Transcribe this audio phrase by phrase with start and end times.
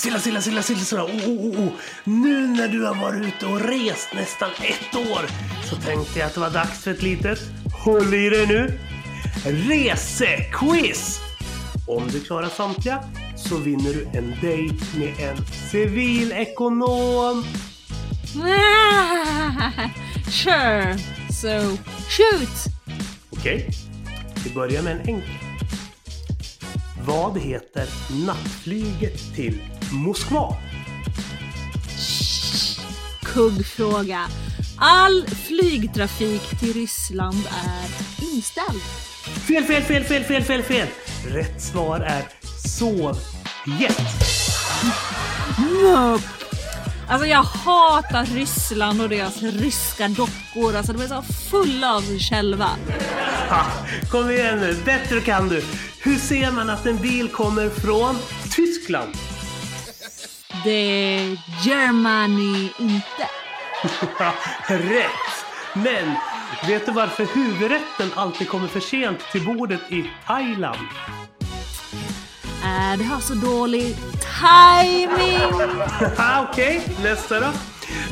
[0.00, 1.04] Silla, Silla, Silla, Silla, Silla.
[1.04, 1.72] Oh, oh, oh, oh.
[2.04, 5.26] Nu när du har varit ute och rest nästan ett år
[5.70, 7.38] så tänkte jag att det var dags för ett litet,
[7.84, 8.78] håll i dig nu,
[9.44, 11.20] resequiz!
[11.86, 13.04] Om du klarar samtliga
[13.36, 17.44] så vinner du en dejt med en civilekonom.
[20.30, 20.98] sure,
[21.30, 21.76] so
[22.08, 22.74] shoot!
[23.30, 23.70] Okej,
[24.44, 25.30] vi börjar med en enkel.
[27.06, 27.88] Vad heter
[28.26, 30.56] nattflyget till Moskva?
[33.22, 34.28] Kuggfråga.
[34.78, 38.82] All flygtrafik till Ryssland är inställd.
[39.48, 40.88] Fel, fel, fel, fel, fel, fel, fel!
[41.26, 42.22] Rätt svar är
[42.68, 44.00] Sovjet.
[45.82, 46.24] Nope.
[47.08, 50.76] Alltså jag hatar Ryssland och deras ryska dockor.
[50.76, 52.68] Alltså de är så fulla av sig själva.
[53.48, 53.66] Ha,
[54.10, 55.62] kom igen nu, bättre kan du.
[56.00, 58.16] Hur ser man att en bil kommer från
[58.50, 59.12] Tyskland?
[60.64, 63.28] Det är Germany inte.
[64.68, 65.44] Rätt!
[65.74, 66.14] Men
[66.66, 70.78] vet du varför huvudrätten alltid kommer för sent till bordet i Thailand?
[72.64, 73.96] Äh, det har så dålig
[74.40, 75.70] timing.
[76.50, 77.52] Okej, nästa då.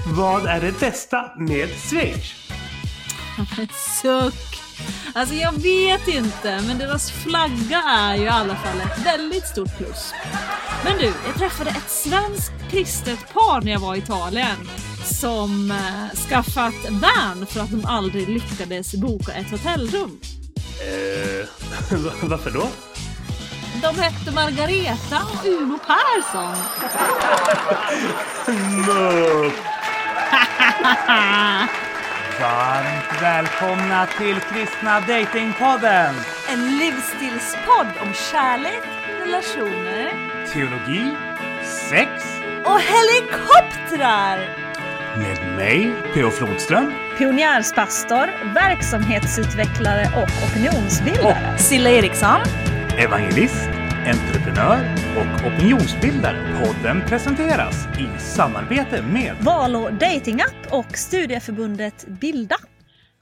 [0.07, 2.35] Vad är det bästa med Schweiz?
[4.03, 4.68] Suck.
[5.15, 9.77] Alltså jag vet inte, men deras flagga är ju i alla fall ett väldigt stort
[9.77, 10.12] plus.
[10.84, 14.69] Men du, jag träffade ett svenskt kristet par när jag var i Italien
[15.05, 20.21] som eh, skaffat van för att de aldrig lyckades boka ett hotellrum.
[20.81, 21.49] Eh,
[22.23, 22.69] varför då?
[23.83, 26.56] De hette Margareta och Uno Persson.
[28.87, 29.55] Mupp.
[32.41, 36.14] Varmt välkomna till Kristna Datingpodden!
[36.48, 38.83] En livsstilspodd om kärlek,
[39.20, 40.12] relationer
[40.53, 41.16] Teologi,
[41.91, 42.11] sex
[42.64, 44.39] och helikoptrar.
[45.19, 46.31] med mig, P.O.
[46.31, 46.93] Flodström.
[47.19, 51.59] pionjärspastor, verksamhetsutvecklare och opinionsbildare.
[51.59, 52.41] Silla Eriksson.
[52.98, 53.69] Evangelist,
[54.06, 56.64] entreprenör och opinionsbildare.
[56.64, 62.56] Podden presenteras i samarbete med Valo datingapp och studieförbundet Bilda.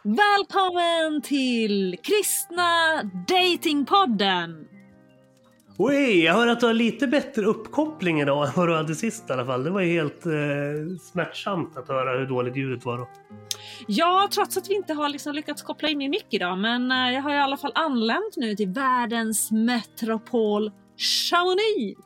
[0.02, 4.75] Välkommen till Kristna Datingpodden!
[5.78, 9.30] Oj, jag hör att du har lite bättre uppkoppling idag än vad du hade sist
[9.30, 9.64] i alla fall.
[9.64, 10.32] Det var ju helt eh,
[11.12, 13.08] smärtsamt att höra hur dåligt ljudet var då.
[13.86, 17.14] Ja, trots att vi inte har liksom lyckats koppla in min mick idag, men eh,
[17.14, 22.00] jag har i alla fall anlänt nu till världens metropol Chamonix.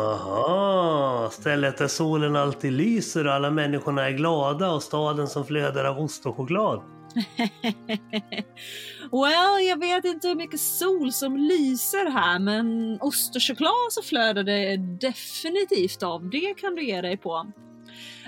[0.00, 5.84] Aha, stället där solen alltid lyser och alla människorna är glada och staden som flödar
[5.84, 6.82] av ost och choklad.
[9.12, 14.02] well, jag vet inte hur mycket sol som lyser här, men ost och choklad så
[14.02, 16.30] flödar det definitivt av.
[16.30, 17.52] Det kan du ge dig på.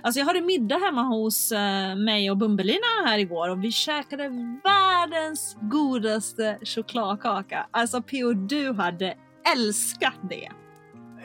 [0.02, 4.28] Alltså jag hade middag hemma hos eh, mig och Bumbelina här igår och vi käkade
[4.64, 7.66] världens godaste chokladkaka.
[7.70, 8.32] Alltså P.O.
[8.32, 9.14] du hade
[9.56, 10.48] älskat det.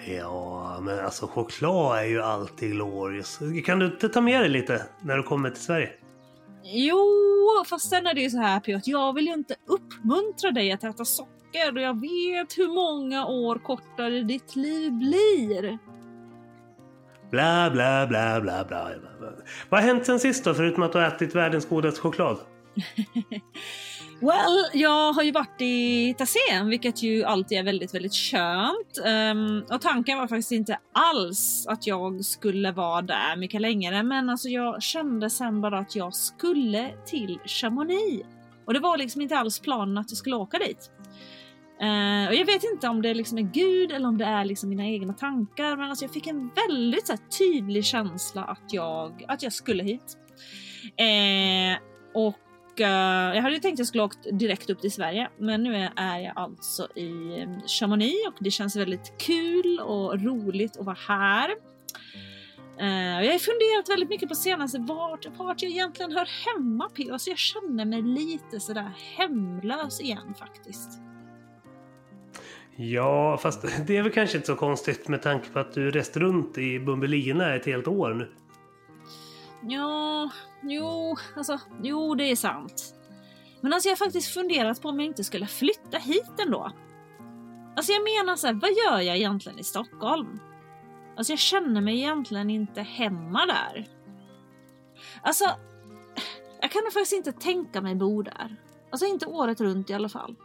[0.06, 3.40] Ja, men alltså choklad är ju alltid glorious.
[3.66, 5.90] Kan du inte ta med dig lite när du kommer till Sverige?
[6.64, 8.78] Jo, fast sen är det ju så här P.O.
[8.78, 13.26] att jag vill ju inte uppmuntra dig att äta socker och jag vet hur många
[13.26, 15.78] år kortare ditt liv blir.
[17.32, 18.92] Bla, bla, bla, bla, bla.
[19.70, 22.38] Vad har hänt sen sist då, förutom att du har ätit världens godaste choklad?
[24.22, 29.00] Well, jag har ju varit i Tassén, vilket ju alltid är väldigt, väldigt skönt.
[29.06, 34.30] Um, och tanken var faktiskt inte alls att jag skulle vara där mycket längre, men
[34.30, 38.28] alltså jag kände sen bara att jag skulle till Chamonix.
[38.66, 40.92] Och det var liksom inte alls planen att jag skulle åka dit.
[41.82, 44.70] Uh, och jag vet inte om det liksom är Gud eller om det är liksom
[44.70, 49.26] mina egna tankar, men alltså jag fick en väldigt så här, tydlig känsla att jag,
[49.28, 50.18] att jag skulle hit.
[51.02, 51.78] Uh,
[52.14, 52.36] och
[52.82, 56.20] och, jag hade tänkt att jag skulle åkt direkt upp till Sverige, men nu är,
[56.20, 61.50] jag alltså i mm, Chamonix och det känns väldigt kul och roligt att vara här.
[62.82, 67.08] Uh, jag har funderat väldigt mycket på senaste vart, vart jag egentligen hör hemma P.O.
[67.08, 71.00] Så alltså jag känner mig lite sådär hemlös igen faktiskt.
[72.76, 76.18] Ja, fast det är väl kanske inte så konstigt med tanke på att du rest
[76.18, 78.32] runt i Bumbelina ett helt år nu.
[79.64, 80.32] Ja,
[80.62, 82.96] jo, alltså, jo, det är sant.
[83.62, 86.72] Men alltså jag har faktiskt funderat på om jag inte skulle flytta hit ändå.
[87.76, 90.40] Alltså jag menar så här, vad gör jag egentligen i Stockholm?
[91.18, 93.88] Alltså jag känner mig egentligen inte hemma där.
[95.22, 95.46] Alltså,
[96.62, 98.56] jag kan faktiskt inte tänka mig bo där.
[98.92, 100.36] Alltså inte året runt i alla fall.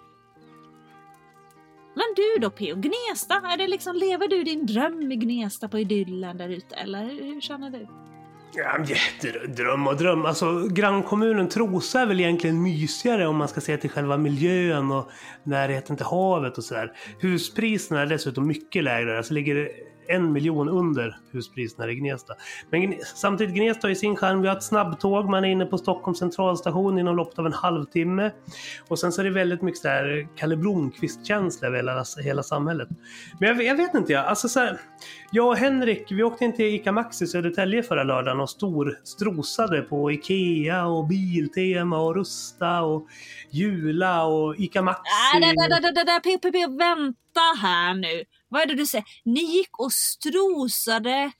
[1.94, 2.76] Men du då P.O.
[2.76, 7.04] Gnesta, är det liksom, lever du din dröm i Gnesta på idyllen där ute eller
[7.04, 7.88] hur känner du?
[8.56, 8.78] Ja,
[9.48, 10.26] dröm och dröm.
[10.26, 15.10] Alltså grannkommunen Trosa är väl egentligen mysigare om man ska se till själva miljön och
[15.42, 16.92] närheten till havet och sådär.
[17.20, 19.16] Huspriserna är dessutom mycket lägre.
[19.16, 19.70] Alltså ligger
[20.08, 22.34] en miljon under huspriserna i Gnesta.
[22.70, 24.42] Men samtidigt, Gnesta har ju sin charm.
[24.42, 25.30] Vi har ett snabbtåg.
[25.30, 28.30] Man är inne på Stockholms centralstation inom loppet av en halvtimme.
[28.88, 32.88] Och sen så är det väldigt mycket så här Kalle Blomkvist-känsla över hela, hela samhället.
[33.40, 34.26] Men jag, jag vet inte, jag.
[34.26, 34.80] Alltså så här,
[35.30, 39.82] jag och Henrik, vi åkte in till ICA Maxi i Södertälje förra lördagen och storstrosade
[39.82, 43.06] på IKEA och Biltema och Rusta och
[43.50, 45.00] Jula och ICA Maxi.
[45.34, 46.04] Äh, där, där, där, där,
[46.52, 48.24] där, vänta här nu.
[48.48, 49.06] Vad är det du säger?
[49.24, 51.32] Ni gick och strosade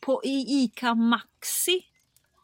[0.00, 1.82] på i ICA Maxi?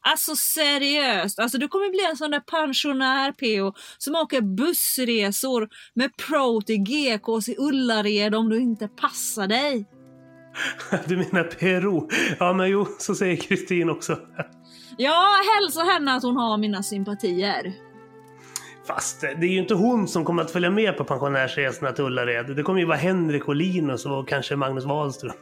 [0.07, 6.17] Alltså seriöst, alltså du kommer bli en sån där pensionär PO som åker bussresor med
[6.17, 9.89] Pro till GKs i Ullared om du inte passar dig.
[11.07, 12.09] Du menar PRO?
[12.39, 14.19] Ja men jo, så säger Kristin också.
[14.99, 17.73] Ja, hälsa henne att hon har mina sympatier.
[18.87, 22.57] Fast det är ju inte hon som kommer att följa med på pensionärsresorna till Ullared.
[22.57, 25.33] Det kommer ju vara Henrik och Linus och kanske Magnus Wahlström.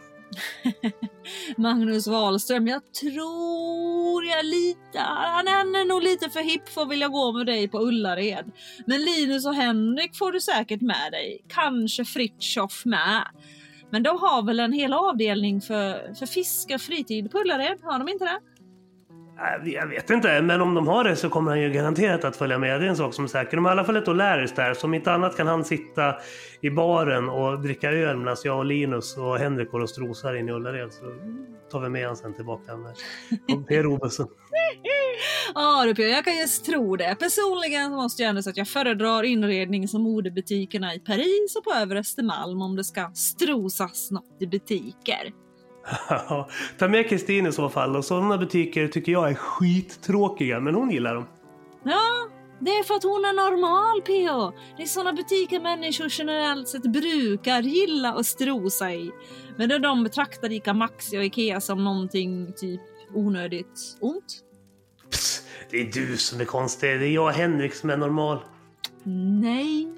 [1.57, 7.09] Magnus Wahlström, jag tror jag lite, han är nog lite för hipp för att vilja
[7.09, 8.53] gå med dig på Ullared.
[8.87, 13.27] Men Linus och Henrik får du säkert med dig, kanske Fritjof med.
[13.91, 17.99] Men de har väl en hel avdelning för, för fiske och fritid på Ullared, har
[17.99, 18.39] de inte det?
[19.65, 22.59] Jag vet inte, men om de har det så kommer han ju garanterat att följa
[22.59, 22.81] med.
[22.81, 23.57] Det är en sak som är säker.
[23.57, 26.15] De har i alla fall ett O'Larrys där, så om inte annat kan han sitta
[26.61, 30.49] i baren och dricka öl medan jag och Linus och Henrik går och strosar in
[30.49, 30.93] i Ullared.
[30.93, 31.05] Så
[31.71, 32.95] tar vi med honom sen tillbaka med
[33.49, 34.27] på PRO-bussen.
[35.55, 37.17] Ja du Pia, jag kan just tro det.
[37.19, 41.73] Personligen måste jag ändå säga att jag föredrar inrednings och modebutikerna i Paris och på
[41.73, 45.42] Övre Östermalm om det ska strosas något i butiker.
[46.79, 47.97] Ta med Kristin i så fall.
[47.97, 51.27] Och sådana butiker tycker jag är skittråkiga, men hon gillar dem.
[51.85, 52.29] Ja,
[52.61, 54.57] det är för att hon är normal PH.
[54.77, 59.11] Det är såna butiker människor generellt sett brukar gilla att strosa i.
[59.57, 62.81] Men då de betraktar ICA Maxi och IKEA som någonting typ
[63.15, 64.41] onödigt ont.
[65.11, 67.01] Pss, det är du som är konstig.
[67.01, 68.39] Det är jag och Henrik som är normal.
[69.05, 69.89] Nej.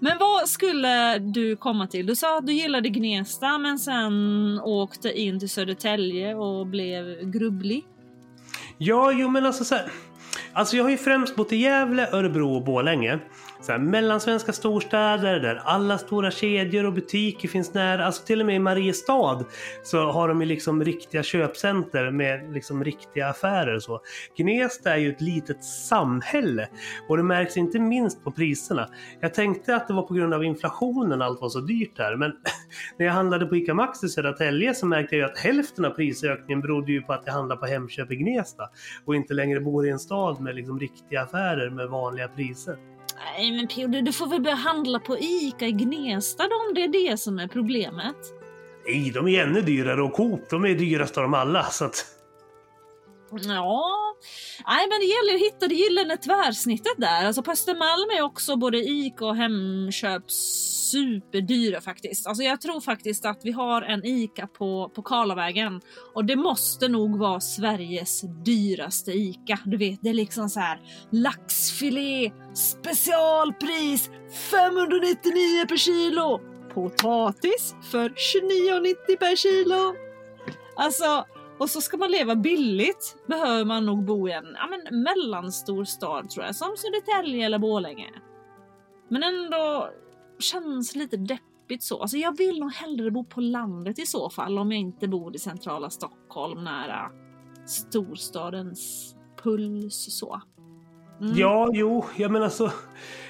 [0.00, 2.06] Men vad skulle du komma till?
[2.06, 7.84] Du sa att du gillade Gnesta men sen åkte in till Södertälje och blev grubblig.
[8.78, 9.92] Ja, jo men alltså så här.
[10.52, 13.18] Alltså jag har ju främst bott i Gävle, Örebro och Borlänge.
[13.62, 18.06] Så här, mellansvenska storstäder där alla stora kedjor och butiker finns nära.
[18.06, 19.44] Alltså till och med i Mariestad
[19.82, 24.00] så har de ju liksom riktiga köpcenter med liksom riktiga affärer och så.
[24.36, 26.68] Gnesta är ju ett litet samhälle
[27.08, 28.88] och det märks inte minst på priserna.
[29.20, 32.32] Jag tänkte att det var på grund av inflationen allt var så dyrt här men
[32.98, 35.90] när jag handlade på ICA Maxi i Södertälje så märkte jag ju att hälften av
[35.90, 38.68] prisökningen berodde ju på att jag handlade på Hemköp i Gnesta
[39.04, 42.91] och inte längre bor i en stad med liksom riktiga affärer med vanliga priser.
[43.16, 46.84] Nej men Pio, du, får väl börja handla på ICA i Gnesta då om det
[46.84, 48.16] är det som är problemet.
[48.86, 51.64] Nej, de är ännu dyrare och Coop, de är dyrast av dem alla.
[51.64, 52.06] Så att...
[53.30, 54.16] Ja,
[54.66, 57.24] nej men det gäller ju att hitta det gyllene tvärsnittet där.
[57.26, 60.30] Alltså på Östermalm är också både ICA och Hemköp
[60.92, 62.26] superdyra faktiskt.
[62.26, 65.80] Alltså jag tror faktiskt att vi har en ICA på, på Karlavägen
[66.14, 69.58] och det måste nog vara Sveriges dyraste ICA.
[69.64, 70.80] Du vet, det är liksom så här
[71.10, 74.10] laxfilé, specialpris
[74.50, 76.40] 599 per kilo.
[76.74, 79.94] Potatis för 29,90 per kilo.
[80.76, 81.26] Alltså,
[81.58, 85.84] och så ska man leva billigt behöver man nog bo i en ja, men, mellanstor
[85.84, 88.10] stad tror jag, som Södertälje eller Borlänge.
[89.08, 89.90] Men ändå
[90.42, 92.00] känns lite deppigt så.
[92.00, 95.36] Alltså jag vill nog hellre bo på landet i så fall om jag inte bor
[95.36, 97.10] i centrala Stockholm nära
[97.66, 100.42] storstadens puls så.
[101.20, 101.38] Mm.
[101.38, 102.70] Ja, jo, jag menar så...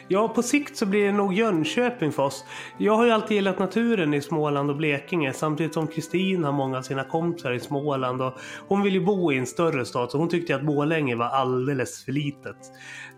[0.09, 2.45] Ja, på sikt så blir det nog Jönköping för oss.
[2.79, 6.79] Jag har ju alltid gillat naturen i Småland och Blekinge samtidigt som Kristin har många
[6.79, 8.33] av sina kompisar i Småland och
[8.69, 12.05] hon vill ju bo i en större stad så hon tyckte att Borlänge var alldeles
[12.05, 12.57] för litet.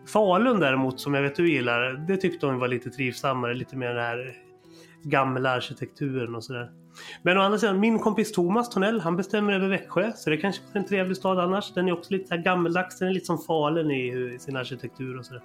[0.07, 3.89] Falun däremot, som jag vet du gillar, det tyckte hon var lite trivsammare, lite mer
[3.89, 4.37] den här
[5.03, 6.71] gamla arkitekturen och sådär.
[7.23, 10.63] Men å andra sidan, min kompis Thomas Tornell, han bestämmer över Växjö, så det kanske
[10.73, 11.75] är en trevlig stad annars.
[11.75, 14.57] Den är också lite så här gammeldags, den är lite som Falun i, i sin
[14.57, 15.43] arkitektur och sådär.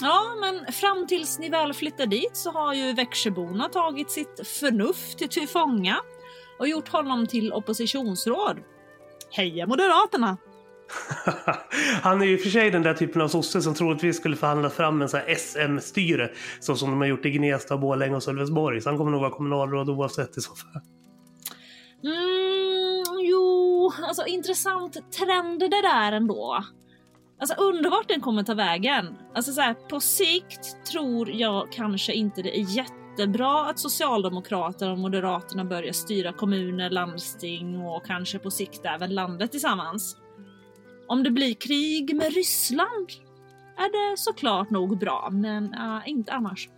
[0.00, 5.18] Ja, men fram tills ni väl flyttar dit så har ju Växjöborna tagit sitt förnuft
[5.18, 5.96] till tillfånga
[6.58, 8.56] och gjort honom till oppositionsråd.
[9.30, 10.36] Heja Moderaterna!
[12.02, 15.02] Han är ju för sig den där typen av sosse som troligtvis skulle förhandla fram
[15.02, 16.30] en sån här SM-styre.
[16.60, 18.80] Så som de har gjort i Gnesta, Borlänge och Sölvesborg.
[18.80, 20.82] Så han kommer nog vara kommunalråd oavsett i så fall.
[22.04, 26.64] Mm, jo, alltså intressant trend det där ändå.
[27.40, 29.16] Alltså underbart vart den kommer ta vägen.
[29.34, 34.98] Alltså så här, på sikt tror jag kanske inte det är jättebra att Socialdemokraterna och
[34.98, 40.16] Moderaterna börjar styra kommuner, landsting och kanske på sikt även landet tillsammans.
[41.06, 43.08] Om det blir krig med Ryssland
[43.76, 46.68] är det såklart nog bra, men uh, inte annars.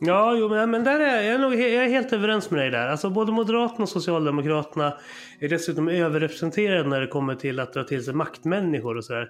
[0.00, 2.88] Ja, jo, men, där är jag, nog, jag är helt överens med dig där.
[2.88, 4.94] Alltså, både Moderaterna och Socialdemokraterna
[5.40, 9.28] är dessutom överrepresenterade när det kommer till att dra till sig maktmänniskor och sådär.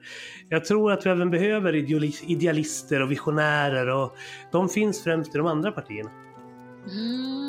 [0.49, 1.75] Jag tror att vi även behöver
[2.31, 4.17] idealister och visionärer och
[4.53, 6.11] de finns främst i de andra partierna.
[6.91, 7.49] Mm,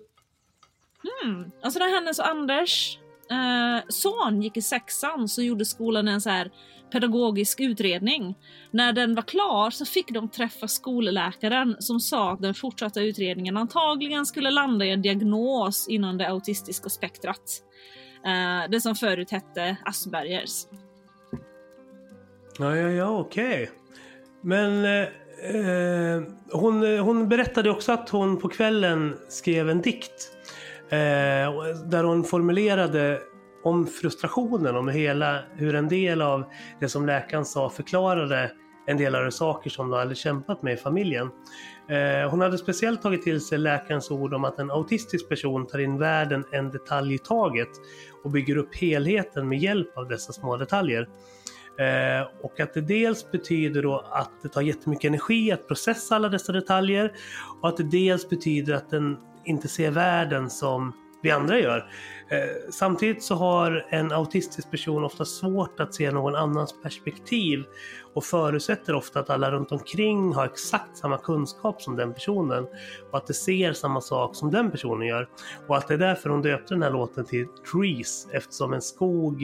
[1.25, 1.51] Mm.
[1.63, 2.99] Alltså när hennes och Anders
[3.31, 6.51] eh, son gick i sexan så gjorde skolan en så här
[6.93, 8.35] pedagogisk utredning.
[8.71, 13.57] När den var klar så fick de träffa skolläkaren som sa att den fortsatta utredningen
[13.57, 17.63] antagligen skulle landa i en diagnos inom det autistiska spektrat.
[18.25, 20.67] Eh, det som förut hette Aspergers.
[22.59, 23.63] Ja, ja, ja, okej.
[23.63, 23.67] Okay.
[24.41, 25.09] Men eh,
[25.55, 26.23] eh
[26.53, 30.36] hon, eh, hon berättade också att hon på kvällen skrev en dikt
[30.91, 33.21] Eh, där hon formulerade
[33.63, 36.45] om frustrationen, om hela, hur en del av
[36.81, 38.51] det som läkaren sa förklarade
[38.87, 41.31] en del av de saker som de hade kämpat med i familjen.
[41.89, 45.79] Eh, hon hade speciellt tagit till sig läkarens ord om att en autistisk person tar
[45.79, 47.69] in världen en detalj i taget
[48.25, 51.09] och bygger upp helheten med hjälp av dessa små detaljer.
[51.79, 56.29] Eh, och att det dels betyder då att det tar jättemycket energi att processa alla
[56.29, 57.13] dessa detaljer
[57.61, 61.91] och att det dels betyder att den inte ser världen som vi andra gör.
[62.29, 67.65] Eh, samtidigt så har en autistisk person ofta svårt att se någon annans perspektiv
[68.15, 72.67] och förutsätter ofta att alla runt omkring har exakt samma kunskap som den personen
[73.11, 75.29] och att de ser samma sak som den personen gör.
[75.67, 79.43] Och att det är därför hon döpte den här låten till Trees eftersom en skog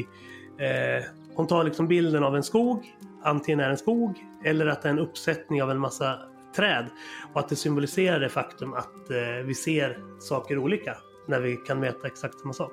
[0.58, 1.04] eh,
[1.34, 4.88] hon tar liksom bilden av en skog, antingen är det en skog eller att det
[4.88, 6.18] är en uppsättning av en massa
[6.54, 6.86] träd.
[7.32, 10.96] Och att det symboliserar det faktum att eh, vi ser saker olika
[11.28, 12.72] när vi kan mäta exakt samma sak.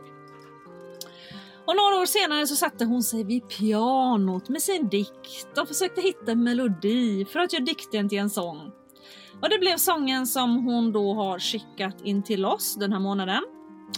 [1.65, 6.01] Och några år senare så satte hon sig vid pianot med sin dikt och försökte
[6.01, 8.71] hitta en melodi för att göra dikten till en sång.
[9.41, 13.43] Och det blev sången som hon då har skickat in till oss den här månaden.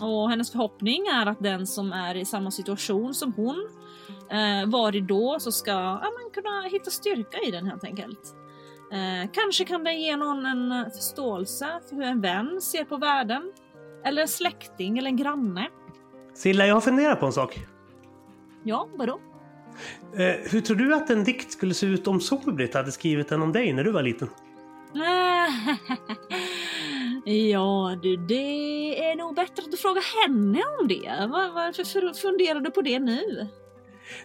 [0.01, 3.69] Och hennes förhoppning är att den som är i samma situation som hon
[4.29, 8.35] eh, var i då så ska ja, man kunna hitta styrka i den helt enkelt.
[8.91, 12.97] Eh, kanske kan den ge någon en eh, förståelse för hur en vän ser på
[12.97, 13.51] världen.
[14.05, 15.67] Eller en släkting eller en granne.
[16.33, 17.59] Silla, jag har funderat på en sak.
[18.63, 19.19] Ja, vadå?
[20.13, 23.41] Eh, hur tror du att en dikt skulle se ut om Solbritt hade skrivit den
[23.41, 24.29] om dig när du var liten?
[27.25, 31.27] ja du, det är nog bättre att du frågar henne om det.
[31.29, 33.47] Varför funderar du på det nu?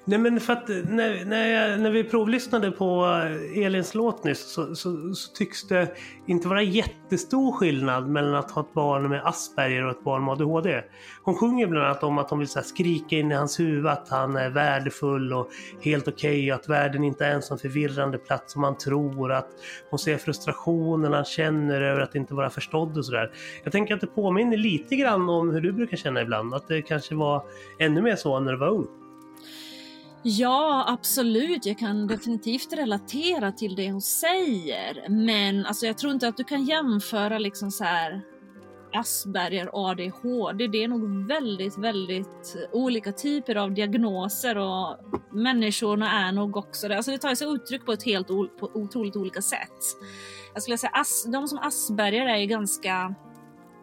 [0.05, 3.07] Nej men för att eh, när, när, jag, när vi provlyssnade på
[3.55, 5.89] eh, Elins låt nyss så, så, så, tycks det
[6.27, 10.33] inte vara jättestor skillnad mellan att ha ett barn med Asperger och ett barn med
[10.33, 10.83] ADHD.
[11.23, 14.09] Hon sjunger bland annat om att hon vill så skrika in i hans huvud att
[14.09, 15.49] han är värdefull och
[15.81, 19.33] helt okej okay, och att världen inte är en sån förvirrande plats som man tror.
[19.33, 19.49] Att
[19.91, 23.31] hon ser frustrationen han känner över att inte vara förstådd och sådär.
[23.65, 26.55] Jag tänker att det påminner lite grann om hur du brukar känna ibland.
[26.55, 27.43] Att det kanske var
[27.79, 29.06] ännu mer så när du var ung.
[30.29, 31.67] Ja, absolut.
[31.67, 35.09] Jag kan definitivt relatera till det hon säger.
[35.09, 38.21] Men alltså, jag tror inte att du kan jämföra liksom så här
[38.93, 40.67] Asperger och ADHD.
[40.67, 44.97] Det är nog väldigt, väldigt olika typer av diagnoser och
[45.33, 46.97] människorna är nog också det.
[46.97, 49.83] Alltså det tar sig uttryck på ett helt på otroligt olika sätt.
[50.55, 53.15] Jag skulle säga as, de som Asperger är ju ganska,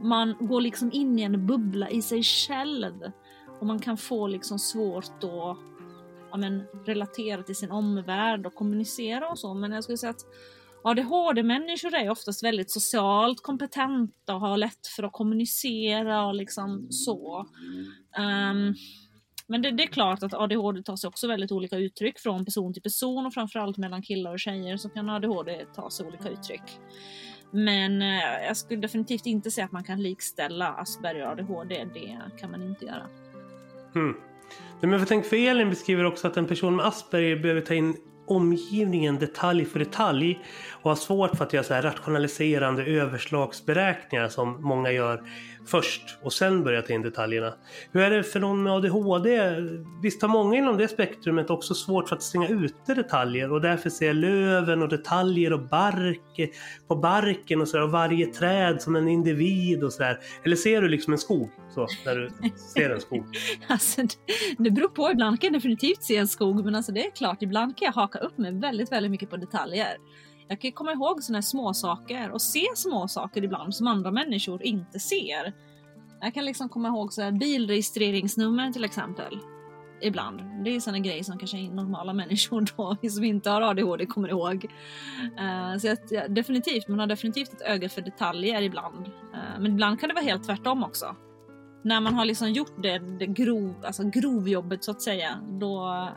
[0.01, 2.93] man går liksom in i en bubbla i sig själv
[3.59, 5.72] och man kan få liksom svårt att
[6.33, 9.53] ja, men, relatera till sin omvärld och kommunicera och så.
[9.53, 10.25] Men jag skulle säga att
[10.83, 17.39] ADHD-människor är oftast väldigt socialt kompetenta och har lätt för att kommunicera och liksom så.
[18.17, 18.75] Um,
[19.47, 22.73] Men det, det, är klart att ADHD tar sig också väldigt olika uttryck från person
[22.73, 26.79] till person och framförallt mellan killar och tjejer så kan ADHD ta sig olika uttryck.
[27.51, 31.85] Men eh, jag skulle definitivt inte säga att man kan likställa Asperger och ADHD.
[31.93, 33.07] Det kan man inte göra.
[33.93, 34.32] Hmm.
[34.81, 37.73] Nej, Men för tänk för Elin beskriver också att en person med Asperger behöver ta
[37.73, 40.39] in omgivningen detalj för detalj
[40.71, 45.23] och har svårt för att göra så här rationaliserande överslagsberäkningar som många gör
[45.65, 47.53] först och sen börja ta in detaljerna.
[47.91, 49.55] Hur är det för någon med ADHD?
[50.01, 53.89] Visst har många inom det spektrumet också svårt för att stänga ute detaljer och därför
[53.89, 56.51] ser löven och detaljer och bark
[56.87, 60.19] på barken och, så där, och varje träd som en individ och sådär.
[60.45, 62.29] Eller ser du liksom en skog så, när du
[62.73, 63.25] ser en skog?
[63.67, 64.01] alltså,
[64.57, 65.11] det beror på.
[65.11, 67.93] Ibland kan jag definitivt se en skog men alltså det är klart, ibland kan jag
[67.93, 69.97] haka upp mig väldigt, väldigt mycket på detaljer.
[70.47, 74.11] Jag kan komma ihåg sådana här små saker och se små saker ibland som andra
[74.11, 75.53] människor inte ser.
[76.21, 79.39] Jag kan liksom komma ihåg så här bilregistreringsnummer till exempel.
[80.01, 80.41] Ibland.
[80.63, 84.65] Det är sådana grejer som kanske normala människor då, som inte har ADHD kommer ihåg.
[85.39, 89.07] Uh, så att, ja, definitivt, man har definitivt ett öga för detaljer ibland.
[89.07, 91.15] Uh, men ibland kan det vara helt tvärtom också.
[91.83, 96.07] När man har liksom gjort det, det grov, alltså grovjobbet så att säga, då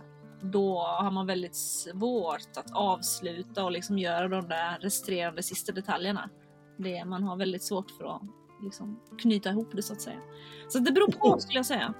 [0.41, 6.31] då har man väldigt svårt att avsluta och liksom göra de där resterande sista detaljerna.
[6.77, 8.23] Det, man har väldigt svårt för att
[8.63, 10.21] liksom knyta ihop det så att säga.
[10.69, 11.95] Så det beror på skulle jag säga.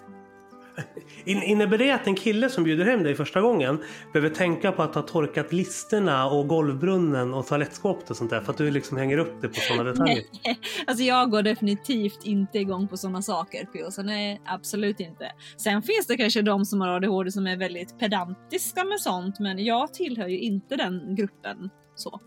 [1.25, 3.79] Innebär det att en kille som bjuder hem dig första gången
[4.13, 8.53] behöver tänka på att ha torkat listerna och golvbrunnen och toalettskåpet och sånt där för
[8.53, 10.23] att du liksom hänger upp det på sådana detaljer?
[10.45, 15.33] Nej, alltså jag går definitivt inte igång på sådana saker Pio, nej absolut inte.
[15.57, 19.65] Sen finns det kanske de som har ADHD som är väldigt pedantiska med sånt men
[19.65, 22.21] jag tillhör ju inte den gruppen så.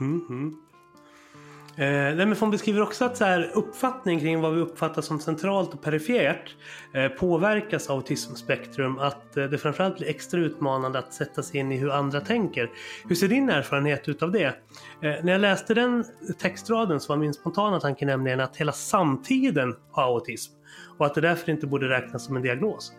[0.00, 0.71] Mm -hmm.
[1.76, 5.74] Eh, men hon beskriver också att så här, uppfattning kring vad vi uppfattar som centralt
[5.74, 6.56] och perifert
[6.94, 8.98] eh, påverkas av autismspektrum.
[8.98, 12.70] Att eh, det framförallt blir extra utmanande att sätta sig in i hur andra tänker.
[13.08, 14.44] Hur ser din erfarenhet ut av det?
[14.44, 14.52] Eh,
[15.00, 16.04] när jag läste den
[16.38, 20.52] textraden så var min spontana tanke nämligen att hela samtiden har autism
[20.98, 22.92] och att det därför inte borde räknas som en diagnos.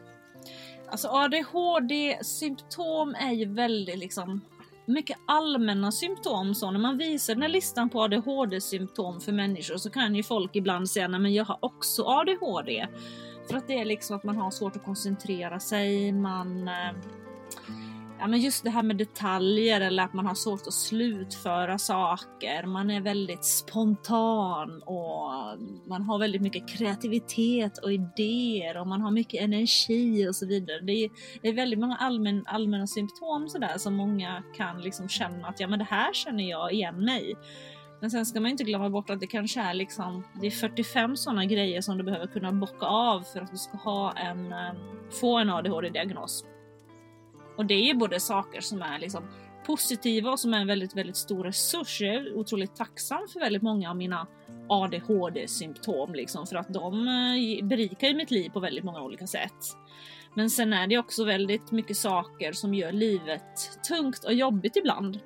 [0.90, 4.42] Alltså ADHD-symptom är ju väldigt liksom
[4.86, 6.56] mycket allmänna symptom.
[6.56, 10.56] Så när man visar den här listan på ADHD-symptom för människor så kan ju folk
[10.56, 12.88] ibland säga nej men jag har också ADHD.
[13.50, 16.92] För att det är liksom att man har svårt att koncentrera sig, man eh,
[18.24, 22.66] ja, men just det här med detaljer eller att man har svårt att slutföra saker.
[22.66, 25.32] Man är väldigt spontan och
[25.88, 30.80] man har väldigt mycket kreativitet och idéer och man har mycket energi och så vidare.
[30.80, 31.10] Det är,
[31.42, 35.68] det är väldigt många allmän, allmänna symptom sådär som många kan liksom känna att ja,
[35.68, 37.36] men det här känner jag igen mig.
[38.02, 41.18] Men sen ska man inte glömma bort att det kanske är liksom, det är 45
[41.18, 44.74] sådana grejer som du behöver kunna bocka av för att du ska ha en, eh,
[45.22, 46.46] få en ADHD-diagnos.
[47.56, 49.24] Och det är ju både saker som är liksom
[49.66, 52.02] positiva och som är en väldigt, väldigt stor resurs.
[52.02, 54.28] Jag är otroligt tacksam för väldigt många av mina
[54.70, 59.78] ADHD-symptom liksom för att de eh, berikar ju mitt liv på väldigt många olika sätt.
[60.34, 65.20] Men sen är det också väldigt mycket saker som gör livet tungt och jobbigt ibland.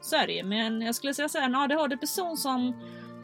[0.00, 0.44] Så är det ju.
[0.44, 2.72] Men jag skulle säga så här, en ADHD-person som,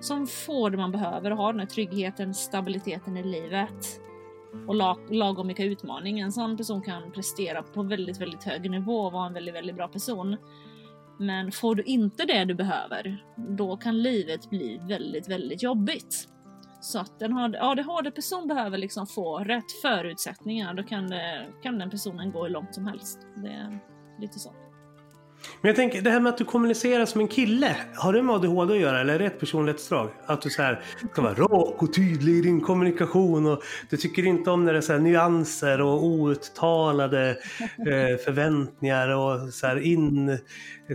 [0.01, 4.06] som får det man behöver och har den här tryggheten, stabiliteten i livet
[4.67, 6.21] och lag, lagom mycket utmaning.
[6.21, 9.77] En sån person kan prestera på väldigt, väldigt hög nivå och vara en väldigt, väldigt
[9.77, 10.37] bra person.
[11.19, 16.29] Men får du inte det du behöver, då kan livet bli väldigt, väldigt jobbigt.
[16.81, 22.33] Så att en ADHD-person behöver liksom få rätt förutsättningar, då kan, det, kan den personen
[22.33, 23.27] gå hur långt som helst.
[23.37, 23.79] Det är
[24.21, 24.66] lite så.
[25.61, 28.35] Men jag tänker, det här med att du kommunicerar som en kille, har det med
[28.35, 30.11] ADHD att göra eller är det ett personlighetsdrag?
[30.27, 30.81] Att du så här,
[31.13, 34.79] ska vara rak och tydlig i din kommunikation och du tycker inte om när det
[34.79, 40.39] är så här nyanser och outtalade eh, förväntningar och så här in,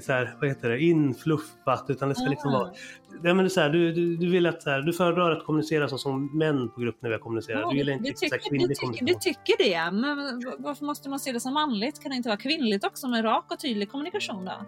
[0.06, 2.72] så här, vad heter det, influffat utan det ska liksom vara
[3.24, 5.32] Ja, men det är så här, du, du, du, vill att, så här, du föredrar
[5.32, 7.60] att kommunicera så som män på grupp när vi kommunicerar.
[7.60, 11.10] Ja, du gillar inte du tycker, så du, tycker, du tycker det, men varför måste
[11.10, 12.02] man se det som manligt?
[12.02, 14.66] Kan det inte vara kvinnligt också med rak och tydlig kommunikation då?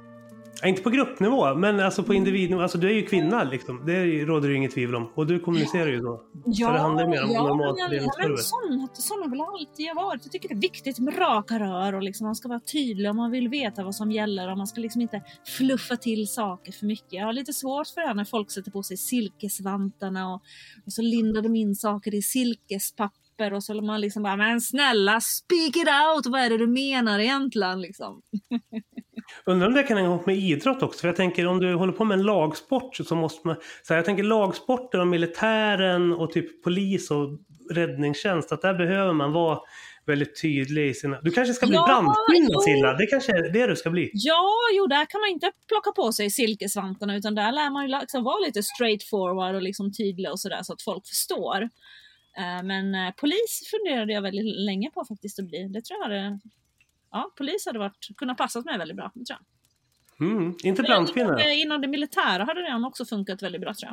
[0.63, 2.62] Ja, inte på gruppnivå, men alltså på individnivå.
[2.62, 3.86] Alltså du är ju kvinna liksom.
[3.86, 5.12] Det råder ju inget tvivel om.
[5.15, 6.21] Och du kommunicerar ju så.
[6.45, 9.86] Ja, så det handlar mer om ja, normalt men, men sånt, sånt har väl alltid
[9.86, 10.21] jag varit.
[10.23, 13.15] Jag tycker det är viktigt med raka rör och liksom man ska vara tydlig och
[13.15, 15.21] man vill veta vad som gäller och man ska liksom inte
[15.58, 17.13] fluffa till saker för mycket.
[17.13, 20.41] Jag har lite svårt för det här när folk sätter på sig silkesvantarna och,
[20.86, 25.21] och så lindar de in saker i silkespapper och så man liksom bara, men snälla
[25.21, 28.21] speak it out, vad är det du menar egentligen liksom?
[29.45, 30.99] Undrar om det kan hänga ihop med idrott också.
[30.99, 33.55] För jag tänker om du håller på med en lagsport så måste man...
[33.83, 37.29] Så här, jag tänker lagsporter och militären och typ polis och
[37.71, 38.51] räddningstjänst.
[38.51, 39.59] Att där behöver man vara
[40.05, 41.21] väldigt tydlig i sina...
[41.21, 42.59] Du kanske ska bli Ja, brandkvinna.
[42.59, 42.93] Silla?
[42.93, 44.09] Det kanske är det du ska bli?
[44.13, 47.99] Ja, jo, där kan man inte plocka på sig silkesvantarna utan där lär man ju
[47.99, 51.62] liksom vara lite straight forward och liksom tydlig och sådär så att folk förstår.
[52.38, 55.67] Eh, Men eh, polis funderade jag väldigt länge på faktiskt att bli.
[55.67, 56.39] Det tror jag hade...
[57.13, 59.12] Ja, polis hade varit, kunnat passat mig väldigt bra.
[59.13, 59.39] Tror jag.
[60.30, 61.39] Mm, inte brandkvinna?
[61.41, 63.89] Eh, Inom det militära hade den också funkat väldigt bra tror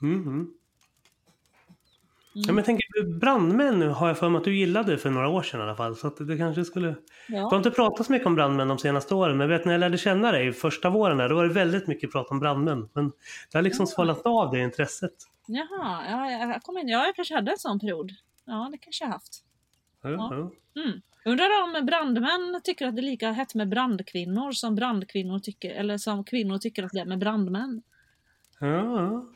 [0.00, 0.08] jag.
[0.10, 0.54] Mm, mm.
[2.32, 5.42] Ja, men jag tänker, brandmän har jag för mig att du gillade för några år
[5.42, 5.96] sedan i alla fall.
[5.96, 6.86] Så att det kanske skulle...
[7.28, 7.56] Du har Ja.
[7.56, 10.32] inte pratat så mycket om brandmän de senaste åren, men vet när jag lärde känna
[10.32, 12.88] dig första våren där, då var det väldigt mycket prat om brandmän.
[12.92, 13.12] Men
[13.52, 15.12] det har liksom svalnat av det intresset.
[15.46, 18.10] Jaha, ja, jag, kommer inte, ja, jag kanske hade en sån period.
[18.44, 19.44] Ja, det kanske jag haft.
[20.02, 20.50] Ja, Ja.
[20.74, 20.82] ja.
[20.82, 21.00] Mm.
[21.24, 25.98] Undrar om brandmän tycker att det är lika hett med brandkvinnor som brandkvinnor tycker, eller
[25.98, 27.82] som kvinnor tycker att det är med brandmän.
[28.60, 29.26] Ja.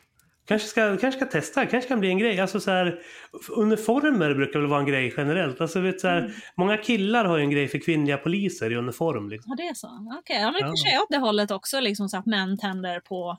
[0.47, 2.39] Kanske ska, kanske ska testa, kanske kan bli en grej.
[2.39, 3.01] Alltså så här,
[3.49, 5.61] uniformer brukar väl vara en grej generellt.
[5.61, 6.31] Alltså, vet, så här, Mm.
[6.55, 9.29] Många killar har ju en grej för kvinnliga poliser i uniform.
[9.29, 9.49] Liksom.
[9.57, 10.17] Ja, det är så.
[10.19, 10.65] Okej, ja, men det Ja.
[10.67, 13.37] kanske är åt det hållet också, liksom så att män tänder på,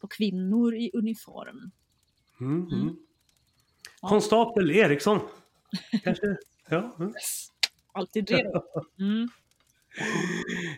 [0.00, 1.70] på kvinnor i uniform.
[2.40, 2.80] Mm, mm.
[2.80, 2.96] Mm.
[4.00, 5.20] Konstapel Eriksson.
[6.04, 6.36] Kanske.
[6.68, 7.12] Ja, mm.
[7.92, 8.62] Alltid redo.
[9.00, 9.28] Mm.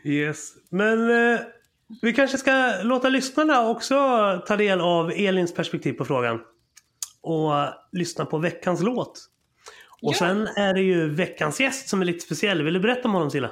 [0.04, 0.52] Yes.
[0.70, 1.40] Men eh,
[2.02, 3.94] vi kanske ska låta lyssnarna också
[4.46, 6.40] ta del av Elins perspektiv på frågan.
[7.20, 7.52] Och
[7.92, 9.28] lyssna på veckans låt.
[10.02, 10.18] Och Ja.
[10.18, 12.62] sen är det ju veckans gäst som är lite speciell.
[12.62, 13.50] Vill du berätta om honom Silla?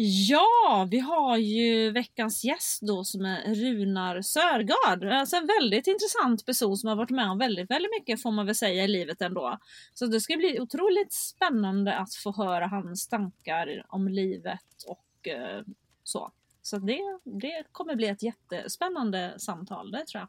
[0.00, 5.04] Ja, vi har ju veckans gäst då som är Runar Sörgard.
[5.04, 8.46] Alltså en väldigt intressant person som har varit med om väldigt, väldigt mycket får man
[8.46, 9.58] väl säga i livet ändå.
[9.94, 15.62] Så det ska bli otroligt spännande att få höra hans tankar om livet och eh,
[16.04, 16.32] så.
[16.62, 20.28] Så det, det kommer bli ett jättespännande samtal, det tror jag.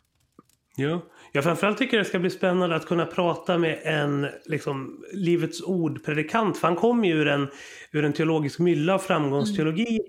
[0.80, 1.02] Ja.
[1.32, 6.58] Jag framförallt tycker det ska bli spännande att kunna prata med en liksom, Livets ord-predikant.
[6.58, 7.48] För han kommer ju ur en,
[7.92, 10.00] ur en teologisk mylla av framgångsteologi.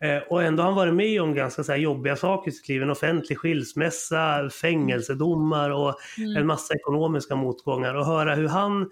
[0.00, 2.68] Eh, och ändå har han varit med om ganska så här, jobbiga saker i sitt
[2.68, 2.82] liv.
[2.82, 6.36] En offentlig skilsmässa, fängelsedomar och Mm.
[6.36, 7.94] en massa ekonomiska motgångar.
[7.94, 8.90] Och höra hur han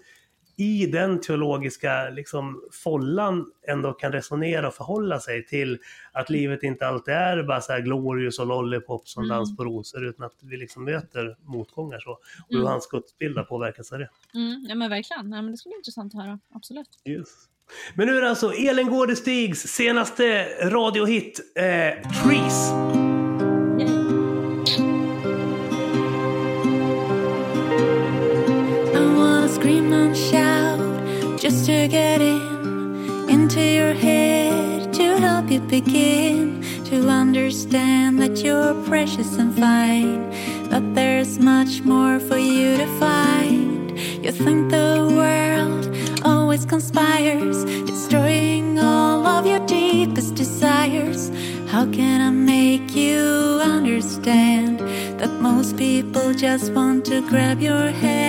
[0.55, 5.79] i den teologiska liksom, follan ändå kan resonera och förhålla sig till
[6.11, 9.35] att livet inte alltid är bara så här glorious och lollipop som Mm.
[9.37, 12.11] dans på rosor utan att vi liksom möter motgångar så.
[12.11, 12.67] Och hur Mm.
[12.71, 14.09] hans gudsbild har påverkats av det.
[14.33, 16.89] Mm, ja men verkligen, ja, men det ska bli intressant att höra, absolut.
[17.05, 17.27] Yes.
[17.95, 21.63] Men nu är det alltså Elin Gårdestigs senaste radiohit eh,
[22.23, 22.71] Trees.
[23.79, 24.13] Yay.
[28.95, 30.42] I wanna scream and shout
[35.81, 40.21] begin to understand that you're precious and fine.
[40.69, 43.89] But there's much more for you to find.
[44.23, 45.83] You think the world
[46.23, 51.31] always conspires, destroying all of your deepest desires.
[51.71, 54.79] How can I make you understand
[55.19, 58.22] that most people just want to grab your hand?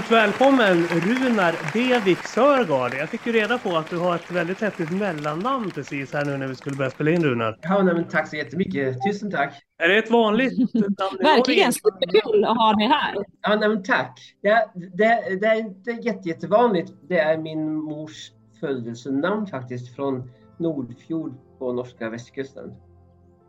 [0.00, 2.94] Varmt välkommen Runar Devik Sörgard.
[2.94, 6.36] Jag fick ju reda på att du har ett väldigt häftigt mellannamn precis här nu
[6.36, 7.58] när vi skulle börja spela in Runar.
[7.62, 8.96] Ja, nej, men tack så jättemycket.
[9.06, 9.54] Tusen tack.
[9.78, 10.94] Är det ett vanligt namn?
[11.20, 13.14] Verkligen superkul att ha dig här.
[13.42, 14.20] Ja, nej, men tack.
[14.42, 16.92] Det, det, det är inte jätte, jättevanligt.
[17.08, 22.74] Det är min mors födelsenamn faktiskt från Nordfjord på norska västkusten.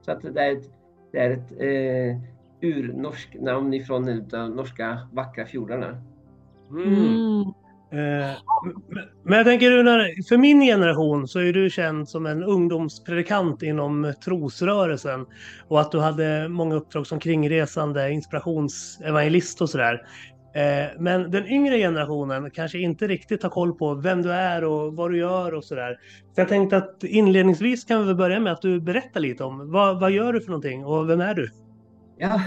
[0.05, 0.69] Så att det är ett,
[1.11, 6.11] det är ett eh, urnorsk namn ifrån de norska vackra fjordarna.
[6.71, 6.93] Mm.
[6.93, 8.29] Mm.
[8.29, 8.38] Eh,
[9.23, 14.13] men- jag tänker Runar, för min generation så är du känd som en ungdomspredikant inom
[14.25, 15.25] trosrörelsen
[15.67, 20.01] och att du hade många uppdrag som kringresande inspirationsevangelist och sådär.
[20.55, 24.95] Eh, Men den yngre generationen kanske inte riktigt har koll på vem du är och
[24.95, 25.97] vad du gör och sådär.
[26.36, 29.99] Så jag tänkte att inledningsvis kan vi börja med att du berättar lite om vad,
[29.99, 31.49] vad gör du för någonting och vem är du?
[32.17, 32.41] Ja,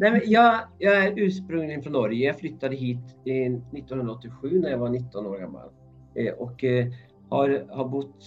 [0.00, 2.26] nej, jag, jag är ursprungligen från Norge.
[2.26, 5.68] Jag flyttade hit eh, 1987 när jag var 19 år gammal.
[6.14, 6.86] Eh, och eh,
[7.28, 8.24] har, har bott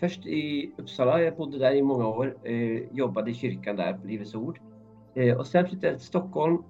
[0.00, 2.36] först i Uppsala, jag bodde där i många år,
[2.92, 4.60] jobbade i kyrkan där på Livets Ord.
[5.38, 6.62] Och sen flyttade jag till Stockholm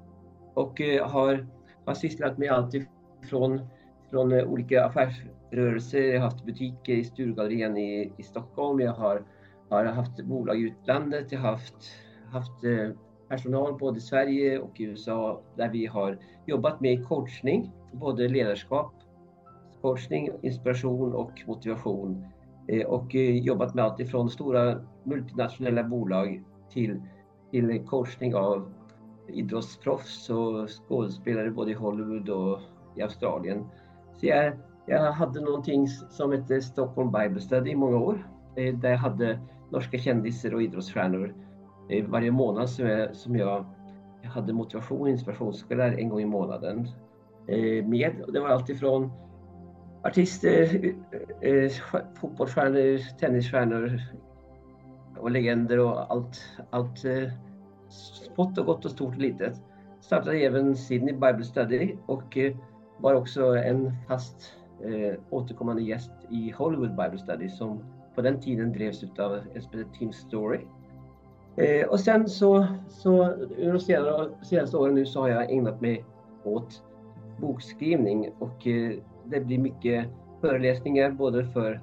[0.55, 1.47] och har,
[1.85, 2.75] har sysslat med allt
[3.23, 3.61] ifrån
[4.11, 6.03] från olika affärsrörelser.
[6.03, 8.81] Jag har haft butiker i Sturegallerian i, i Stockholm.
[8.81, 9.23] Jag har,
[9.69, 11.33] har haft bolag i utlandet.
[11.33, 11.77] Jag har haft,
[12.33, 12.65] haft
[13.35, 18.93] personal både i Sverige och i USA där vi har jobbat med coachning, både ledarskap,
[19.81, 22.27] coachning, inspiration och motivation.
[22.69, 27.03] Eh, och eh, jobbat med allt ifrån stora multinationella bolag till,
[27.51, 28.73] till coachning av
[29.29, 32.61] idrottsproffs och skådespelare både i Hollywood och
[32.97, 33.67] i Australien.
[34.13, 34.53] Så jag,
[34.87, 39.41] jag hade någonting som hette Stockholm Bible Study i många år eh, där jag hade
[39.71, 41.35] norska kändisar och idrottsstjärnor
[42.09, 43.65] varje månad som jag, som jag
[44.25, 46.89] jag hade motivation och inspirationskvällar en gång i månaden
[47.47, 48.23] eh, med.
[48.27, 49.13] Och det var alltifrån
[50.03, 50.85] artister,
[51.41, 51.71] eh, eh,
[52.21, 54.01] fotbollsstjärnor, tennisstjärnor
[55.19, 56.99] och legender och allt, allt
[57.89, 59.63] smått och gott och stort och litet.
[60.01, 62.39] Startade även Sydney Bible Study och
[62.99, 68.73] var också en fast eh, återkommande gäst i Hollywood Bible Study som på den tiden
[68.73, 70.61] drevs av en Tim Story.
[71.57, 75.81] Eh, och sen så, så under de senare, senaste åren nu så har jag ägnat
[75.81, 76.05] mig
[76.45, 76.83] åt
[77.41, 78.93] bokskrivning och eh,
[79.25, 80.07] det blir mycket
[80.41, 81.81] föreläsningar både för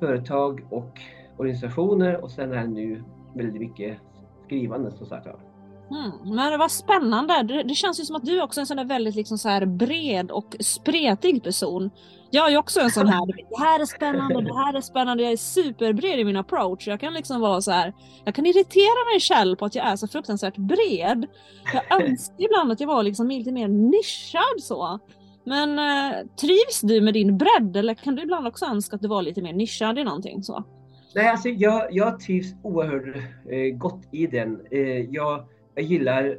[0.00, 1.00] företag och
[1.36, 3.02] organisationer och sen är det nu
[3.34, 3.98] väldigt mycket
[4.46, 5.26] skrivande som sagt.
[5.26, 5.49] var.
[5.90, 7.42] Mm, men det var spännande.
[7.42, 9.48] Det, det känns ju som att du också är en sån där väldigt liksom så
[9.48, 11.90] här bred och spretig person.
[12.30, 15.22] Jag är också en sån här, det här är spännande, det här är spännande.
[15.22, 16.88] Jag är superbred i min approach.
[16.88, 19.96] Jag kan liksom vara så här, jag kan irritera mig själv på att jag är
[19.96, 21.26] så fruktansvärt bred.
[21.74, 24.98] Jag önskar ibland att jag var liksom lite mer nischad så.
[25.44, 29.08] Men eh, trivs du med din bredd eller kan du ibland också önska att du
[29.08, 30.64] var lite mer nischad i någonting så?
[31.14, 33.16] Nej, alltså jag, jag trivs oerhört
[33.50, 34.60] eh, gott i den.
[34.70, 35.44] Eh, jag,
[35.80, 36.38] jag gillar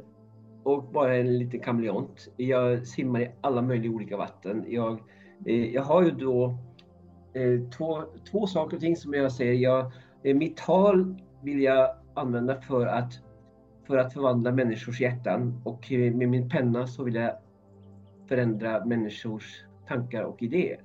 [0.64, 2.28] att vara en liten kameleont.
[2.36, 4.64] Jag simmar i alla möjliga olika vatten.
[4.68, 5.00] Jag,
[5.46, 6.58] eh, jag har ju då
[7.34, 9.52] eh, två, två saker och ting som jag säger.
[9.52, 13.12] Jag, eh, mitt tal vill jag använda för att,
[13.86, 17.32] för att förvandla människors hjärtan och eh, med min penna så vill jag
[18.28, 20.80] förändra människors tankar och idéer.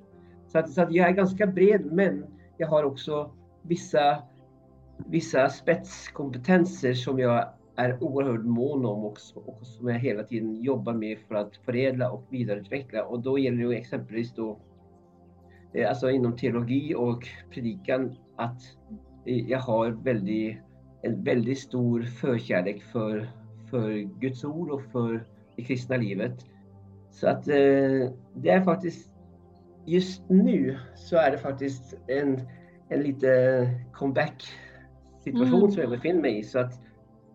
[0.47, 2.25] Så att, så att jag är ganska bred men
[2.57, 4.23] jag har också vissa,
[5.07, 10.93] vissa spetskompetenser som jag är oerhört mån om och, och som jag hela tiden jobbar
[10.93, 13.05] med för att förädla och vidareutveckla.
[13.05, 14.59] Och då gäller det exempelvis då,
[15.73, 18.61] eh, alltså inom teologi och predikan, att
[19.25, 20.57] eh, jag har väldigt,
[21.01, 23.29] en väldigt stor förkärlek för,
[23.69, 26.45] för Guds ord och för det kristna livet.
[27.11, 29.13] Så att eh, det är faktiskt,
[29.85, 32.41] just nu så är det faktiskt en,
[32.89, 34.43] en lite comeback
[35.23, 35.71] situation Mm.
[35.71, 36.43] som jag befinner mig i.
[36.43, 36.86] Så att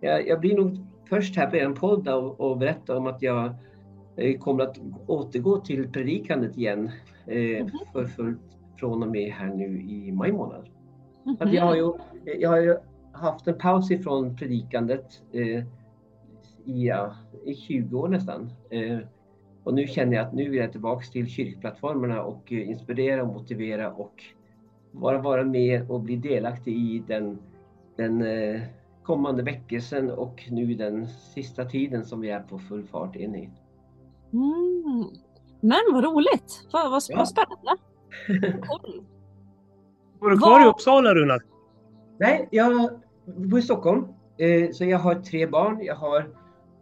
[0.02, 3.54] jag, jag blir nog först här på er podd och, och berätta om att jag
[4.16, 6.90] eh, kommer att återgå till predikandet igen
[7.26, 7.70] eh, Mhm.
[7.92, 8.40] för fullt
[8.76, 10.68] från och med här nu i maj månad.
[11.24, 11.36] Mhm.
[11.40, 11.92] Att jag, har ju,
[12.38, 12.76] jag har ju
[13.12, 15.64] haft en paus ifrån predikandet eh,
[16.64, 18.50] i, ja, i 20 år nästan.
[18.70, 18.98] Eh,
[19.64, 23.28] och nu känner jag att nu är jag tillbaks till kyrkplattformarna och eh, inspirera och
[23.28, 24.24] motivera och
[24.90, 27.38] vara, vara med och bli delaktig i den,
[27.96, 28.60] den eh,
[29.02, 33.50] kommande väckelsen och nu den sista tiden som vi är på full fart in i.
[34.32, 35.04] Mm.
[35.60, 36.68] Men vad roligt!
[36.72, 37.16] Vad, vad, Ja.
[37.16, 37.76] vad spännande!
[38.66, 39.04] Cool.
[40.20, 41.42] Bor du kvar i Uppsala Runar?
[42.18, 42.90] Nej, jag
[43.24, 44.06] bor i Stockholm.
[44.38, 45.78] Eh, så jag har tre barn.
[45.84, 46.28] Jag har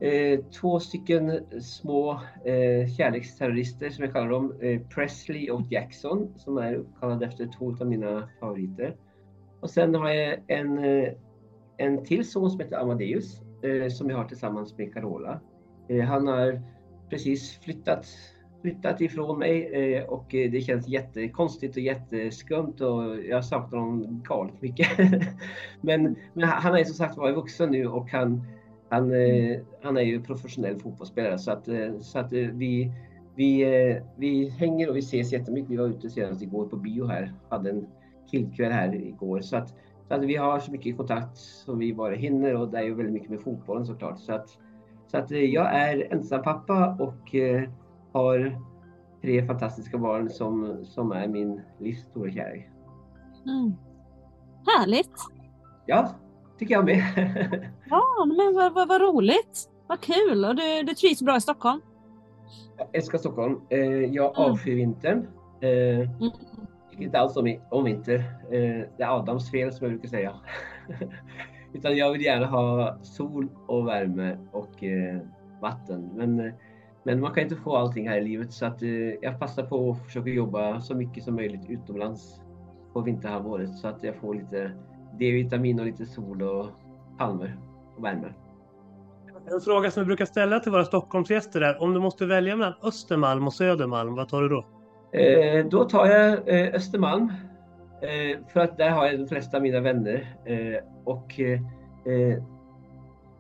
[0.00, 2.12] eh, två stycken små
[2.44, 4.54] eh, kärleksterrorister som jag kallar dem,
[4.94, 8.96] Presley och Jackson, som är uppkallade efter två av mina favoriter.
[9.60, 10.78] Och sen har jag en,
[11.80, 15.40] en till son som heter Amadeus, eh, som jag har tillsammans med Carola.
[15.88, 16.62] Eh, han har
[17.10, 18.06] precis flyttat,
[18.62, 24.22] flyttat ifrån mig eh, och eh, det känns jättekonstigt och jätteskumt och jag saknar honom
[24.28, 24.88] galet mycket.
[25.80, 28.42] men, men han är som sagt var vuxen nu och han,
[28.88, 32.92] han, eh, han är ju professionell fotbollsspelare så att, eh, så att eh, vi,
[33.34, 33.64] vi,
[34.16, 35.70] vi hänger och vi ses jättemycket.
[35.70, 37.86] Vi var ute senast igår på bio här, hade en
[38.30, 39.40] killkväll här igår.
[39.40, 39.74] Så att,
[40.10, 42.94] så att vi har så mycket kontakt som vi bara hinner och det är ju
[42.94, 44.18] väldigt mycket med fotbollen såklart.
[44.20, 44.48] Så att,
[45.06, 47.68] så att eh, jag är ensam pappa och eh,
[48.12, 48.60] har
[49.22, 52.68] tre fantastiska barn som, som är min livs stora kärlek.
[53.46, 53.72] Mm.
[54.66, 55.12] Härligt!
[55.86, 56.10] Ja,
[56.58, 57.02] tycker jag med.
[57.90, 59.70] Ja, men vad, vad, vad roligt!
[59.86, 60.44] Vad kul!
[60.44, 61.80] Och du, du trivs bra i Stockholm?
[62.76, 63.60] Jag älskar Stockholm.
[63.68, 64.50] Eh, jag Mm.
[64.52, 65.26] avskyr vintern.
[65.62, 66.08] Mm
[67.00, 68.18] tycker inte alls om, om vinter.
[68.50, 70.32] Eh, det är Adams fel som jag brukar säga.
[71.74, 75.20] Utan jag vill gärna ha sol och värme och eh,
[75.60, 76.10] vatten.
[76.14, 76.52] Men, eh,
[77.04, 78.88] men man kan inte få allting här i livet så att eh,
[79.22, 82.40] jag passar på att försöka jobba så mycket som möjligt utomlands
[82.92, 84.72] på vinterhalvåret så att jag får lite
[85.18, 86.66] D-vitamin och lite sol och
[87.18, 87.58] palmer
[87.96, 88.28] och värme.
[89.52, 92.74] En fråga som vi brukar ställa till våra Stockholmsgäster är om du måste välja mellan
[92.82, 94.79] Östermalm och Södermalm, vad tar du då?
[95.12, 97.32] Eh, då tar jag eh, Östermalm.
[98.02, 100.36] Eh, för att där har jag de flesta av mina vänner.
[100.44, 101.60] Eh, och eh,
[102.04, 102.42] eh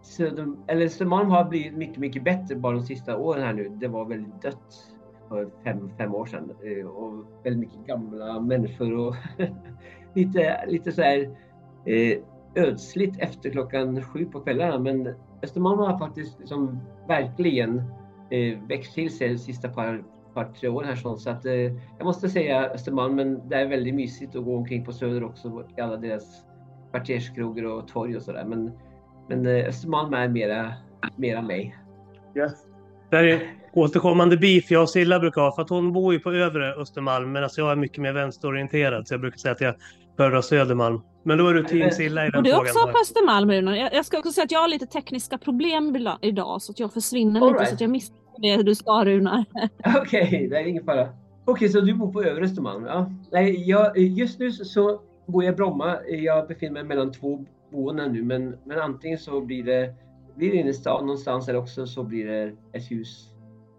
[0.02, 3.68] Söder, eller Östermalm har blivit mycket, mycket bättre bara de sista åren här nu.
[3.68, 4.96] Det var väldigt dött
[5.28, 6.52] för fem, fem år sedan.
[6.64, 9.14] Eh, och väldigt mycket gamla människor och
[10.14, 11.36] lite, lite så här
[11.84, 12.18] eh,
[12.54, 14.78] ödsligt efter klockan sju på kvällarna.
[14.78, 17.82] Men Östermalm har faktiskt liksom verkligen
[18.30, 21.54] eh, växt till sig de sista par, par tre åren här så så att eh,
[21.98, 25.64] jag måste säga Östermalm, men det är väldigt mysigt att gå omkring på Söder också
[25.76, 26.24] i alla deras
[26.90, 28.44] kvarterskrogar och torg och sådär.
[28.44, 28.72] Men,
[29.28, 30.72] men eh, Östermalm är mera,
[31.16, 31.76] mera mig.
[33.10, 36.20] Det här är återkommande beef jag och Silla brukar ha, för att hon bor ju
[36.20, 39.08] på övre Östermalm medan jag är mycket mer vänsterorienterad.
[39.08, 39.74] Så jag brukar säga att jag
[40.16, 41.00] föredrar Södermalm.
[41.24, 42.70] Men då är du team Silla i den Och du är frågan.
[42.70, 43.76] också på Östermalm Runar.
[43.76, 46.92] Jag, jag ska också säga att jag har lite tekniska problem idag så att jag
[46.92, 47.68] försvinner All lite right.
[47.68, 49.44] så att jag missar det du sa Runar.
[50.02, 51.08] Okej, det är ingen fara.
[51.44, 52.84] Okej, så du bor på övre Östermalm?
[52.84, 53.10] Ja.
[53.32, 55.96] Nej, jag, just nu så- bor jag i Bromma.
[56.08, 59.94] Jag befinner mig mellan två boenden nu, men, men antingen så blir det,
[60.36, 63.28] blir det inne i stan någonstans eller också så blir det ett hus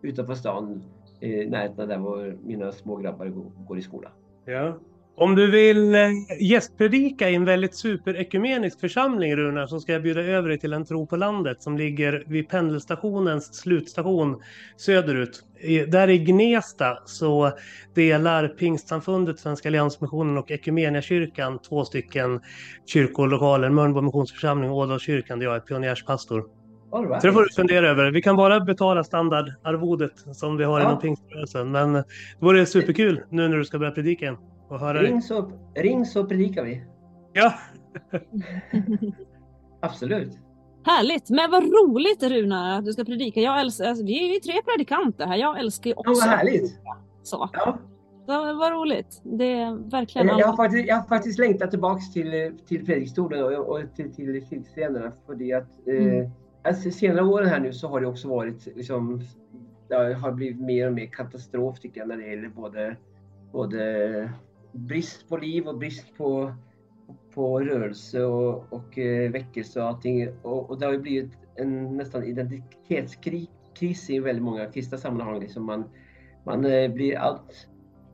[0.02, 0.84] utanför stan
[1.20, 4.10] i närheten där mina små grabbar går, går i skola.
[4.46, 4.78] Ja.
[5.22, 6.10] Om du vill eh,
[6.40, 10.86] gästpredika i en väldigt superekumenisk församling Runar så ska jag bjuda över dig till en
[10.86, 14.42] tro på landet som ligger vid pendelstationens slutstation
[14.78, 15.44] söderut.
[15.88, 17.52] Där i Gnesta så
[17.96, 22.42] delar Pingstsamfundet, Svenska Alliansmissionen och Ekumeniakyrkan två stycken
[22.86, 26.44] kyrkolokaler, Mölnbo missionsförsamling och Ådalskyrkan där jag är pionjärspastor.
[26.92, 27.22] All right.
[27.22, 28.12] Så det får du fundera över.
[28.12, 30.86] Vi kan bara betala standardarvodet som vi har Ja.
[30.86, 31.72] inom pingströrelsen.
[31.72, 32.04] Men det
[32.40, 34.38] vore superkul nu när du ska börja predika igen.
[34.78, 36.84] Höra ring, så, ring så predikar vi.
[37.34, 37.54] Ja,
[39.80, 40.38] Absolut.
[40.86, 41.30] Härligt!
[41.30, 43.40] Men vad roligt Runar att du ska predika.
[43.40, 45.36] Jag älskar, alltså, vi är ju tre predikanter här.
[45.38, 46.80] Jag älskar ju Ja, också vad härligt.
[47.24, 47.50] så.
[47.54, 47.78] Ja.
[48.26, 48.56] så.
[48.56, 49.22] Vad roligt.
[49.24, 53.44] Det är verkligen Jag, jag, har faktiskt, jag har faktiskt längtat tillbaks till, till predikstolen
[53.44, 55.12] och, och till, till kyrkscenerna.
[55.26, 56.30] För att eh, Mm.
[56.64, 59.22] alltså, senare åren här nu så har det också varit liksom,
[59.90, 62.96] det har blivit mer och mer katastrof tycker jag när det gäller både,
[63.52, 64.32] både
[64.72, 66.54] brist på liv och brist på,
[67.34, 70.30] på rörelse och, och eh, väckelse och allting.
[70.42, 75.40] Och, och det har ju blivit en nästan identitetskris i väldigt många kristna sammanhang.
[75.40, 75.84] Liksom man,
[76.46, 77.68] man eh, blir allt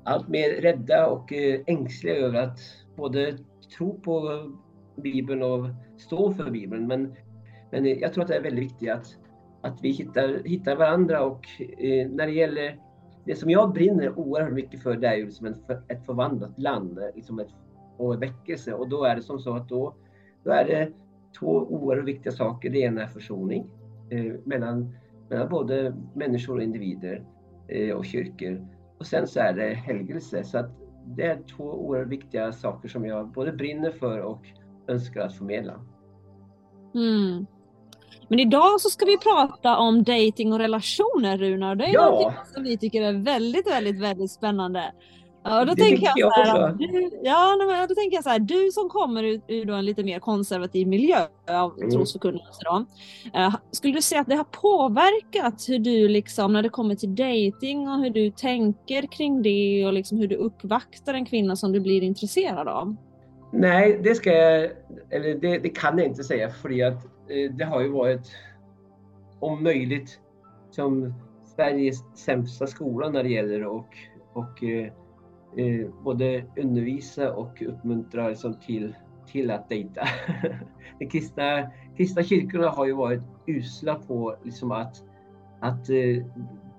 [0.08, 2.60] allt mer rädda och eh, ängsliga över att
[2.96, 3.38] både
[3.78, 4.44] tro på
[4.96, 6.88] Bibeln och stå för Bibeln.
[6.88, 7.16] Men,
[7.72, 9.18] men jag tror att det är väldigt viktigt att,
[9.62, 11.46] att vi hittar, hittar varandra och
[11.78, 12.80] eh, när det gäller
[13.28, 15.56] det som jag brinner oerhört mycket för det är ju som en,
[15.88, 17.50] ett förvandlat land eh, liksom ett,
[17.98, 19.94] och en väckelse och då är det som så att då,
[20.44, 20.92] då är det
[21.40, 22.70] två oerhört viktiga saker.
[22.70, 23.70] Det ena är försoning
[24.10, 24.96] eh, mellan,
[25.30, 27.24] mellan både människor och individer
[27.68, 28.68] eh, och kyrkor.
[28.98, 30.44] Och sen så är det helgelse.
[30.44, 30.70] Så att
[31.06, 34.42] det är två oerhört viktiga saker som jag både brinner för och
[34.88, 35.80] önskar att förmedla.
[36.96, 37.46] Mm.
[38.30, 41.76] Men idag så ska vi prata om dating och relationer Runar.
[41.76, 42.06] Det är Ja.
[42.10, 44.84] någonting som vi tycker är väldigt, väldigt, väldigt spännande.
[45.44, 48.30] Ja, då Det tänker jag, jag så här, du, ja, men då tänker jag så
[48.30, 51.18] här, du som kommer ur, ur en lite mer konservativ miljö
[51.50, 51.92] av Mm.
[51.92, 52.86] trosförkunnelse då.
[53.40, 57.16] eh, skulle du säga att det har påverkat hur du liksom när det kommer till
[57.16, 61.72] dating och hur du tänker kring det och liksom hur du uppvaktar en kvinna som
[61.72, 62.96] du blir intresserad av?
[63.54, 64.72] Nej, det ska jag,
[65.10, 68.32] eller det, det kan jag inte säga för att Eh, det har ju varit
[69.40, 70.20] om möjligt
[70.70, 71.14] som
[71.44, 73.98] Sveriges sämsta skola när det gäller och,
[74.34, 74.92] och eh,
[75.58, 78.96] eh både undervisa och uppmuntra liksom till,
[79.28, 80.02] till att dejta.
[81.00, 85.04] De kristna, kristna kyrkorna har ju varit usla på liksom att,
[85.60, 86.26] att eh,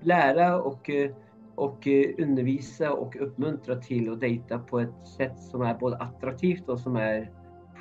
[0.02, 1.10] lära och, eh,
[1.54, 1.88] och
[2.18, 6.96] undervisa och uppmuntra till att dejta på ett sätt som är både attraktivt och som
[6.96, 7.30] är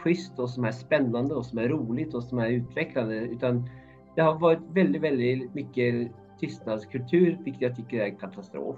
[0.07, 3.15] schysst och som är spännande och som är roligt och som är utvecklande.
[3.15, 3.69] Utan
[4.15, 8.75] det har varit väldigt, väldigt mycket tystnadskultur, vilket jag tycker är en katastrof.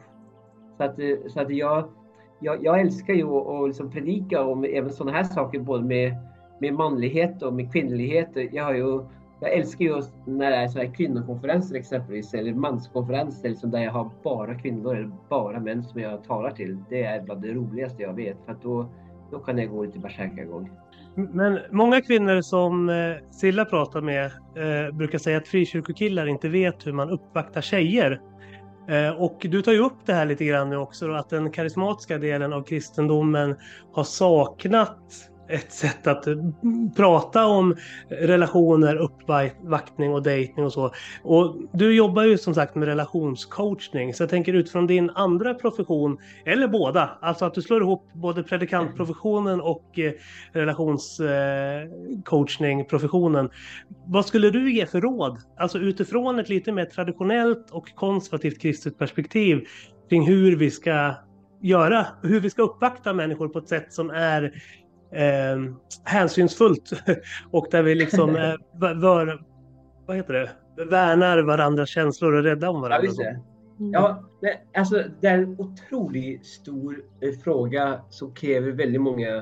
[0.77, 1.89] Så att, eh, så att jag,
[2.39, 6.15] jag, jag älskar ju att, att liksom predika om även sådana här saker, både med,
[6.59, 8.30] med manlighet och med kvinnlighet.
[8.51, 9.03] Jag, har ju,
[9.39, 13.91] jag älskar ju när det är så här kvinnokonferenser exempelvis, eller manskonferenser liksom där jag
[13.91, 16.77] har bara kvinnor eller bara män som jag talar till.
[16.89, 18.86] Det är bland det roligaste jag vet, för att då,
[19.32, 20.69] då kan jag gå lite bärsärkagång.
[21.16, 26.88] Men många kvinnor som eh, Silla pratar med eh, brukar säga att frikyrkokillar inte vet
[26.88, 28.22] hur man uppvaktar tjejer.
[28.89, 31.51] Eh, och du tar ju upp det här lite grann nu också, då, att den
[31.51, 33.55] karismatiska delen av kristendomen
[33.93, 34.99] har saknat
[35.50, 36.36] ett sätt att eh,
[36.95, 37.76] prata om
[38.10, 40.91] relationer, uppvaktning och dejtning och så.
[41.24, 46.18] Och du jobbar ju som sagt med relationscoachning, så jag tänker utifrån din andra profession,
[46.45, 50.12] eller båda, alltså att du slår ihop både predikantprofessionen och eh,
[50.52, 53.45] relationscoachningprofessionen.
[53.45, 53.52] Eh,
[54.08, 55.38] Vad skulle du ge för råd?
[55.58, 59.66] Alltså utifrån ett lite mer traditionellt och konservativt kristet perspektiv
[60.10, 61.16] kring hur vi ska
[61.62, 64.54] göra, hur vi ska uppvakta människor på ett sätt som är
[65.12, 66.91] eh, hänsynsfullt
[67.51, 68.53] och där vi liksom eh,
[68.95, 69.41] vör,
[70.05, 70.49] vad heter det?
[70.86, 73.01] värnar varandras känslor och är rädda om Ja, varandra.
[73.01, 73.39] visst det.
[73.78, 79.36] Ja, det, alltså, det är en otroligt stor eh, fråga som kräver väldigt många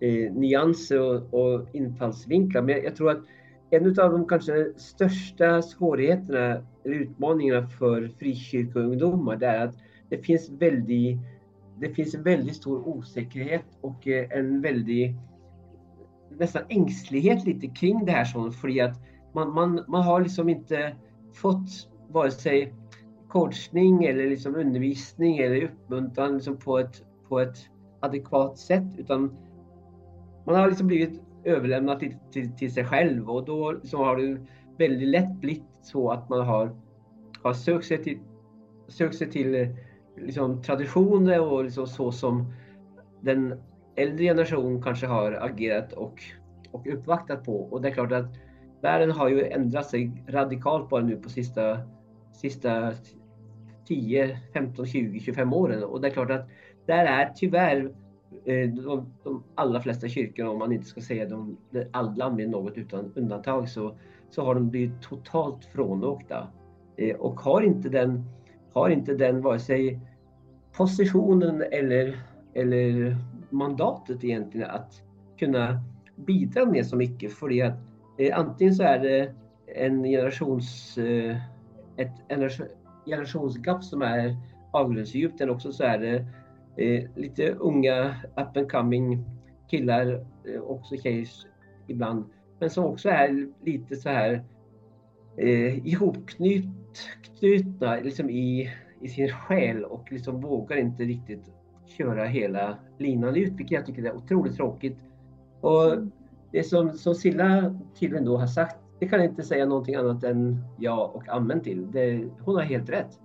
[0.00, 2.62] eh, nyanser och, och infallsvinklar.
[2.62, 3.20] Men jag, jag tror att
[3.70, 9.74] en av de kanske största svårigheterna eller utmaningarna för frikyrkoungdomar det är att
[10.08, 11.18] det finns, väldigt,
[11.82, 15.16] det finns en väldigt stor osäkerhet och eh, en väldig
[16.38, 19.00] nästan ängslighet lite kring det här sånt för att
[19.34, 20.96] man, man, man har liksom inte
[21.32, 22.74] fått vare sig
[23.28, 27.58] coachning eller liksom undervisning eller uppmuntran liksom på, ett, på ett
[28.00, 29.36] adekvat sätt utan
[30.46, 34.46] man har liksom blivit överlämnad till, till, till sig själv och då liksom har det
[34.78, 36.76] väldigt lätt blivit så att man har,
[37.42, 38.18] har sökt sig till,
[38.88, 39.76] sökt sig till
[40.16, 42.52] liksom traditioner och liksom så som
[43.20, 43.60] den
[43.96, 46.22] äldre generationen kanske har agerat och,
[46.70, 47.56] och uppvaktat på.
[47.56, 48.26] Och det är klart att
[48.80, 51.78] världen har ju ändrat sig radikalt bara nu på sista,
[52.32, 52.92] sista
[53.88, 55.84] 10, 15, 20, 25 åren.
[55.84, 56.48] Och det är klart att
[56.86, 57.92] där är tyvärr
[58.44, 61.56] eh, de, de allra flesta kyrkorna, om man inte ska säga de,
[61.90, 63.96] alla med något utan undantag, så,
[64.30, 66.48] så har de blivit totalt frånåkta.
[66.96, 68.24] Eh, och har inte den,
[68.72, 70.00] har inte den vare sig
[70.76, 72.22] positionen eller,
[72.54, 73.16] eller
[73.50, 75.02] mandatet egentligen att
[75.38, 75.82] kunna
[76.16, 77.32] bidra med så mycket.
[77.32, 77.74] För att
[78.18, 79.34] eh, antingen så är det
[79.66, 81.36] en generations, eh,
[81.96, 82.12] ett
[83.06, 84.36] generationsgap som är
[84.70, 86.26] avgrundsdjupt eller också så är det
[86.76, 89.24] eh, lite unga up and coming
[89.70, 91.28] killar, eh, också tjejer
[91.86, 92.24] ibland,
[92.58, 94.44] men som också är lite så här
[95.36, 95.86] eh,
[97.42, 98.70] ihopknutna liksom i,
[99.00, 101.52] i sin själ och liksom vågar inte riktigt
[101.86, 104.98] köra hela linan ut, vilket jag tycker är otroligt tråkigt.
[105.60, 105.96] Och
[106.52, 110.24] det som, som Silla tydligen då har sagt, det kan jag inte säga någonting annat
[110.24, 111.90] än ja och amen till.
[111.92, 113.20] Det, hon har helt rätt.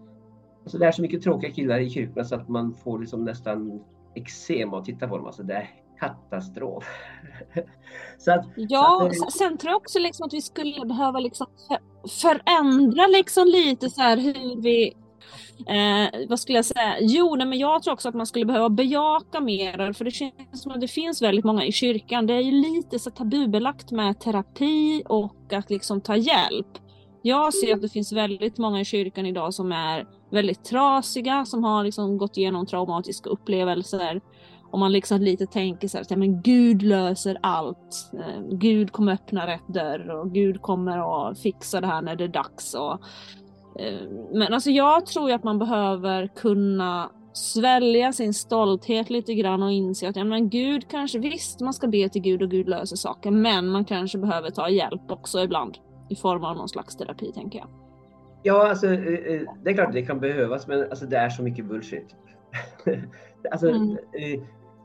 [0.63, 3.83] Alltså det är så mycket tråkiga killar i kyrkan så att man får liksom nästan
[4.15, 5.25] eksem av att titta på dem.
[5.25, 5.69] Alltså det är
[5.99, 6.85] katastrof.
[8.17, 11.19] så att, Ja, så att, eh, sen tror jag också liksom att vi skulle behöva
[11.19, 14.93] liksom för- förändra liksom lite så här hur vi
[15.67, 16.95] Eh, vad skulle jag säga?
[16.99, 20.33] Jo, nej, men jag tror också att man skulle behöva bejaka mer, för det känns
[20.61, 22.27] som att det finns väldigt många i kyrkan.
[22.27, 26.67] Det är ju lite så tabubelagt med terapi och att liksom ta hjälp.
[27.21, 31.63] Jag ser att det finns väldigt många i kyrkan idag som är väldigt trasiga, som
[31.63, 34.21] har liksom gått igenom traumatiska upplevelser.
[34.71, 38.11] Och man liksom lite tänker så här, att ja, men Gud löser allt.
[38.13, 42.23] Eh, Gud kommer öppna rätt dörr och Gud kommer att fixa det här när det
[42.23, 42.73] är dags.
[42.73, 42.91] Och,
[43.81, 49.71] eh, men alltså jag tror att man behöver kunna svälja sin stolthet lite grann och
[49.71, 52.95] inse att ja, men Gud kanske visst man ska be till Gud och Gud löser
[52.95, 55.77] saker men man kanske behöver ta hjälp också ibland
[56.09, 57.67] i form av någon slags terapi tänker jag.
[58.43, 61.65] Ja, alltså eh, det är klart det kan behövas men alltså, det är så mycket
[61.65, 62.15] bullshit.
[63.51, 63.97] alltså, Mm.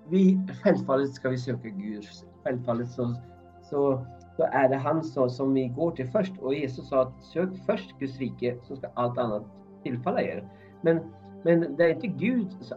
[0.08, 2.04] Vi, självfallet ska vi söka Gud.
[2.44, 3.14] Självfallet så,
[3.62, 6.32] så, så är det han som, som vi går till först.
[6.38, 9.42] Och Jesus sa att sök först Guds rike så ska allt annat
[9.82, 10.48] tillfalla er.
[10.80, 11.00] Men,
[11.44, 12.46] men det är inte Gud.
[12.60, 12.74] så-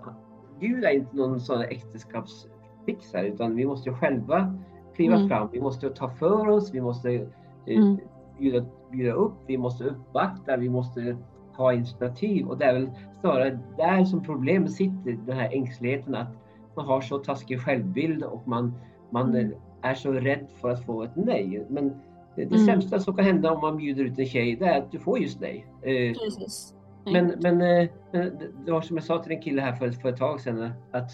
[0.59, 4.57] Gud är inte någon sån äktenskapsfixare utan vi måste själva
[4.95, 5.29] kliva Mm.
[5.29, 5.49] fram.
[5.51, 6.73] Vi måste ta för oss.
[6.73, 7.21] Vi måste eh,
[7.67, 7.97] Mm.
[8.39, 9.33] bjuda, bjuda upp.
[9.47, 10.57] Vi måste uppvakta.
[10.57, 11.17] Vi måste
[11.57, 12.47] ha initiativ.
[12.47, 12.89] Och det är väl
[13.21, 15.17] snarare där som problemet sitter.
[15.25, 16.27] Den här ängsligheten att
[16.75, 18.73] man har så taskig självbild och man,
[19.09, 19.51] man Mm.
[19.81, 21.65] är så rädd för att få ett nej.
[21.69, 21.89] Men
[22.35, 22.65] det, det Mm.
[22.65, 25.19] sämsta som kan hända om man bjuder ut en tjej det är att du får
[25.19, 25.65] just nej.
[25.81, 26.73] Eh, Precis.
[27.05, 28.31] men, men, eh, men
[28.65, 31.11] det- var som jag sa till en kille här för, för ett tag sedan att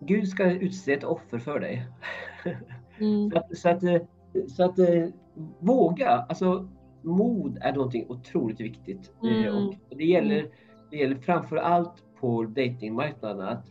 [0.00, 1.86] Gud ska utse ett offer för dig.
[3.00, 3.30] Mm.
[3.30, 4.00] Så att, så att, eh,
[4.48, 4.78] så att
[5.58, 6.68] våga, alltså
[7.02, 9.12] mod är någonting otroligt viktigt.
[9.22, 9.54] Mm.
[9.56, 10.46] Och det gäller,
[10.90, 13.66] det gäller framför allt på datingmarknaden att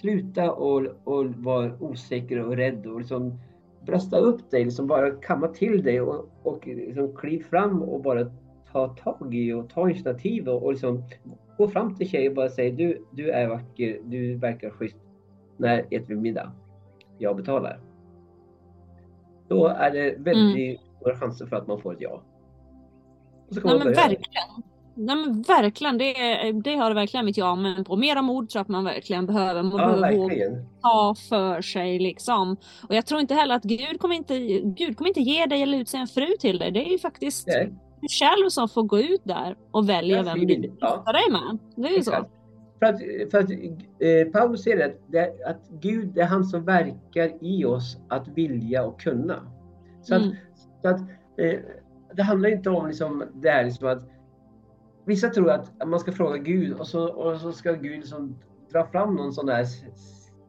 [0.00, 3.38] sluta och, och vara osäker och rädd och liksom
[3.86, 8.30] brösta upp dig, liksom bara kamma till dig och, och liksom kliv fram och bara
[8.72, 11.02] ta tag i och ta initiativ och, och liksom
[11.58, 14.96] gå fram till tjejer och bara säga du, du är vacker, du verkar schysst.
[15.56, 16.52] När äter vi middag?
[17.18, 17.80] Jag betalar.
[19.48, 22.22] Då är det väldigt stora chanser för att man får ett ja.
[23.48, 24.62] Och så kan Nej man men verkligen.
[24.98, 26.12] Nej men verkligen, det,
[26.52, 27.96] det har det verkligen mitt ja men på.
[27.96, 29.62] Mera mod tror jag att man verkligen behöver.
[29.62, 30.66] Man Ja, behöver verkligen.
[30.82, 32.56] ta för sig liksom.
[32.88, 35.78] Och jag tror inte heller att Gud kommer inte, Gud kommer inte ge dig eller
[35.78, 36.70] utse en fru till dig.
[36.70, 40.22] Det är ju faktiskt Nej, du själv som får gå ut där och välja Ja,
[40.22, 40.96] vem du vill ja.
[40.96, 41.58] gifta dig med.
[41.76, 42.10] Det är ju så.
[42.78, 46.64] För att, för att eh, Paulus säger att, det, att Gud det är han som
[46.64, 49.42] verkar i oss att vilja och kunna.
[50.02, 50.36] Så att, Mm.
[50.82, 51.00] så att
[51.38, 51.58] eh,
[52.14, 54.02] det handlar inte om liksom, det är liksom att
[55.06, 58.36] Vissa tror att man ska fråga Gud och så, och så ska Gud liksom
[58.72, 59.66] dra fram någon sån där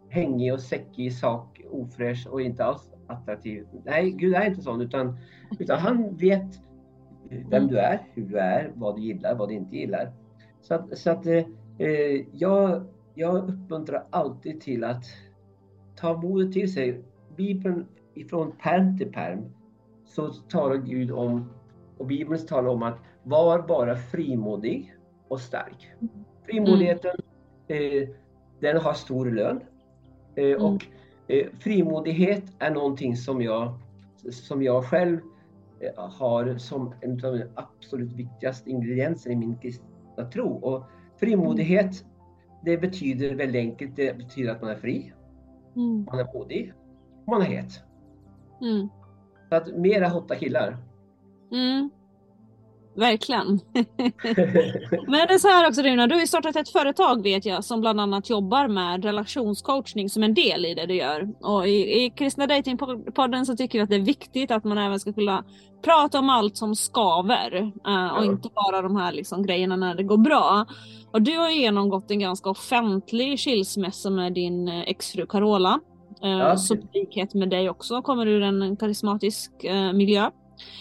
[0.09, 3.67] hängig och säckig sak, ofräsch och inte alls attraktiv.
[3.85, 5.17] Nej, Gud är inte sån utan,
[5.59, 6.59] utan han vet
[7.49, 10.11] vem du är, hur du är, vad du gillar, vad du inte gillar.
[10.61, 11.45] Så att, så att eh,
[12.31, 15.03] jag, jag uppmuntrar alltid till att
[15.95, 17.01] ta modet till sig.
[17.35, 19.45] Bibeln ifrån perm till perm
[20.05, 21.49] så talar Gud om
[21.97, 24.93] och Bibeln talar om att var bara frimodig
[25.27, 25.91] och stark.
[26.45, 27.15] Frimodigheten,
[27.67, 28.09] eh,
[28.59, 29.59] den har stor lön.
[30.35, 30.61] Eh, Mm.
[30.65, 30.85] Och
[31.27, 33.73] eh, frimodighet är någonting som jag,
[34.31, 35.19] som jag själv
[35.79, 40.49] eh, har som en av de absolut viktigaste ingredienserna i min kristna tro.
[40.55, 40.83] Och
[41.19, 42.05] frimodighet,
[42.65, 45.13] det betyder väldigt enkelt, det betyder att man är fri,
[45.75, 46.05] Mm.
[46.11, 46.73] man är modig,
[47.27, 47.83] man är het.
[48.61, 48.87] Mm.
[49.49, 50.77] Så att mera hotta killar.
[51.51, 51.89] Mm.
[52.97, 53.47] Verkligen.
[55.07, 57.63] Men det är så här också Runa, du har ju startat ett företag vet jag
[57.63, 61.29] som bland annat jobbar med relationscoachning som en del i det du gör.
[61.41, 64.99] Och i, i Kristna Datingpodden så tycker vi att det är viktigt att man även
[64.99, 65.43] ska kunna
[65.83, 67.71] prata om allt som skaver.
[67.87, 70.65] eh, och inte bara de här liksom grejerna när det går bra.
[71.11, 75.79] Och du har ju genomgått en ganska offentlig skilsmässa med din eh, exfru Carola.
[76.23, 76.57] Eh, Ja.
[76.57, 79.51] Så likhet med dig också kommer ur en karismatisk
[79.93, 80.29] miljö.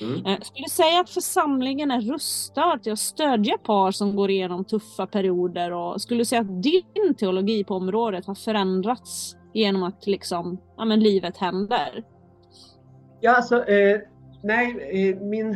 [0.01, 0.27] Mm.
[0.27, 4.65] Eh, Skulle du säga att församlingen är rustad till att stödja par som går igenom
[4.65, 10.07] tuffa perioder och skulle du säga att din teologi på området har förändrats genom att
[10.07, 12.05] liksom, ja men livet händer?
[13.21, 14.01] Ja, alltså, eh,
[14.43, 15.55] nej, eh, min,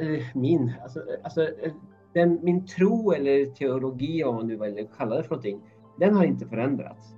[0.00, 1.72] eh, min, alltså, alltså eh,
[2.14, 5.60] den, min tro eller teologi, om man nu vill kalla det för någonting,
[5.98, 7.14] den har inte förändrats.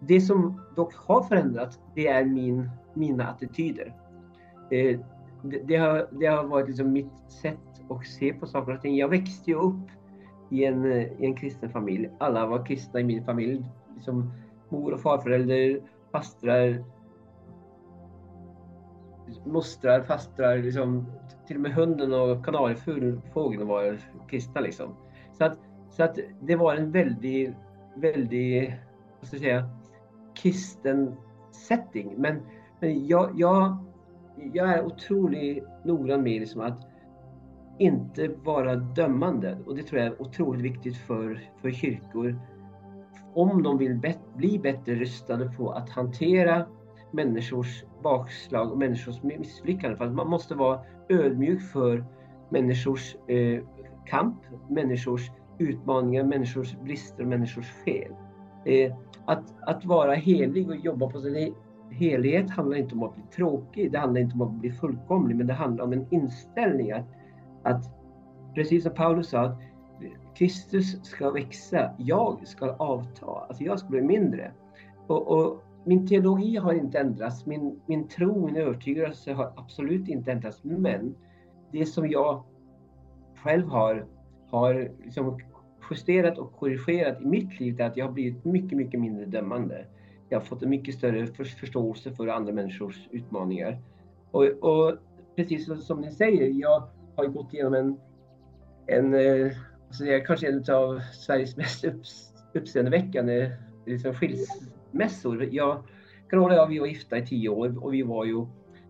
[0.00, 3.94] Det som dock har förändrats, det är min, mina attityder.
[5.42, 7.58] Det, det, har, det har varit liksom mitt sätt
[7.90, 8.96] att se på saker och ting.
[8.96, 9.88] Jag växte ju upp
[10.50, 12.10] i en, eh, i en kristen familj.
[12.18, 13.64] Alla var kristna i min familj.
[13.94, 14.32] Liksom
[14.68, 15.80] mor och farföräldrar,
[16.12, 16.84] fastrar,
[19.44, 21.06] mostrar, fastrar, liksom,
[21.46, 24.60] till och med hunden och kanariefågeln var kristna.
[24.60, 24.96] Liksom.
[25.32, 25.58] Så, att,
[25.90, 27.54] så att det var en väldigt,
[27.96, 28.70] väldigt,
[29.20, 29.70] vad ska jag säga,
[30.34, 31.16] kristen
[31.52, 32.14] setting.
[32.16, 32.40] Men,
[32.80, 33.76] men jag, jag,
[34.52, 36.86] jag är otroligt noggrann med liksom att
[37.78, 42.36] inte vara dömande och det tror jag är otroligt viktigt för, för kyrkor
[43.34, 46.66] om de vill bet, bli bättre rustade på att hantera
[47.10, 49.98] människors bakslag och människors misslyckanden.
[49.98, 52.04] För att man måste vara ödmjuk för
[52.50, 53.62] människors eh,
[54.06, 54.36] kamp,
[54.68, 58.12] människors utmaningar, människors brister och människors fel.
[58.64, 61.52] Eh, att, att vara helig och jobba på sin e-
[61.90, 65.46] helighet handlar inte om att bli tråkig, det handlar inte om att bli fullkomlig, men
[65.46, 67.06] det handlar om en inställning att,
[67.62, 67.84] att
[68.54, 69.58] precis som Paulus sa, att
[70.34, 74.52] Kristus ska växa, jag ska avta, alltså jag ska bli mindre.
[75.06, 80.32] Och, och min teologi har inte ändrats, min, min tro, min övertygelse har absolut inte
[80.32, 81.14] ändrats, men
[81.72, 82.42] det som jag
[83.36, 84.06] själv har,
[84.50, 85.40] har liksom
[85.90, 89.86] justerat och korrigerat i mitt liv är att jag har blivit mycket, mycket mindre dömande.
[90.28, 93.78] Jag har fått en mycket större förståelse för andra människors utmaningar.
[94.30, 94.96] Och, och
[95.36, 97.96] precis som ni säger, jag har gått igenom en,
[98.86, 99.14] en
[99.86, 103.50] alltså jag är kanske en av Sveriges mest upps, uppseendeväckande
[103.86, 105.48] liksom skilsmässor.
[105.52, 105.82] Jag,
[106.30, 108.46] Carola och jag, vi var gifta i tio år och vi var ju,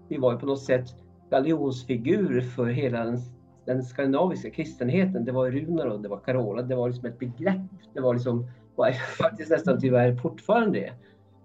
[0.09, 0.87] vi var ju på något sätt
[1.31, 3.19] galjonsfigur för hela den,
[3.65, 5.25] den skandinaviska kristenheten.
[5.25, 7.61] Det var Runar och det var Carola, det var liksom ett begrepp.
[7.95, 10.93] Det var liksom, var faktiskt nästan tyvärr fortfarande det.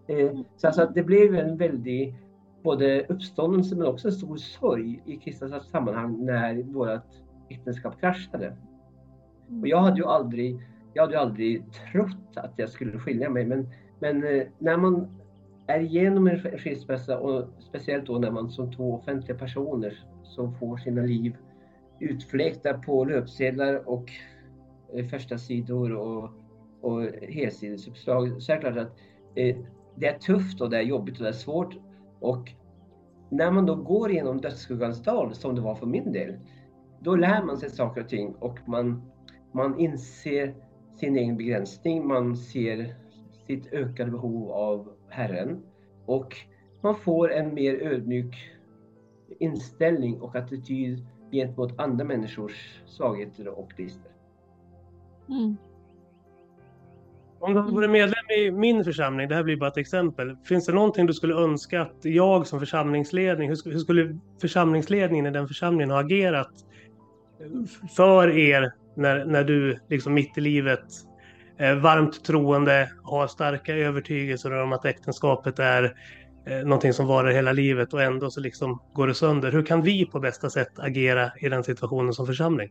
[0.07, 2.15] Eh, så alltså det blev en väldig
[2.63, 7.01] både uppståndelse men också en stor sorg i kristna sammanhang när vårt
[7.49, 8.57] äktenskap kraschade.
[9.61, 10.59] Och jag hade ju aldrig,
[10.93, 13.67] jag hade ju aldrig trott att jag skulle skilja mig men,
[13.99, 15.07] men eh, när man
[15.67, 20.77] är igenom en skilsmässa och speciellt då när man som två offentliga personer som får
[20.77, 21.35] sina liv
[21.99, 24.11] utfläkta på löpsedlar och
[24.93, 26.29] eh, första sidor och,
[26.81, 28.99] och helsidesuppslag så är det klart att
[29.35, 29.55] eh,
[29.95, 31.75] det är tufft och det är jobbigt och det är svårt.
[32.19, 32.51] Och
[33.29, 36.39] när man då går igenom dödsskuggans dal, som det var för min del,
[36.99, 39.11] då lär man sig saker och ting och man,
[39.51, 40.55] man inser
[40.95, 42.95] sin egen begränsning, man ser
[43.47, 45.63] sitt ökade behov av Herren
[46.05, 46.35] och
[46.81, 48.35] man får en mer ödmjuk
[49.39, 54.11] inställning och attityd gentemot andra människors svagheter och brister.
[55.29, 55.57] Mm.
[57.39, 60.35] Om du vore medlem i min församling, det här blir bara ett exempel.
[60.45, 65.47] Finns det någonting du skulle önska att jag som församlingsledning, hur skulle församlingsledningen i den
[65.47, 66.51] församlingen ha agerat
[67.39, 70.85] eh, för er när, när du liksom mitt i livet
[71.57, 75.95] är varmt troende, har starka övertygelser om att äktenskapet är
[76.45, 79.51] eh, någonting som varar hela livet och ändå så liksom går det sönder.
[79.51, 82.69] Hur kan vi på bästa sätt agera i den situationen som församling?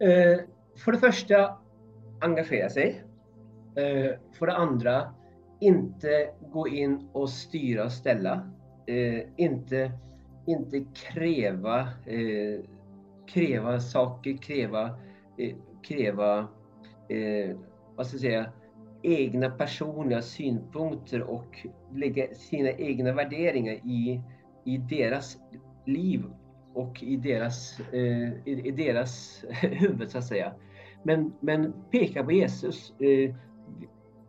[0.00, 0.40] Eh,
[0.84, 1.50] för det första,
[2.20, 3.04] engagera sig.
[3.78, 5.14] Eh, för det andra,
[5.60, 8.50] inte gå in och styra och ställa.
[8.86, 9.92] Eh, inte,
[10.46, 12.60] inte kräva, eh,
[13.26, 14.98] kräva saker, kräva,
[15.38, 16.38] eh, kräva
[17.08, 17.56] eh,
[17.96, 18.52] vad ska jag säga,
[19.02, 24.22] egna personliga synpunkter och lägga sina egna värderingar i,
[24.64, 25.38] i deras
[25.86, 26.24] liv
[26.74, 30.52] och i deras, eh, i, i, deras huvud så att säga.
[31.02, 32.92] Men, men peka på Jesus.
[33.00, 33.34] Eh,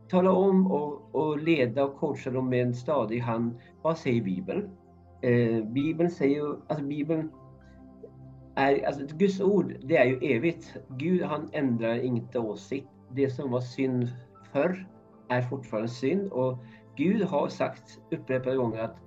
[0.10, 3.56] tala om och, och leda och coacha dem med en stadig hand.
[3.82, 4.70] Vad säger Bibeln?
[5.22, 7.32] Eh, Bibeln säger alltså Bibeln
[8.56, 10.78] är, alltså Guds ord, det är ju evigt.
[10.88, 12.88] Gud han ändrar inte åsikt.
[13.12, 14.08] Det som var synd
[14.52, 14.88] förr
[15.30, 16.58] är fortfarande synd och
[16.96, 18.98] Gud har sagt upprepade gånger att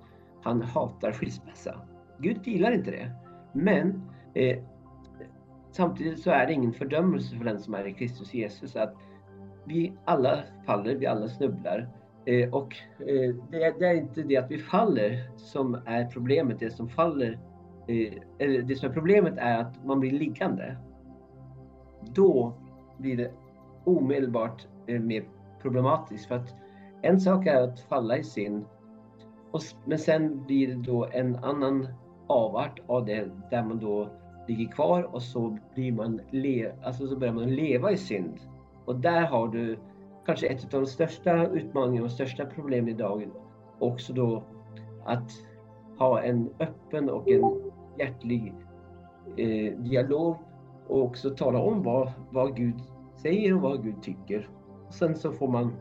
[0.43, 1.75] han hatar skilsmässa.
[2.19, 3.11] Gud gillar inte det.
[3.53, 4.01] Men
[4.33, 4.63] eh,
[5.71, 8.75] samtidigt så är det ingen fördömelse för den som är i Kristus Jesus.
[8.75, 8.95] Att
[9.65, 11.89] vi alla faller, vi alla snubblar.
[12.25, 16.59] Eh, och eh, det, är, det, är, inte det att vi faller som är problemet.
[16.59, 17.39] Det som faller,
[17.87, 20.77] eh, eller det som är problemet är att man blir liggande.
[22.01, 22.53] Då
[22.97, 23.31] blir det
[23.83, 25.23] omedelbart eh, mer
[25.61, 26.25] problematiskt.
[26.25, 26.55] För att
[27.01, 28.65] en sak är att falla i synd,
[29.51, 31.87] och, men sen blir det då en annan
[32.27, 34.09] avart av det där man då
[34.47, 38.39] ligger kvar och så, blir man le, alltså så börjar man leva i synd.
[38.85, 39.77] Och där har du
[40.25, 43.29] kanske ett av de största utmaningarna och största problemen idag.
[43.79, 44.43] Också då
[45.05, 45.31] att
[45.99, 48.53] ha en öppen och en hjärtlig
[49.37, 50.37] eh, dialog
[50.87, 52.75] och också tala om vad, vad Gud
[53.15, 54.49] säger och vad Gud tycker.
[54.87, 55.73] Och sen så får man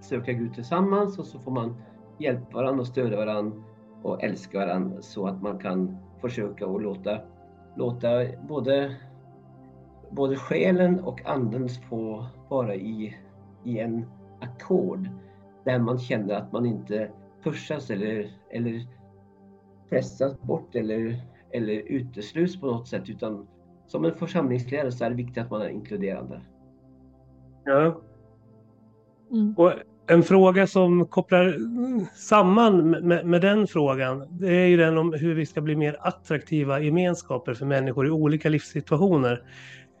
[0.00, 1.76] söka Gud tillsammans och så får man
[2.18, 3.62] hjälpa varandra och stödja varandra
[4.02, 7.18] och älska varandra så att man kan försöka och låta,
[7.76, 8.08] låta
[8.48, 8.96] både
[10.10, 13.16] både själen och anden få vara i,
[13.64, 14.06] i en
[14.40, 15.08] ackord
[15.64, 17.10] där man känner att man inte
[17.42, 18.86] pushas eller, eller
[19.90, 21.20] pressas bort eller,
[21.52, 23.46] eller utesluts på något sätt utan
[23.86, 26.40] som en församlingsledare så är det viktigt att man är inkluderande.
[27.64, 28.00] Ja.
[29.30, 29.54] Mm.
[29.56, 29.72] Och
[30.06, 31.56] en fråga som kopplar
[32.14, 35.96] samman med, med, den frågan, det är ju den om hur vi ska bli mer
[36.00, 39.42] attraktiva gemenskaper för människor i olika livssituationer.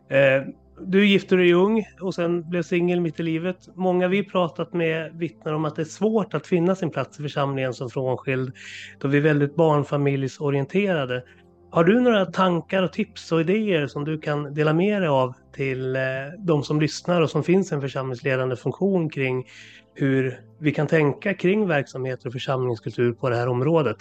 [0.08, 0.42] Eh,
[0.80, 3.68] du gifte dig ung och sen blev singel mitt i livet.
[3.74, 7.22] Många vi pratat med vittnar om att det är svårt att finna sin plats i
[7.22, 8.52] församlingen som frånskild
[8.98, 11.24] då vi är väldigt barnfamiljsorienterade.
[11.70, 15.34] Har du några tankar och tips och idéer som du kan dela med dig av
[15.52, 16.02] till eh,
[16.38, 19.46] de som lyssnar och som finns en församlingsledande funktion kring
[19.94, 23.96] hur vi kan tänka kring verksamheter och församlingskultur på det här området?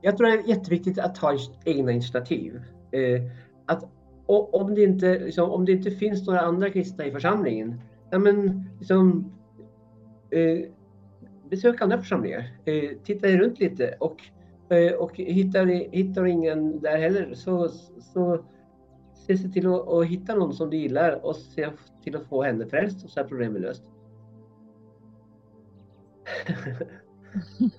[0.00, 2.54] Jag tror det är jätteviktigt att ta egna initiativ.
[2.92, 3.22] Eh,
[3.66, 3.84] att,
[4.26, 8.64] om, det inte, liksom, om det inte finns några andra kristna i församlingen, ja, men,
[8.78, 9.32] liksom,
[10.30, 10.68] eh,
[11.50, 12.44] besök andra församlingar.
[12.64, 14.22] Eh, titta runt lite och,
[14.68, 17.68] eh, och hittar, hittar ingen där heller så,
[17.98, 18.44] så
[19.26, 21.70] se till att, att hitta någon som du gillar och se
[22.02, 23.82] till att få henne frälst och så är problemet löst.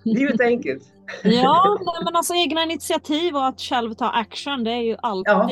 [0.03, 0.83] Livet är enkelt.
[1.23, 5.33] ja, men alltså egna initiativ och att själv ta action, det är ju alltid...
[5.33, 5.49] Ja,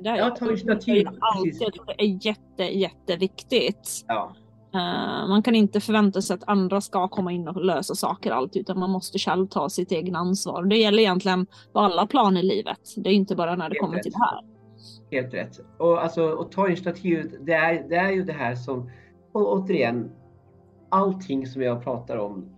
[0.00, 1.08] det är, ja ta initiativ.
[1.20, 4.04] Alltid, jag det är jätte, jätteviktigt.
[4.06, 4.32] Ja.
[4.74, 8.60] Uh, man kan inte förvänta sig att andra ska komma in och lösa saker alltid,
[8.60, 10.64] utan man måste själv ta sitt egna ansvar.
[10.64, 12.80] Det gäller egentligen på alla plan i livet.
[12.96, 14.02] Det är inte bara när det Helt kommer rätt.
[14.02, 14.40] till det här.
[15.10, 15.60] Helt rätt.
[15.78, 18.90] Och, alltså, och ta initiativ, det är, det är ju det här som,
[19.32, 20.10] och återigen,
[20.88, 22.55] allting som jag pratar om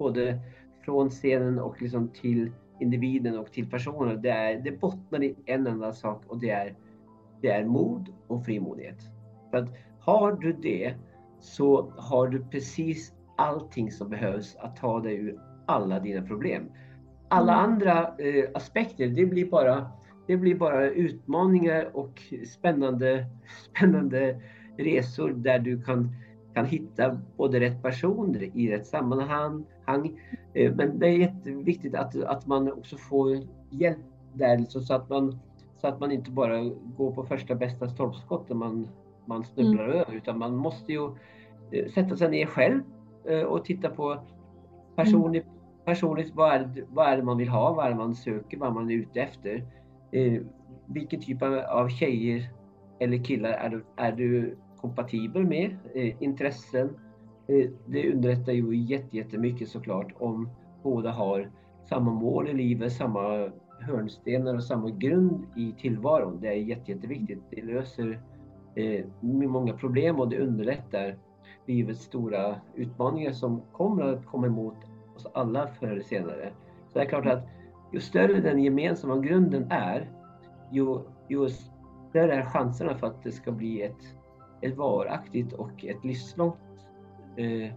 [0.00, 0.38] både
[0.84, 4.22] från scenen och liksom till individen och till personen.
[4.22, 6.74] Det, är, det bottnar i en enda sak och det är,
[7.40, 8.98] det är mod och frimodighet.
[9.50, 9.68] För att
[10.00, 10.94] har du det
[11.40, 16.70] så har du precis allting som behövs att ta dig ur alla dina problem.
[17.28, 17.64] Alla mm.
[17.64, 19.90] andra eh, aspekter, det blir bara
[20.30, 23.26] det blir bara utmaningar och spännande,
[23.70, 24.40] spännande
[24.78, 26.14] resor där du kan,
[26.54, 30.20] kan hitta både rätt personer i rätt sammanhang, sammanhang.
[30.54, 33.38] Eh, men det är jätteviktigt att, att man också får
[33.70, 33.98] hjälp
[34.32, 35.38] där så, att man,
[35.80, 36.62] så att man inte bara
[36.96, 38.88] går på första bästa stolpskott när man,
[39.26, 39.96] man snubblar mm.
[39.96, 41.06] över utan man måste ju
[41.70, 42.82] eh, sätta sig ner själv
[43.24, 44.22] eh, och titta på
[44.96, 45.46] personligt,
[45.84, 48.74] personligt vad, är, vad är det man vill ha, vad är det man söker, vad
[48.74, 49.64] man är ute efter.
[50.86, 52.50] vilken typ av tjejer
[53.00, 55.76] eller killar är du, är du kompatibel med?
[56.20, 56.96] intressen,
[57.50, 58.76] Eh, det underlättar ju
[59.10, 60.48] jättemycket såklart om
[60.82, 61.50] båda har
[61.88, 66.38] samma mål i livet, samma hörnstenar och samma grund i tillvaron.
[66.40, 67.42] Det är jätteviktigt.
[67.50, 68.20] Det löser
[68.74, 71.18] eh, många problem och det underlättar
[71.66, 74.76] livets stora utmaningar som kommer att komma emot
[75.16, 76.52] oss alla förr eller senare.
[76.88, 77.48] Så det är klart att
[77.92, 80.10] ju större den gemensamma grunden är,
[80.72, 80.98] ju,
[81.28, 81.48] ju
[82.08, 84.16] större är chanserna för att det ska bli ett,
[84.60, 86.56] ett varaktigt och ett livslångt
[87.36, 87.72] eh,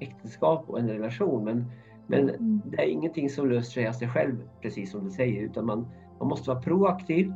[0.00, 1.44] äktenskap och en relation.
[1.44, 1.64] Men,
[2.06, 2.62] men mm.
[2.64, 5.86] det är ingenting som löser sig av sig själv, precis som du säger, utan man,
[6.18, 7.32] man måste vara proaktiv.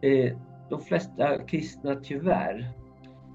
[0.00, 0.36] Eh,
[0.70, 2.70] de flesta kristna, tyvärr,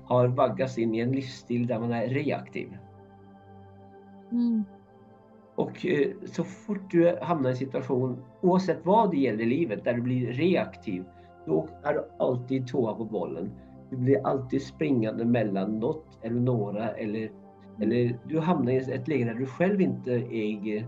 [0.05, 2.77] har vaggats in i en livsstil där man är reaktiv.
[4.31, 4.63] Mm.
[5.55, 9.83] Och eh, så fort du hamnar i en situation, oavsett vad det gäller i livet,
[9.83, 11.03] där du blir reaktiv,
[11.45, 13.51] då är du alltid tvåa på bollen.
[13.89, 17.31] Du blir alltid springande mellan något eller några eller
[17.81, 20.87] eller du hamnar i ett läge där du själv inte äger,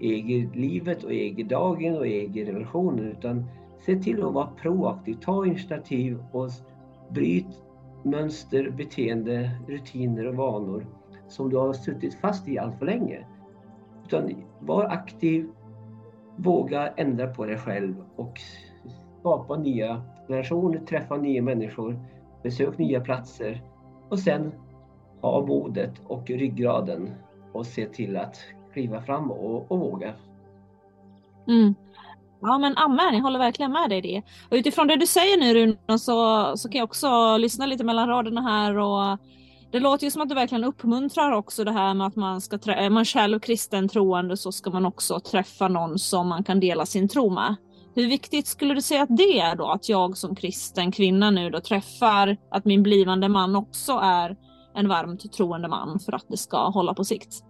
[0.00, 3.44] äger livet och äger dagen och äger relationen utan
[3.78, 6.50] se till att vara proaktiv, ta initiativ och
[7.10, 7.62] bryt
[8.02, 10.86] mönster, beteende, rutiner och vanor
[11.28, 13.26] som du har suttit fast i allt för länge.
[14.04, 15.48] Utan var aktiv,
[16.36, 18.40] våga ändra på dig själv och
[19.20, 22.00] skapa nya relationer, träffa nya människor,
[22.42, 23.62] besök nya platser
[24.08, 24.52] och sen
[25.20, 27.14] ha modet och ryggraden
[27.52, 28.36] och se till att
[28.72, 30.14] kliva fram och, och våga.
[31.48, 31.74] Mm.
[32.40, 34.22] Ja men amen, jag håller verkligen med dig i det.
[34.50, 38.08] Och utifrån det du säger nu Rune så, så kan jag också lyssna lite mellan
[38.08, 39.18] raderna här och
[39.70, 42.58] det låter ju som att du verkligen uppmuntrar också det här med att man ska
[42.66, 46.86] är man själv kristen troende så ska man också träffa någon som man kan dela
[46.86, 47.56] sin tro med.
[47.94, 51.50] Hur viktigt skulle du säga att det är då att jag som kristen kvinna nu
[51.50, 54.36] då träffar att min blivande man också är
[54.74, 57.44] varmt troende man för att det ska hålla på sikt?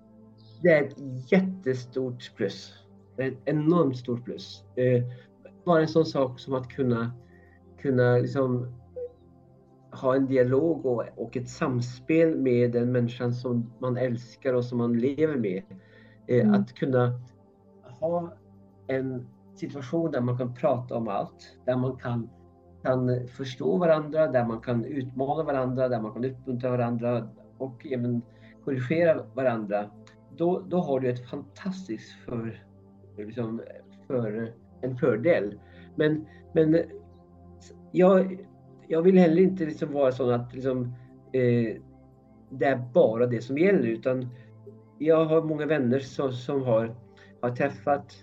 [0.62, 2.74] Det är ett jättestort plus.
[3.16, 4.64] Det är ett enormt stort plus.
[4.76, 5.04] Eh,
[5.64, 7.12] bara en sån sak som att kunna,
[7.82, 8.74] kunna liksom
[9.92, 14.78] ha en dialog och, och ett samspel med den människan som man älskar och som
[14.78, 15.62] man lever med.
[16.26, 16.54] Eh, mm.
[16.54, 17.20] Att kunna
[18.00, 18.32] ha
[18.86, 22.30] en situation där man kan prata om allt, där man kan
[22.82, 28.22] kan förstå varandra, där man kan utmana varandra, där man kan uppmuntra varandra och även
[28.64, 29.90] korrigera varandra.
[30.36, 32.64] Då, då har du ett fantastiskt för,
[33.16, 33.62] liksom,
[34.06, 35.60] för, en fördel.
[35.96, 36.82] Men, men
[37.92, 38.46] jag,
[38.88, 40.94] jag vill heller inte liksom vara sån att liksom,
[41.32, 41.76] eh,
[42.50, 44.28] det är bara det som gäller utan
[44.98, 46.94] jag har många vänner som, som har,
[47.40, 48.14] har träffat,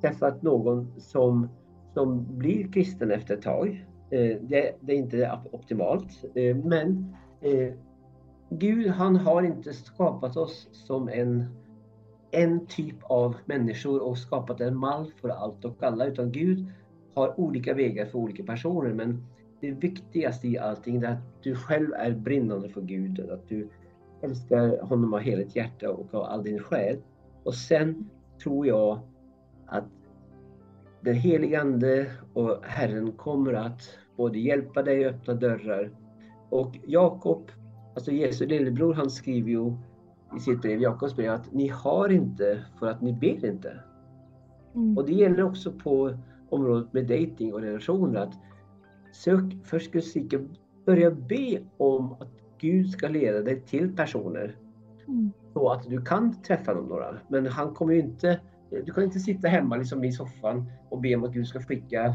[0.00, 1.48] träffat någon som,
[1.96, 3.86] som blir kristen efter ett tag.
[4.10, 7.72] Eh, det, det, är inte optimalt eh, men eh,
[8.50, 11.46] Gud han har inte skapat oss som en,
[12.30, 16.66] en typ av människor och skapat en mall för allt och alla utan Gud
[17.14, 19.26] har olika vägar för olika personer men
[19.60, 23.68] det viktigaste i allting är att du själv är brinnande för Gud, att du
[24.22, 26.96] älskar honom av hela ditt hjärta och av all din själ.
[27.44, 28.10] Och sen
[28.42, 29.00] tror jag
[29.66, 29.84] att
[31.06, 35.90] den helige Ande och Herren kommer att både hjälpa dig och öppna dörrar.
[36.50, 37.50] Och Jakob,
[37.94, 39.72] alltså Jesu lillebror, han skriver ju
[40.36, 43.80] i sitt brev, Jakobs brev, att ni har inte för att ni ber inte.
[44.74, 44.98] Mm.
[44.98, 46.18] Och det gäller också på
[46.50, 48.20] området med dating och relationer.
[48.20, 48.34] att
[49.12, 50.40] Sök först Guds rike.
[50.86, 54.56] Börja be om att Gud ska leda dig till personer.
[55.08, 55.32] Mm.
[55.52, 57.16] Så att du kan träffa några.
[57.28, 58.40] Men han kommer ju inte,
[58.82, 62.14] du kan inte sitta hemma liksom i soffan och be om att Gud ska skicka,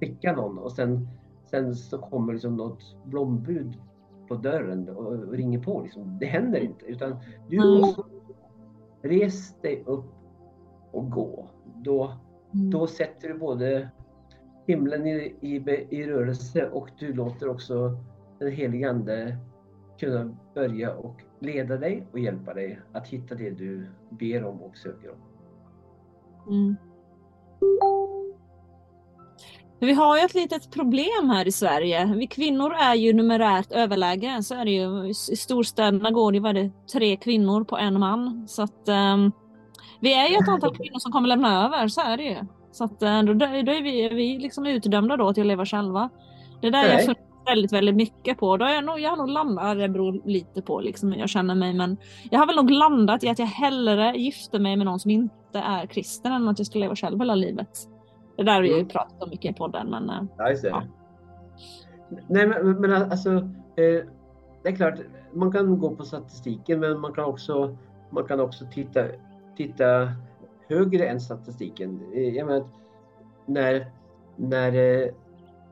[0.00, 1.08] skicka någon och sen,
[1.50, 3.76] sen så kommer liksom något blombud
[4.28, 5.82] på dörren och ringer på.
[5.82, 6.18] Liksom.
[6.20, 6.84] Det händer inte.
[6.84, 7.16] Utan
[7.48, 7.80] du mm.
[7.80, 8.02] måste
[9.02, 10.14] res dig upp
[10.92, 11.48] och gå.
[11.76, 12.12] Då,
[12.54, 12.70] mm.
[12.70, 13.90] då sätter du både
[14.66, 15.56] himlen i, i,
[15.90, 17.96] i rörelse och du låter också
[18.38, 19.36] den helige Ande
[19.98, 24.76] kunna börja och leda dig och hjälpa dig att hitta det du ber om och
[24.76, 25.33] söker om.
[26.48, 26.76] Mm.
[29.80, 32.14] Vi har ju ett litet problem här i Sverige.
[32.16, 34.42] Vi kvinnor är ju numerärt överläge.
[34.42, 35.08] Så är det ju.
[35.08, 38.48] I storstäderna går det, vad det tre kvinnor på en man.
[38.48, 39.32] Så att um,
[40.00, 42.36] vi är ju ett antal kvinnor som kommer lämna över, så är det ju.
[42.72, 46.10] Så att, eh, då, då är vi, vi liksom utdömda då till att leva själva.
[46.60, 46.90] Det där Nej.
[46.90, 48.56] jag funderar väldigt, väldigt mycket på.
[48.56, 51.28] Då är jag, nog, jag har nog landat, det beror lite på liksom hur jag
[51.28, 51.96] känner mig, men
[52.30, 55.58] jag har väl nog landat i att jag hellre gifter mig med någon som inte
[55.58, 57.78] är kristen än att jag ska leva själv hela livet.
[58.36, 58.88] Det där har vi ju mm.
[58.88, 59.90] pratat om mycket i podden.
[59.90, 60.68] Men, eh, ja, just det.
[60.68, 60.82] Ja.
[62.28, 63.30] Nej, men, men alltså,
[63.76, 64.04] eh,
[64.62, 64.98] det är klart,
[65.32, 67.76] man kan gå på statistiken, men man kan också,
[68.10, 69.04] man kan också titta,
[69.56, 70.12] titta
[70.68, 72.00] högre än statistiken.
[72.14, 72.68] Eh, jag menar,
[73.46, 73.86] när,
[74.36, 74.72] när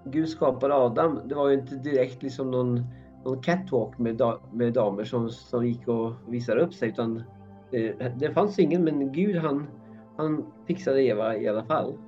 [0.04, 2.86] Gud skapade Adam, det var ju inte direkt liksom någon,
[3.24, 7.22] någon catwalk med, da, med damer som, som gick och visade upp sig utan
[7.70, 9.66] det, eh, det fanns ingen men Gud han,
[10.16, 11.98] han fixade Eva i alla fall.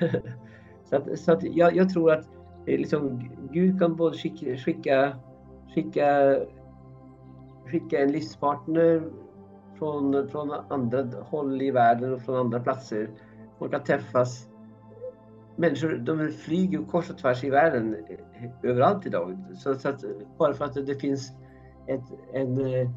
[0.84, 2.26] så att, så att jag, jag tror att
[2.66, 5.16] eh, liksom, Gud kan både skicka, skicka,
[5.74, 6.38] skicka,
[7.66, 9.02] skicka en livspartner
[9.78, 13.10] från, från andra håll i världen och från andra platser.
[13.58, 14.49] Man kan träffas.
[15.60, 19.38] Människor de flyger kors och tvärs i världen eh, överallt idag.
[19.54, 21.32] Så, så att, eh, bara för att det finns
[21.86, 22.90] ett, en, eh,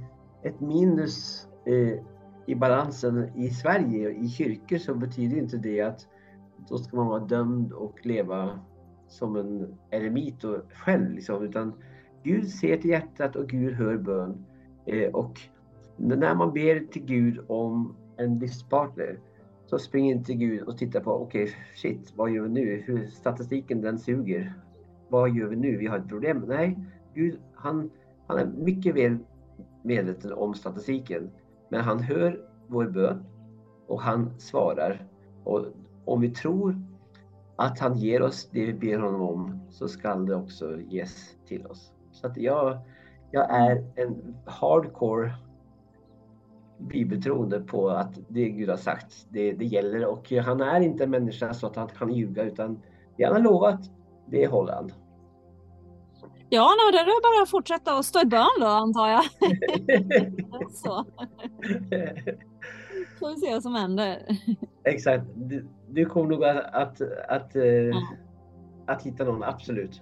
[0.44, 2.00] ett minus eh,
[2.46, 6.08] i balansen i Sverige, i kyrkor, så betyder inte det att
[6.70, 8.60] då ska man vara dömd och leva
[9.08, 11.12] som en eremit och själv.
[11.12, 11.44] Liksom.
[11.44, 11.74] Utan
[12.24, 14.46] Gud ser till hjärtat och Gud hör bön.
[14.86, 15.40] Eh, och
[15.98, 19.20] när man ber till Gud om en livspartner
[19.66, 22.84] så springer inte Gud och tittar på okej, okay, shit, vad gör vi nu?
[22.86, 24.54] Hur statistiken den suger.
[25.10, 25.78] Vad gör vi nu?
[25.78, 26.46] Vi har ett problem.
[26.48, 26.78] Nej,
[27.14, 27.90] Gud han,
[28.28, 29.18] han är mycket väl
[29.82, 31.32] medveten om statistiken.
[31.70, 33.26] Men han hör vår bön
[33.88, 35.08] och han svarar.
[35.44, 35.66] Och
[36.06, 36.76] om vi tror
[37.56, 41.66] att han ger oss det vi ber honom om så skall det också ges till
[41.66, 41.94] oss.
[42.12, 42.78] Så att jag,
[43.32, 45.36] jag är en hardcore
[46.88, 50.06] bibeltroende på att det Gud har sagt, det, det gäller.
[50.06, 52.82] Och han är inte en människa så att han kan ljuga utan
[53.18, 53.80] det han har lovat,
[54.28, 54.92] det håller han.
[56.50, 59.24] Ja, no, det är bara att fortsätta att stå i bön då antar jag.
[60.72, 61.06] så.
[63.20, 64.26] Får vi se vad som händer.
[64.84, 65.24] Exakt.
[65.36, 68.02] Du, du kommer nog att, att, att, eh, ja.
[68.88, 70.02] att hitta någon, absolut.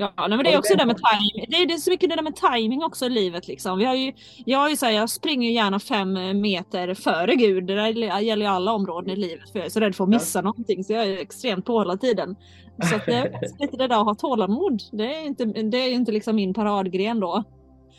[0.00, 1.46] Ja, nej, men det är också det med timing.
[1.48, 3.78] Det är, det är så mycket det där med timing också i livet liksom.
[3.78, 4.12] Vi har ju,
[4.46, 7.66] jag, ju så här, jag springer gärna fem meter före Gud.
[7.66, 10.10] Det där gäller ju alla områden i livet för jag är så rädd för att
[10.10, 10.42] missa ja.
[10.42, 12.36] någonting så jag är extremt på hela tiden.
[12.82, 14.82] Så det är lite det där att ha tålamod.
[14.92, 17.44] Det är inte, det är inte liksom min paradgren då.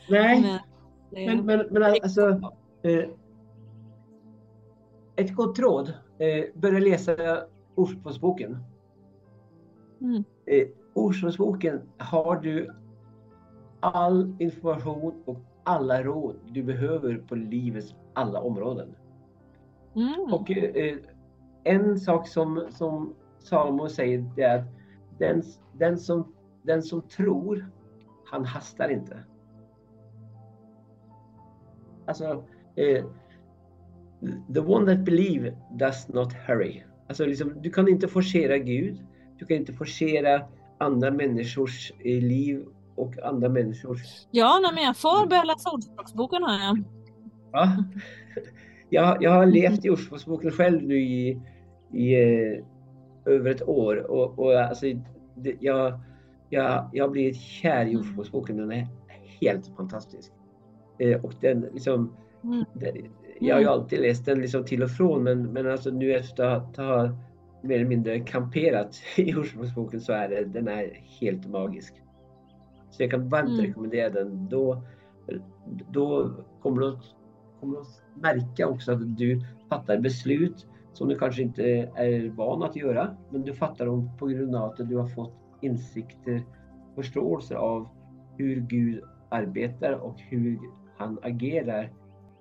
[0.09, 0.59] Nej, men,
[1.11, 2.29] det, men, men, men alltså.
[2.83, 3.09] Eh,
[5.15, 5.93] ett gott råd.
[6.19, 7.15] Eh, börja läsa
[7.75, 8.57] Ordspråksboken.
[10.01, 10.23] Mm.
[10.45, 12.75] Eh, Ordspråksboken har du
[13.79, 18.95] all information och alla råd du behöver på livets alla områden.
[19.95, 20.33] Mm.
[20.33, 20.97] Och eh,
[21.63, 24.65] en sak som, som Salomo säger är att
[25.17, 26.33] den, den som
[26.63, 27.71] den som tror,
[28.25, 29.23] han hastar inte.
[32.05, 32.43] Alltså,
[32.75, 33.05] eh,
[34.53, 36.83] the one that believe does not hurry.
[37.07, 39.05] Alltså liksom, du kan inte forcera Gud.
[39.37, 40.41] Du kan inte forcera
[40.80, 42.65] andra människors eh, liv
[42.95, 44.27] och andra människors...
[44.32, 46.59] Ja, nej, men jag får läsa Ordspråksboken här.
[46.59, 46.75] Ja.
[47.51, 47.84] Ja.
[48.91, 51.41] Jag, jag har levt i Ordspråksboken själv nu i,
[51.93, 52.63] i eh,
[53.25, 54.86] över ett år och, och alltså,
[55.36, 55.99] det, jag,
[56.49, 58.57] jag, jag har blivit kär i Ordspråksboken.
[58.57, 58.88] Den är
[59.41, 60.32] helt fantastisk.
[60.99, 62.13] Eh, och den liksom...
[62.43, 62.65] Mm.
[62.73, 62.95] Den,
[63.39, 66.43] jag har ju alltid läst den liksom till och från men, men alltså nu efter
[66.43, 67.09] att ha
[67.62, 71.93] mer eller mindre kamperat i Ordspråksboken så är det, den är helt magisk.
[72.91, 73.66] Så jag kan varmt Mm.
[73.66, 74.49] rekommendera den.
[74.49, 74.82] Då,
[75.91, 76.32] då
[76.62, 77.16] kommer, du, att-
[77.60, 81.64] kommer du att märka också att du fattar beslut som du kanske inte
[81.95, 83.18] är van att göra.
[83.30, 86.43] Men du fattar dem på grund av att du har fått insikter,
[86.95, 87.88] förståelse av
[88.38, 90.60] hur Gud arbetar och hur
[90.97, 91.93] han agerar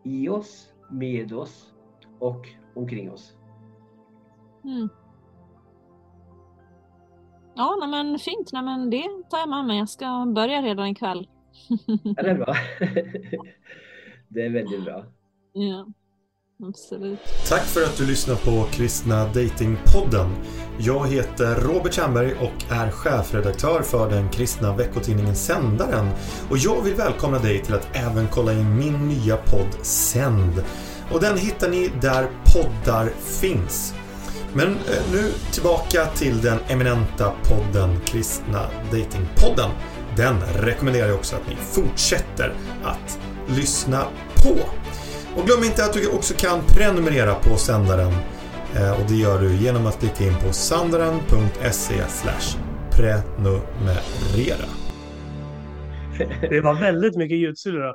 [0.04, 1.74] i oss, med oss
[2.18, 3.36] och omkring oss.
[4.64, 4.88] Mm.
[7.58, 8.50] Ja, nej, men fint.
[8.52, 9.78] Nej, men det tar jag med mig.
[9.78, 11.28] Jag ska börja redan ikväll.
[11.86, 12.54] Ja, det är bra.
[14.28, 15.04] Det är väldigt bra.
[15.52, 15.86] Ja,
[16.68, 17.18] absolut.
[17.48, 20.30] Tack för att du lyssnar på Kristna Datingpodden.
[20.78, 26.06] Jag heter Robert Tjernberg och är chefredaktör för den kristna veckotidningen Sändaren.
[26.50, 30.64] Och jag vill välkomna dig till att även kolla in min nya podd Sänd.
[31.12, 33.06] Och den hittar ni där poddar
[33.40, 33.94] finns.
[34.52, 39.70] Men eh, nu tillbaka till den eminenta podden Kristna Datingpodden.
[40.16, 44.56] Den rekommenderar jag också att ni fortsätter att lyssna på.
[45.36, 48.12] Och glöm inte att du också kan prenumerera på sändaren.
[48.74, 52.02] Eh, och det gör du genom att klicka in på sandaren.se
[52.90, 54.68] prenumerera.
[56.40, 57.94] Det var väldigt mycket ljudsulor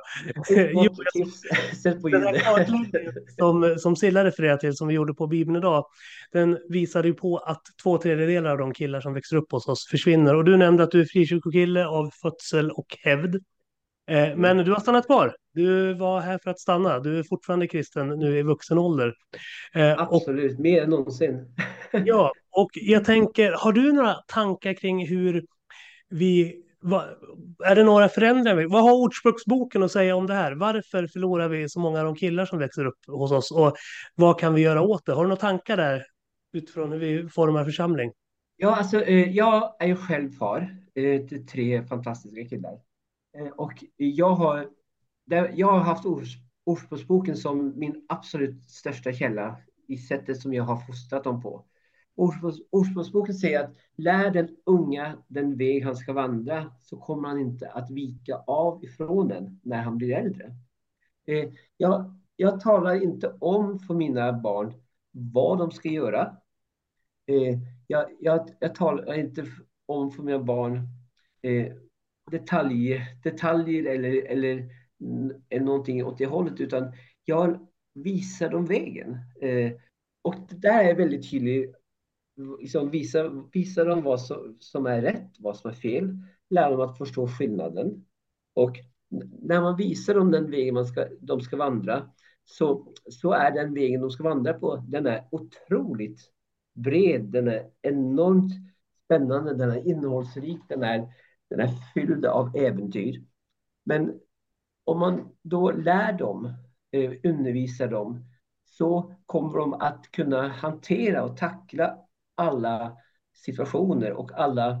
[2.10, 5.86] Den här kartläggningen som, som Silla refererar till, som vi gjorde på Bibeln idag,
[6.32, 9.88] den visade ju på att två tredjedelar av de killar som växer upp hos oss
[9.90, 10.34] försvinner.
[10.34, 13.34] Och du nämnde att du är frikyrkokille av födsel och hävd.
[14.10, 15.36] Eh, men du har stannat kvar.
[15.54, 16.98] Du var här för att stanna.
[16.98, 19.14] Du är fortfarande kristen nu i vuxen ålder.
[19.74, 21.54] Eh, och, Absolut, mer än någonsin.
[21.92, 25.44] ja, och jag tänker, har du några tankar kring hur
[26.08, 27.04] vi vad,
[27.64, 28.68] är det några förändringar?
[28.68, 30.52] Vad har Ordspråksboken att säga om det här?
[30.52, 33.50] Varför förlorar vi så många av de killar som växer upp hos oss?
[33.50, 33.76] Och
[34.14, 35.12] vad kan vi göra åt det?
[35.12, 36.02] Har du några tankar där
[36.52, 38.12] utifrån hur vi formar församling?
[38.56, 42.80] Ja, alltså, eh, jag är ju själv far eh, till tre fantastiska killar.
[43.38, 44.68] Eh, och jag har,
[45.54, 46.04] jag har haft
[46.64, 49.56] Ordspråksboken som min absolut största källa
[49.88, 51.64] i sättet som jag har fostrat dem på.
[52.16, 57.40] Ordspråks- Ordspråksboken säger att lär den unga den väg han ska vandra så kommer han
[57.40, 60.56] inte att vika av ifrån den när han blir äldre.
[61.26, 64.74] Eh, jag, jag talar inte om för mina barn
[65.10, 66.36] vad de ska göra.
[67.26, 69.46] Eh, jag, jag, jag talar inte
[69.86, 70.88] om för mina barn
[71.42, 71.72] eh,
[72.30, 74.68] detaljer, detaljer eller, eller
[75.50, 76.92] eller någonting åt det hållet, utan
[77.24, 79.18] jag visar dem vägen.
[79.40, 79.72] Eh,
[80.22, 81.74] och det där är väldigt tydligt.
[82.36, 86.18] Liksom visa, visa dem vad som, som är rätt, vad som är fel.
[86.50, 88.04] lär dem att förstå skillnaden.
[88.54, 88.78] Och
[89.42, 92.10] när man visar dem den vägen man ska, de ska vandra,
[92.44, 96.20] så, så är den vägen de ska vandra på, den är otroligt
[96.74, 98.52] bred, den är enormt
[99.04, 101.08] spännande, den är innehållsrik, den är,
[101.50, 103.24] den är fylld av äventyr.
[103.84, 104.20] Men
[104.84, 106.52] om man då lär dem,
[106.90, 108.24] eh, undervisar dem,
[108.64, 111.98] så kommer de att kunna hantera och tackla
[112.34, 112.96] alla
[113.34, 114.78] situationer och alla,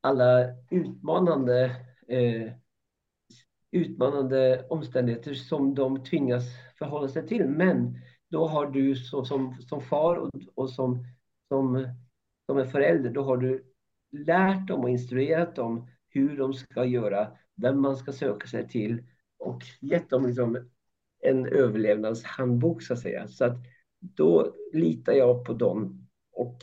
[0.00, 1.64] alla utmanande,
[2.08, 2.52] eh,
[3.70, 6.44] utmanande omständigheter som de tvingas
[6.78, 7.48] förhålla sig till.
[7.48, 7.98] Men
[8.30, 11.04] då har du så, som, som far och, och som,
[11.48, 11.88] som,
[12.46, 13.64] som en förälder, då har du
[14.12, 19.04] lärt dem och instruerat dem hur de ska göra, vem man ska söka sig till
[19.38, 20.70] och gett dem liksom
[21.20, 23.28] en överlevnadshandbok så att säga.
[23.28, 23.56] Så att
[23.98, 26.58] då litar jag på dem och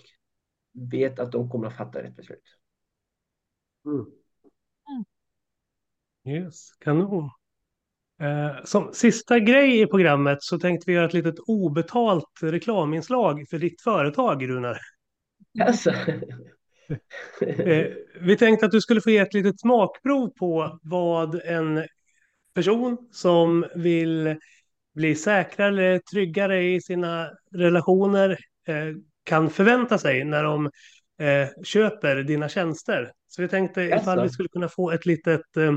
[0.78, 2.44] vet att de kommer att fatta rätt beslut.
[6.26, 7.30] Yes, kanon.
[8.22, 13.60] Eh, som sista grej i programmet så tänkte vi göra ett litet obetalt reklaminslag för
[13.60, 14.78] ditt företag, Runar.
[15.62, 15.92] Alltså.
[17.42, 17.88] Eh,
[18.22, 21.88] vi tänkte att du skulle få ge ett litet smakprov på vad en
[22.54, 24.40] person som vill
[24.96, 28.96] bli säkrare eller tryggare i sina relationer eh,
[29.28, 30.66] kan förvänta sig när de
[31.20, 33.12] eh, köper dina tjänster.
[33.28, 34.24] Så vi tänkte ifall Jaså?
[34.24, 35.74] vi skulle kunna få ett litet, eh,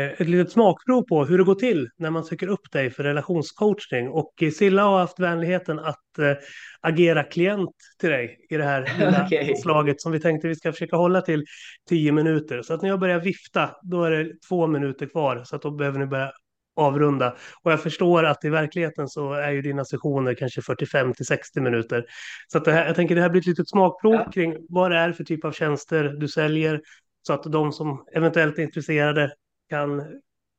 [0.00, 3.02] eh, ett litet smakprov på hur det går till när man söker upp dig för
[3.02, 4.08] relationscoachning.
[4.08, 6.32] Och Silla har haft vänligheten att eh,
[6.80, 9.56] agera klient till dig i det här lilla Okej.
[9.56, 11.44] slaget som vi tänkte vi ska försöka hålla till
[11.88, 12.62] tio minuter.
[12.62, 15.42] Så att när jag börjar vifta, då är det två minuter kvar.
[15.44, 16.32] Så att då behöver ni börja
[16.76, 17.36] avrunda.
[17.62, 21.60] Och jag förstår att i verkligheten så är ju dina sessioner kanske 45 till 60
[21.60, 22.04] minuter.
[22.48, 24.30] Så att det här, jag tänker det här blir ett litet smakprov Ja.
[24.30, 26.80] kring vad det är för typ av tjänster du säljer.
[27.26, 29.32] Så att de som eventuellt är intresserade
[29.70, 30.02] kan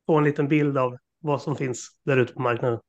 [0.05, 2.80] få en liten bild av vad som finns där ute på marknaden.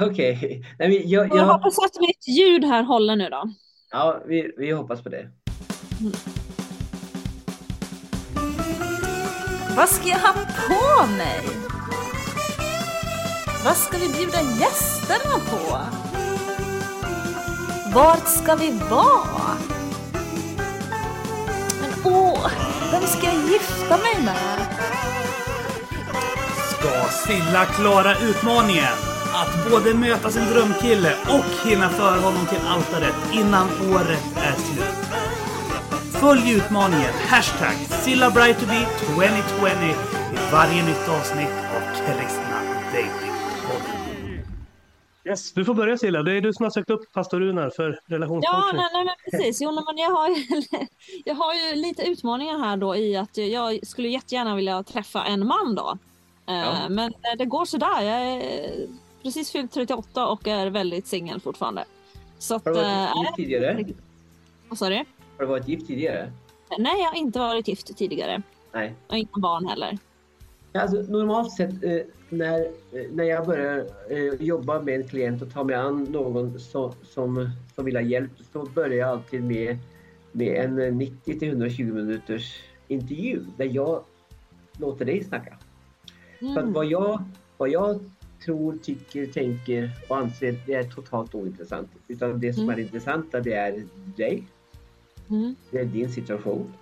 [0.00, 0.64] Okej.
[0.78, 3.44] Nej, men jag, Jag jag, hoppas att mitt ljud här håller nu då.
[3.90, 5.30] ja, vi, vi hoppas på det.
[9.76, 10.32] Vad ska jag ha
[10.68, 11.40] på mig?
[13.64, 15.78] Vad ska vi bjuda gästerna på?
[17.94, 19.56] Vart ska vi vara?
[21.80, 22.50] Men åh,
[22.92, 24.66] vem ska jag gifta mig med?
[26.68, 28.94] Ska Silla klara utmaningen
[29.32, 35.20] att både möta sin drömkille och hinna föra honom till altaret innan året är slut?
[36.12, 39.66] Följ utmaningen hashtag SillaBrightToBe 2020
[40.32, 42.60] i varje nytt avsnitt av Kristna
[42.92, 43.23] Datingpodden.
[45.24, 46.22] Yes, du får börja Silla.
[46.22, 48.76] Det är du som har sökt upp pastor Runar för Ja, relationscoaching.
[48.76, 49.60] nej, nej, men precis.
[49.62, 50.34] Jo, nej, men jag, har ju,
[51.24, 55.46] jag har ju lite utmaningar här då i att jag skulle jättegärna vilja träffa en
[55.46, 55.98] man då.
[56.46, 56.88] Eh, Ja.
[56.88, 58.02] Men eh, det går sådär.
[58.02, 58.42] Jag är
[59.22, 61.84] precis fyllt 38 och är väldigt singel fortfarande.
[62.38, 62.64] Så att...
[62.64, 63.84] Har du eh, varit gift tidigare?
[64.68, 64.96] Vad sa du?
[64.96, 65.04] Har
[65.38, 66.32] du varit gift tidigare?
[66.78, 68.42] Nej, jag har inte varit gift tidigare.
[68.72, 68.94] Nej.
[69.06, 69.98] Och inga barn heller.
[70.74, 71.98] Alltså, normalt sett eh,
[72.28, 72.60] när,
[72.92, 76.92] eh, när jag börjar eh, jobba med en klient och ta mig an någon som,
[77.02, 79.78] som, som vill ha hjälp så börjar jag alltid med,
[80.32, 84.04] med en eh, 90 till 120 minuters intervju där jag
[84.78, 85.58] låter dig snacka.
[86.38, 86.72] För att Mm.
[86.72, 87.22] vad jag,
[87.56, 88.00] vad jag
[88.44, 91.88] tror, tycker, tänker och anser det är totalt ointressant.
[92.08, 92.78] Utan det som Mm.
[92.78, 93.82] är intressanta det är
[94.16, 94.44] dig,
[95.30, 95.54] Mm.
[95.70, 96.72] det är din situation.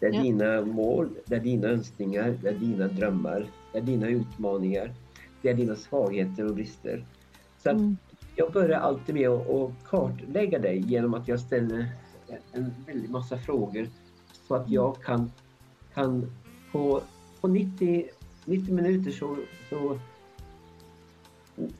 [0.00, 0.22] Det är Ja.
[0.22, 4.94] dina mål, det är dina önskningar, det är dina drömmar, det är dina utmaningar,
[5.42, 7.06] det är dina svagheter och brister.
[7.62, 7.96] Så Mm.
[8.34, 11.86] jag börjar alltid med att att kartlägga dig genom att jag ställer
[12.52, 13.88] en väldig massa frågor
[14.48, 15.30] så att jag kan,
[15.94, 16.26] kan
[16.72, 17.02] på,
[17.40, 18.08] på 90,
[18.44, 20.00] 90 minuter så, så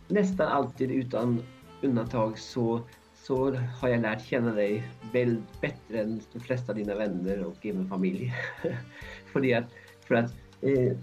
[0.08, 1.42] nästan alltid utan
[1.82, 2.88] undantag så,
[3.26, 4.82] så har jag lärt känna dig
[5.12, 8.34] väl bättre än de flesta av dina vänner och även familj.
[9.32, 10.96] för, det att, för att eh,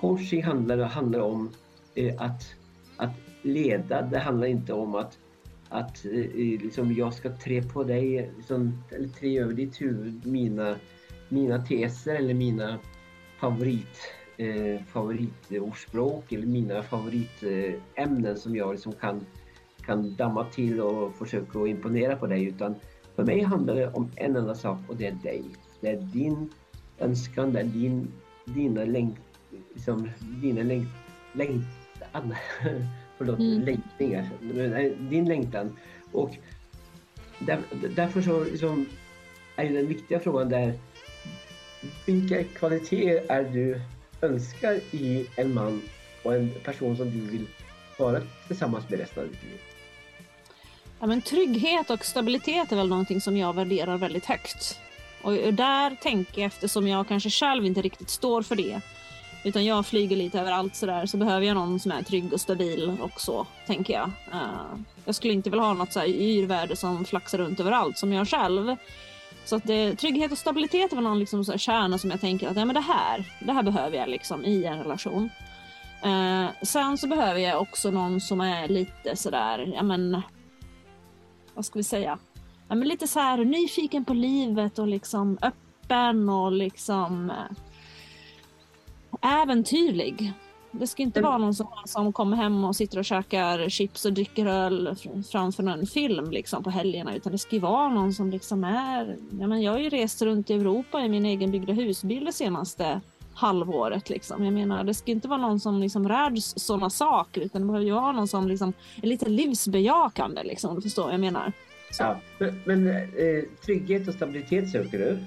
[0.00, 1.50] coaching handlar, handlar om
[1.94, 2.54] eh, att,
[2.96, 4.02] att leda.
[4.02, 5.18] Det handlar inte om att,
[5.68, 10.76] att eh, liksom jag ska trä på dig, liksom, eller trä över ditt huvud mina,
[11.28, 12.78] mina teser eller mina
[13.38, 19.26] favorit, eh, favoritordspråk eller mina favoritämnen som jag liksom kan,
[19.86, 22.44] kan damma till och försöka att imponera på dig.
[22.44, 22.74] Utan
[23.16, 25.42] för mig handlar det om en enda sak och det är dig.
[25.80, 26.50] Det är din
[26.98, 28.08] önskan, det är din,
[28.44, 29.16] dina länk,
[29.74, 30.08] liksom,
[30.42, 30.88] dina länk,
[31.32, 32.34] längtan.
[33.18, 33.62] Förlåt, Mm.
[33.62, 34.30] längtningar.
[35.10, 35.76] Din längtan.
[36.12, 36.30] Och
[37.38, 37.60] där,
[37.96, 38.86] därför så liksom,
[39.56, 40.78] är den viktiga frågan där
[42.06, 43.80] vilka kvaliteter är du
[44.22, 45.82] önskar i en man
[46.22, 47.46] och en person som du vill
[47.98, 49.60] vara tillsammans med resten av ditt liv?
[51.00, 54.80] Ja, men trygghet och stabilitet är väl någonting som jag värderar väldigt högt.
[55.22, 58.80] Och där tänker jag, eftersom jag kanske själv inte riktigt står för det,
[59.44, 62.96] utan jag flyger lite överallt sådär, så behöver jag någon som är trygg och stabil
[63.00, 64.10] och så, tänker jag.
[64.32, 68.12] Uh, jag skulle inte vilja ha något så här yrvärde som flaxar runt överallt som
[68.12, 68.76] jag själv.
[69.44, 72.48] Så att det, trygghet och stabilitet är väl någon liksom så kärna som jag tänker
[72.48, 75.30] att ja, men det, här, det här behöver jag liksom i en relation.
[76.06, 80.22] Uh, sen så behöver jag också någon som är lite sådär, ja men
[81.54, 82.18] vad ska vi säga,
[82.68, 87.56] ja, men lite så här nyfiken på livet och liksom öppen och liksom eh,
[89.42, 90.32] äventyrlig.
[90.70, 94.04] Det ska inte Men- vara någon som, som kommer hem och sitter och käkar chips
[94.04, 97.88] och dricker öl fr- framför en film liksom på helgerna utan det ska ju vara
[97.88, 99.16] någon som liksom är...
[99.40, 102.32] Ja, men jag har ju rest runt i Europa i min egen byggda husbil det
[102.32, 103.00] senaste
[103.34, 104.10] halvåret.
[104.10, 104.44] Liksom.
[104.44, 107.86] Jag menar, det ska inte vara någon som liksom räds sådana saker utan det behöver
[107.86, 111.52] ju vara någon som liksom är lite livsbejakande liksom, om du förstår vad jag menar.
[111.90, 112.02] Så.
[112.02, 115.18] Ja, men men eh, trygghet och stabilitet söker du.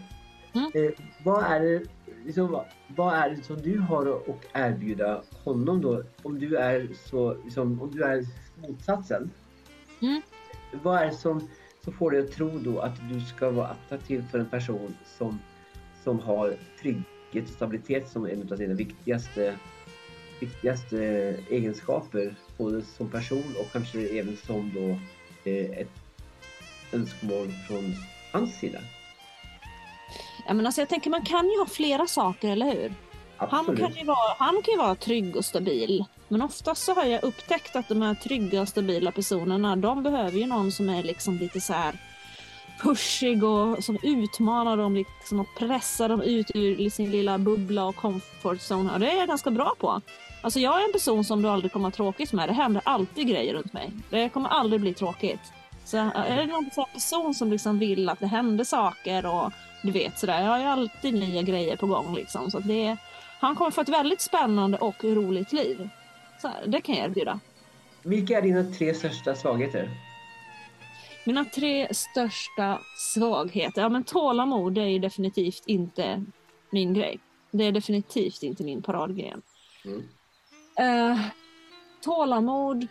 [0.59, 0.71] Mm.
[0.73, 0.91] Eh,
[1.23, 1.83] vad, är det,
[2.25, 6.03] liksom, vad, är det som du har att erbjuda honom då?
[6.23, 8.25] Om du är, så, liksom, om du är
[8.67, 9.29] motsatsen.
[10.01, 10.21] Mm.
[10.83, 11.49] Vad är det som,
[11.85, 15.39] så får dig att tro då att du ska vara attraktiv för en person som,
[16.03, 19.57] som har trygghet och stabilitet som en av dina viktigaste,
[20.39, 20.97] viktigaste
[21.49, 22.35] egenskaper.
[22.57, 24.89] Både som person och kanske även som då
[25.51, 25.91] eh, ett
[26.93, 27.95] önskemål från
[28.31, 28.79] hans sida.
[30.47, 32.93] Ja, men alltså jag tänker man kan ju ha flera saker, eller hur?
[33.37, 33.79] Han Absolut.
[33.79, 36.05] kan, ju vara, han kan ju vara trygg och stabil.
[36.27, 40.39] Men oftast så har jag upptäckt att de här trygga och stabila personerna, de behöver
[40.39, 41.95] ju någon som är liksom lite så här
[42.81, 47.95] pushig och som utmanar dem liksom och pressar dem ut ur sin lilla bubbla och
[47.95, 48.93] comfort zone.
[48.93, 50.01] Och det är jag ganska bra på.
[50.41, 52.49] Alltså jag är en person som du aldrig kommer att ha tråkigt med.
[52.49, 53.91] Det händer alltid grejer runt mig.
[54.09, 55.39] Det kommer aldrig bli tråkigt.
[55.85, 59.51] Så är det någon sån person som liksom vill att det händer saker och
[59.83, 60.41] du vet sådär.
[60.41, 62.51] Jag har ju alltid nya grejer på gång liksom.
[62.51, 62.97] Så det är,
[63.39, 65.89] han kommer få ett väldigt spännande och roligt liv.
[66.41, 67.39] Så här, det kan jag erbjuda.
[68.03, 69.89] Vilka är dina tre största svagheter?
[71.27, 73.81] Mina tre största svagheter.
[73.81, 76.25] Ja men tålamod det är ju definitivt inte
[76.69, 77.19] min grej.
[77.51, 79.41] Det är definitivt inte min paradgren.
[79.85, 80.03] Mm.
[80.77, 81.19] Eh,
[82.01, 82.87] tålamod.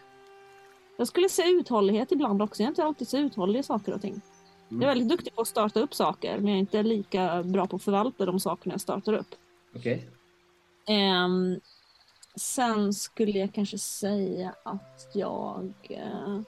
[0.97, 2.63] Jag skulle säga uthållighet ibland också.
[2.63, 4.21] Jag är inte alltid så uthållig i saker och ting.
[4.69, 7.67] Jag är väldigt duktig på att starta upp saker men jag är inte lika bra
[7.67, 9.35] på att förvalta de sakerna jag startar upp.
[9.77, 10.11] Okej.
[10.87, 11.61] Ehm,
[12.37, 15.73] sen skulle jag kanske säga att jag...
[15.91, 16.41] eh,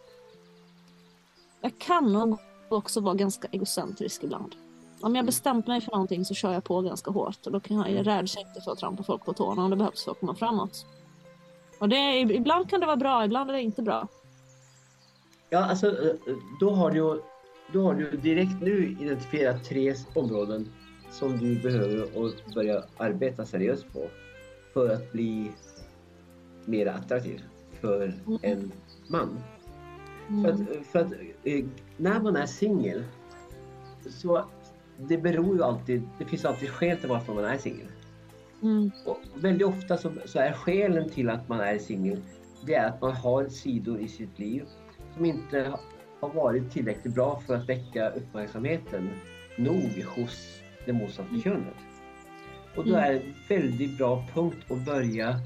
[1.61, 4.55] jag kan nog också vara ganska egocentrisk ibland.
[5.01, 7.77] Om jag bestämt mig för någonting så kör jag på ganska hårt och då kan
[7.77, 10.21] jag, jag räds inte för att trampa folk på tårna om det behövs för att
[10.21, 10.87] komma framåt.
[11.79, 14.09] Och det ibland kan det vara bra, ibland är det inte bra.
[15.51, 16.15] Ja, alltså eh,
[16.61, 17.23] då har du
[17.73, 20.73] då har du direkt nu identifierat tre områden
[21.11, 24.09] som du behöver att börja arbeta seriöst på
[24.75, 25.51] för att bli
[26.65, 27.43] mer attraktiv
[27.81, 28.73] för en
[29.09, 29.41] man.
[30.29, 31.13] För att, för att
[31.45, 31.65] eh,
[31.97, 33.05] när man är singel
[34.11, 34.45] så
[34.97, 37.87] det beror ju alltid, det finns alltid skäl till varför man är singel.
[38.63, 38.91] Mm.
[39.07, 42.23] Och väldigt ofta så, så är skälen till att man är singel
[42.67, 44.65] det är att man har sidor i sitt liv
[45.15, 45.81] som inte ha-
[46.21, 49.11] har varit tillräckligt bra för att väcka uppmärksamheten
[49.57, 51.75] nog hos det motsatta könet.
[52.77, 53.05] Och då Mm.
[53.05, 55.41] är det en väldigt bra punkt att börja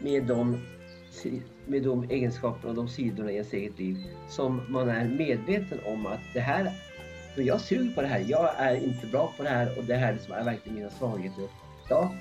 [0.00, 0.58] med de,
[1.68, 3.96] med de egenskaperna och de sidorna i ens eget liv
[4.28, 6.72] som man är medveten om att det här,
[7.34, 9.94] för jag suger på det här, jag är inte bra på det här och det
[9.94, 11.44] här är är verkligen mina svagheter.
[11.88, 12.12] Ja,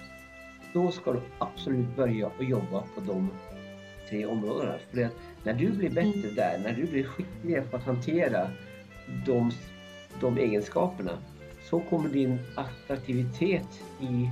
[0.73, 3.29] då ska du absolut börja och jobba på de
[4.09, 4.73] tre områdena.
[4.91, 8.49] För att när du blir bättre där, när du blir skickligare på att hantera
[9.25, 9.51] de,
[10.21, 11.11] de egenskaperna
[11.69, 14.29] så kommer din attraktivitet i,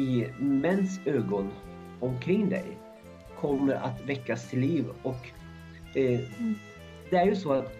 [0.00, 1.50] i mäns ögon
[2.00, 2.78] omkring dig
[3.40, 5.28] kommer att väckas till liv och
[5.94, 6.20] eh,
[7.10, 7.78] det är ju så att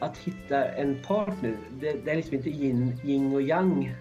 [0.00, 3.94] att hitta en partner, det, det är liksom inte yin, yin och yang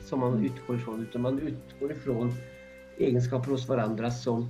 [0.00, 2.34] som man utgår ifrån utan man utgår ifrån
[2.98, 4.48] egenskaper hos varandra som,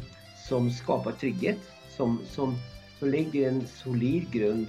[0.48, 1.59] som skapar trygghet,
[1.97, 2.59] som, som,
[2.98, 4.66] som lägger en solid grund.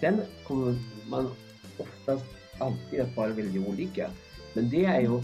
[0.00, 0.78] Sen kommer
[1.10, 1.30] man
[1.78, 2.24] oftast
[2.58, 4.10] alltid att vara väldigt olika.
[4.54, 5.22] Men det är ju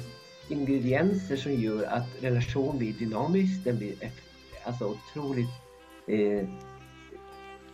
[0.48, 3.94] ingredienser som gör att relationen blir dynamisk, den blir
[4.64, 5.50] alltså otroligt
[6.06, 6.48] eh,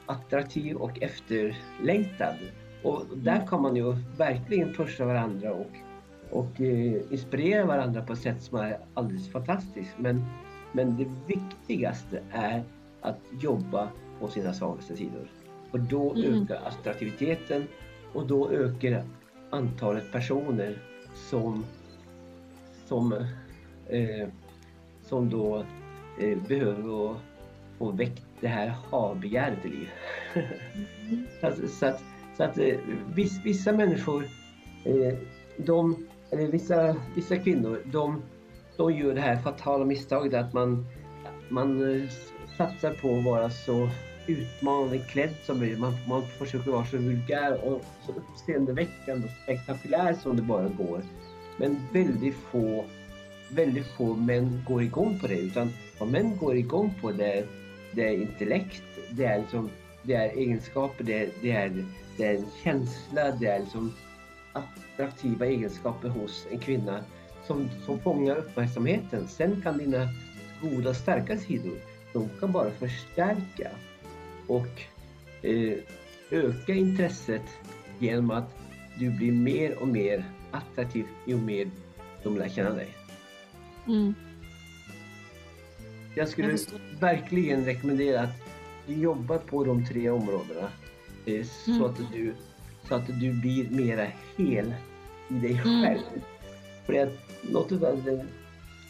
[0.07, 2.35] attraktiv och efterlängtad.
[2.83, 5.71] Och där kan man ju verkligen pusha varandra och,
[6.31, 9.95] och eh, inspirera varandra på ett sätt som är alldeles fantastiskt.
[9.99, 10.25] Men,
[10.73, 12.63] men det viktigaste är
[13.01, 13.89] att jobba
[14.21, 15.31] på sina svagaste sidor.
[15.71, 16.43] Och då Mm.
[16.43, 17.67] ökar attraktiviteten
[18.13, 19.05] och då ökar
[19.51, 20.79] antalet personer
[21.15, 21.65] som,
[22.87, 23.13] som,
[23.89, 24.29] eh,
[25.03, 25.65] som då
[26.21, 27.17] eh, behöver att
[27.79, 29.93] få väck det här ha-begäret i livet.
[31.41, 32.03] så att, så att,
[32.37, 32.77] så att eh,
[33.15, 34.25] viss, vissa människor,
[34.85, 35.19] eh,
[35.57, 38.23] de, eller vissa, vissa kvinnor, de,
[38.77, 40.87] de gör det här fatala misstaget att man,
[41.49, 42.09] man eh,
[42.57, 43.89] satsar på att vara så
[44.27, 45.79] utmanande klädd som möjligt.
[45.79, 51.03] Man, man försöker vara så vulgär och så uppseendeväckande och spektakulär som det bara går.
[51.57, 52.85] Men väldigt få,
[53.51, 55.39] väldigt få män går igång på det.
[55.39, 57.47] Utan vad män går igång på det är,
[57.93, 59.71] det är intellekt, det är, liksom,
[60.03, 61.85] det är egenskaper, det är, det, är,
[62.17, 63.93] det är en känsla, det är liksom
[64.53, 67.05] attraktiva egenskaper hos en kvinna
[67.47, 69.29] som, som fångar uppmärksamheten.
[69.29, 70.09] Sen kan dina
[70.63, 71.79] goda starka sidor,
[72.13, 73.71] de kan bara förstärka
[74.47, 74.83] och
[75.43, 75.79] eh,
[76.31, 77.47] öka intresset
[77.99, 78.59] genom att
[78.99, 81.71] du blir mer och mer attraktiv ju mer
[82.23, 82.89] de lär känna dig.
[83.87, 84.15] Mm.
[86.15, 86.59] Jag skulle
[87.01, 88.31] verkligen rekommendera att
[88.87, 90.69] du jobbar på de tre områdena
[91.27, 91.85] eh, så Mm.
[91.85, 92.35] att du
[92.89, 94.07] så att du blir mera
[94.37, 94.75] hel
[95.29, 95.83] i dig Mm.
[95.85, 96.01] själv.
[96.87, 97.11] För det är
[97.43, 98.25] något av det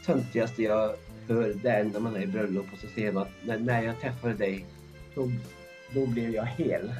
[0.06, 0.94] töntigaste jag
[1.28, 4.00] hör det är när man är i bröllop och så ser man att när, jag
[4.00, 4.66] träffade dig
[5.14, 5.30] då,
[5.94, 6.92] då blev jag hel.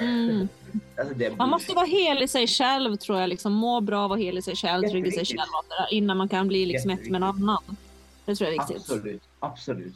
[0.00, 0.48] Mm.
[0.96, 3.28] Alltså Man måste vara hel i sig själv tror jag.
[3.28, 5.48] Liksom, må bra, vara hel i sig själv, trygg i sig själv.
[5.90, 7.62] Innan man kan bli liksom ett med en annan.
[8.24, 8.90] Det tror jag är viktigt.
[8.90, 9.94] Absolut, absolut.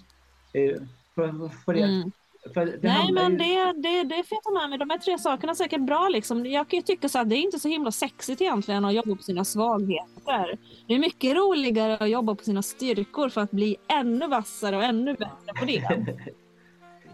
[0.52, 0.82] Eh,
[1.14, 2.10] för, för det, Mm.
[2.54, 4.78] det Nej men ju- det, det, det får jag ta med mig.
[4.78, 6.08] De här tre sakerna är säkert bra.
[6.08, 6.46] Liksom.
[6.46, 9.16] Jag kan ju tycka så att det är inte så himla sexigt egentligen att jobba
[9.16, 10.58] på sina svagheter.
[10.86, 14.84] Det är mycket roligare att jobba på sina styrkor för att bli ännu vassare och
[14.84, 16.06] ännu bättre på det.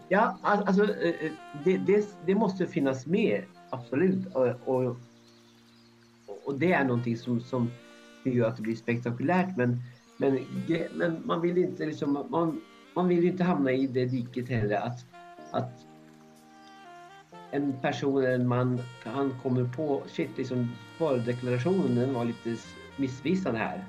[0.09, 1.33] Ja, al- alltså eh, eh,
[1.65, 4.35] det, det, det måste finnas med, absolut.
[4.35, 4.97] Och, och,
[6.45, 7.71] och det är någonting som, som
[8.25, 9.57] gör att det blir spektakulärt.
[9.57, 9.79] Men,
[10.17, 10.39] men,
[10.95, 12.61] men man vill inte liksom, man,
[12.95, 15.05] man vill inte hamna i det diket heller att,
[15.51, 15.87] att
[17.51, 20.69] en person eller en man, han kommer på, shit liksom
[20.99, 22.57] varudeklarationen var lite
[22.97, 23.85] missvisande här.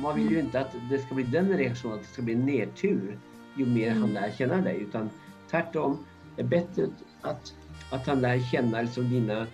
[0.00, 2.46] Man, vill ju inte att det ska bli den reaktionen, att det ska bli en
[2.46, 3.18] nedtur
[3.56, 4.80] ju mer han lär känna dig.
[4.80, 5.10] Utan
[5.50, 5.98] tvärtom,
[6.36, 6.86] det är bättre
[7.20, 7.54] att,
[7.90, 9.46] att han lär känna liksom dina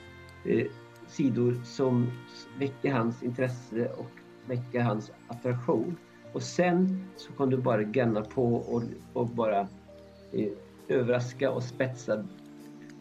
[0.45, 0.67] eh,
[1.09, 2.11] sidor som
[2.59, 4.11] väcker hans intresse och
[4.49, 5.97] väcka hans attraktion.
[6.33, 8.83] Och sen så kan du bara gänna på och,
[9.13, 9.61] och bara
[10.33, 10.49] eh,
[10.89, 12.25] överraska och spetsa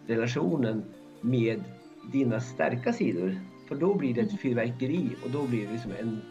[0.07, 0.83] relationen
[1.21, 1.63] med
[2.11, 3.39] dina starka sidor.
[3.67, 6.21] För då blir det ett fyrverkeri och då blir det liksom en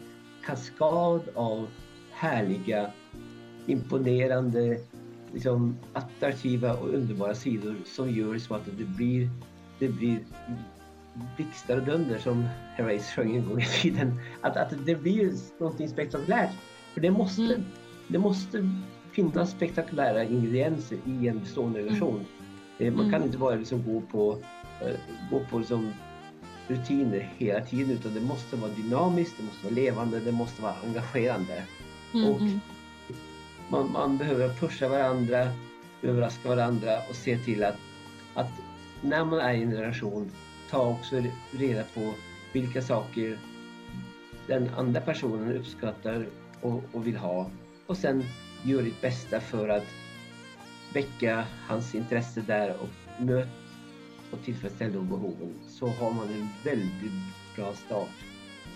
[0.45, 1.67] kaskad av
[2.11, 2.91] härliga,
[3.65, 4.79] imponerande,
[5.33, 9.29] liksom attraktiva och underbara sidor som gör så att det blir,
[9.79, 10.19] det blir
[11.37, 12.43] blixtar och dunder som
[12.75, 14.19] Herreys sjöng en gång i tiden.
[14.41, 16.49] Att, att det blir någonting spektakulärt.
[16.93, 17.63] För det måste, Mm.
[18.07, 18.69] det måste
[19.11, 22.25] finnas spektakulära ingredienser i en bestående relation.
[22.79, 23.23] Eh, Man kan Mm.
[23.23, 24.37] inte bara liksom gå på,
[24.81, 24.95] eh,
[25.31, 25.93] gå på liksom
[26.67, 30.73] rutiner hela tiden utan det måste vara dynamiskt, det måste vara levande, det måste vara
[30.85, 31.63] engagerande.
[32.13, 32.59] Mm, Och mm.
[33.69, 35.47] man, man behöver pusha varandra,
[36.01, 37.75] överraska varandra och se till att,
[38.33, 38.51] att
[39.01, 40.31] när man är i en relation,
[40.75, 42.13] ta också reda på
[42.53, 43.39] vilka saker
[44.47, 46.27] den andra personen uppskattar
[46.61, 47.49] och, och vill ha.
[47.87, 48.23] Och sen
[48.63, 49.85] gör ditt bästa för att
[50.93, 53.47] väcka hans intresse där och möt
[54.31, 55.53] och tillfredsställa de behoven.
[55.67, 57.11] Så har man en väldigt
[57.55, 58.09] bra start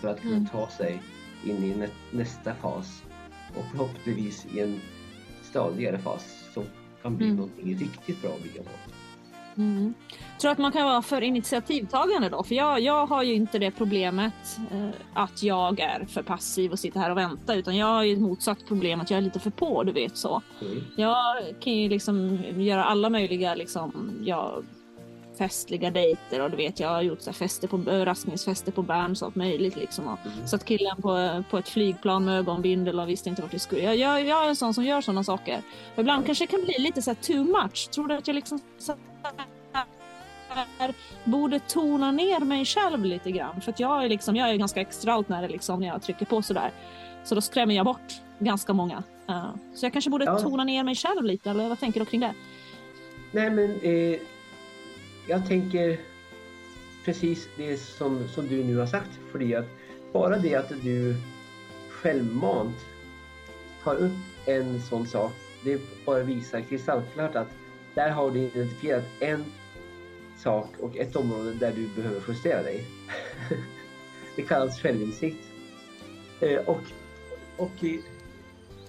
[0.00, 0.46] för att kunna Mm.
[0.48, 1.02] ta sig
[1.44, 3.02] in i nä- nästa fas
[3.56, 4.80] och förhoppningsvis i en
[5.42, 6.64] stadigare fas som
[7.02, 7.36] kan bli Mm.
[7.36, 8.70] någonting riktigt bra att bygga på.
[9.56, 9.94] Mm.
[10.40, 12.42] Tror att man kan vara för initiativtagande då?
[12.42, 16.78] För jag, jag har ju inte det problemet eh, att jag är för passiv och
[16.78, 19.40] sitter här och väntar utan jag har ju ett motsatt problem att jag är lite
[19.40, 20.42] för på, du vet så.
[20.60, 20.84] Mm.
[20.96, 24.62] Jag kan ju liksom göra alla möjliga liksom, ja,
[25.40, 29.26] festliga dejter och du vet jag har gjort så fester på, överraskningsfester på Berns och
[29.26, 30.06] allt möjligt liksom.
[30.08, 30.46] Och Mm.
[30.46, 33.82] satt killen på, på ett flygplan med ögonbindel och visste inte vart vi skulle.
[33.82, 35.62] Jag, jag, jag är en sån som gör sådana saker.
[35.94, 37.88] Och ibland kanske det kan bli lite så här too much.
[37.90, 38.94] Tror du att jag liksom så
[40.78, 40.94] här,
[41.24, 43.60] borde tona ner mig själv lite grann?
[43.60, 46.26] För att jag är liksom, jag är ganska extra när, det liksom, när jag trycker
[46.26, 46.70] på sådär.
[47.24, 49.02] Så då skrämmer jag bort ganska många.
[49.30, 50.38] Uh, så jag kanske borde Ja.
[50.38, 52.34] tona ner mig själv lite, eller vad tänker du kring det?
[53.32, 54.20] Nej men eh,
[55.30, 56.00] jag tänker
[57.04, 59.10] precis det som, som du nu har sagt.
[59.32, 59.66] För att
[60.12, 61.16] bara det att du
[61.90, 62.76] självmant
[63.84, 65.32] tar upp en sån sak,
[65.64, 67.48] det bara visar kristallklart att
[67.94, 69.44] där har du identifierat en
[70.38, 72.84] sak och ett område där du behöver justera dig.
[74.36, 75.44] det kallas självinsikt.
[76.40, 76.80] Eh, och,
[77.56, 78.00] och eh,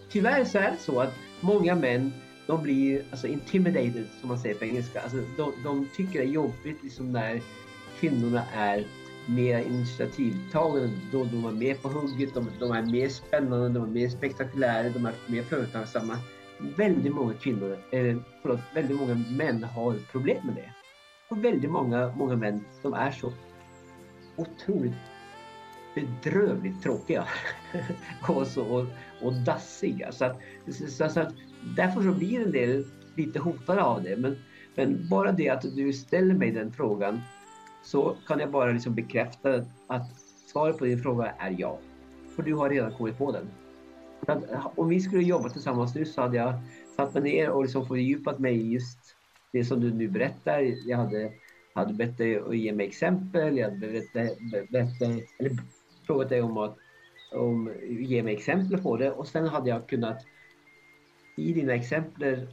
[0.10, 2.14] tyvärr så är det så att många män
[2.48, 5.02] de blir alltså intimidated som man säger på engelska.
[5.02, 7.42] Alltså, de, de tycker det är jobbigt liksom när
[8.00, 8.86] kvinnorna är
[9.26, 10.90] mer initiativtagande.
[11.12, 14.90] Då de är mer på hugget, de, de är mer spännande, de är mer spektakulära,
[14.90, 16.18] de är mer företagsamma.
[16.78, 20.74] Väldigt många kvinnor, eh, förlåt, väldigt många män har problem med det.
[21.30, 23.34] Och väldigt många, många män, de är så
[24.36, 24.94] otroligt
[25.96, 27.28] bedrövligt tråkiga
[28.28, 28.86] och, så, och,
[29.22, 30.12] och dassiga.
[30.12, 30.40] Så att,
[30.90, 32.86] så, så att därför så blir en del
[33.16, 34.18] lite hotade av det.
[34.18, 34.38] Men,
[34.76, 37.22] men bara det att du ställer mig den frågan
[37.84, 40.08] så kan jag bara liksom bekräfta att
[40.52, 41.80] svaret på din fråga är ja.
[42.36, 43.50] För du har redan kommit på den.
[44.28, 44.44] Att,
[44.76, 46.54] om vi skulle jobba tillsammans nu så hade jag
[46.96, 49.00] satt mig ner och liksom fördjupat mig i just
[49.54, 50.60] det som du nu berättar.
[50.88, 51.32] Jag hade,
[51.76, 53.58] hade bett dig att ge mig exempel.
[53.58, 54.38] Jag hade bett dig,
[54.70, 55.52] bett dig, eller
[56.08, 56.78] frågat dig om att
[57.32, 60.26] om, ge mig exempel på det och sen hade jag kunnat
[61.50, 62.48] i dina exempel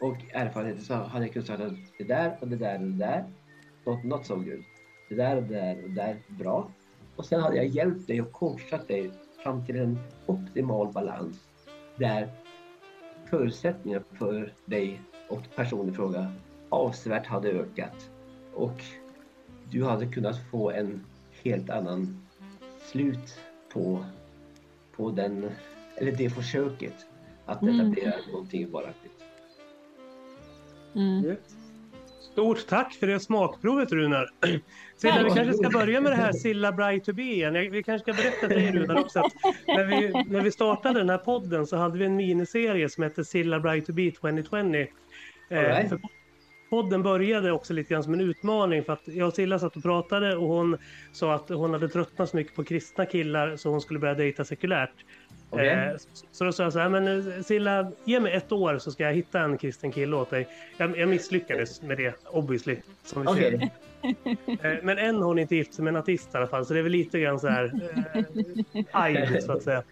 [0.00, 3.24] och erfarenheter så hade jag kunnat säga det där och det där och det där
[3.84, 4.64] not, not so good.
[5.08, 6.70] det där och det där och det där bra.
[7.16, 9.10] Och sen hade jag hjälpt dig och coachat dig
[9.42, 11.48] fram till en optimal balans
[11.96, 12.28] där
[13.30, 16.32] förutsättningarna för dig och personen i fråga
[16.68, 18.10] avsevärt hade ökat
[18.54, 18.84] och
[19.70, 21.04] du hade kunnat få en
[21.42, 22.26] helt annan
[22.92, 23.40] slut
[23.72, 24.04] på,
[24.96, 25.50] på den,
[25.96, 27.06] eller det försöket
[27.48, 27.80] att Mm.
[27.80, 29.12] etablera någonting varaktigt.
[30.96, 31.36] Mm.
[32.32, 34.30] Stort tack för det smakprovet Runar.
[34.96, 37.52] Silla, vi kanske ska börja med det här Silla Bright to be igen.
[37.52, 39.32] Vi kanske ska berätta för dig Runar också att
[39.66, 43.24] när vi, när vi startade den här podden så hade vi en miniserie som hette
[43.24, 44.56] Silla Bright to be 2020.
[45.50, 45.88] Eh, right.
[45.88, 46.00] för
[46.70, 49.82] podden började också lite grann som en utmaning för att jag och Silla satt och
[49.82, 50.78] pratade och hon
[51.12, 54.44] sa att hon hade tröttnat så mycket på kristna killar så hon skulle börja dejta
[54.44, 55.04] sekulärt.
[55.50, 55.68] Okej.
[55.68, 55.96] Eh,
[56.32, 59.02] så då sa jag så här, men eh, Silla, ge mig ett år så ska
[59.02, 60.48] jag hitta en kristen kille åt dig.
[60.76, 62.76] Jag, jag misslyckades med det, obviously.
[63.04, 63.54] Som vi ser.
[63.54, 63.70] Okej,
[64.62, 66.72] Eh, Men än har hon inte gift sig med en ateist i alla fall, så
[66.72, 67.72] det är väl lite grann så här
[68.14, 69.82] eh, aj, så att säga.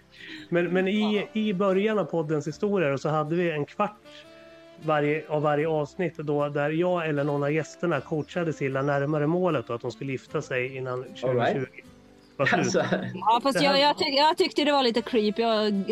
[0.48, 4.00] Men, men i, i början av poddens historia så hade vi en kvart
[4.82, 9.68] varje, av varje avsnitt då, där jag eller någon av gästerna coachade Silla närmare målet
[9.68, 11.85] och att de skulle gifta sig innan 2020 All right.
[12.36, 12.84] Alltså,
[13.14, 15.42] Ja, fast jag, jag, tyck, jag tyckte det var lite creepy.
[15.42, 15.84] Jag,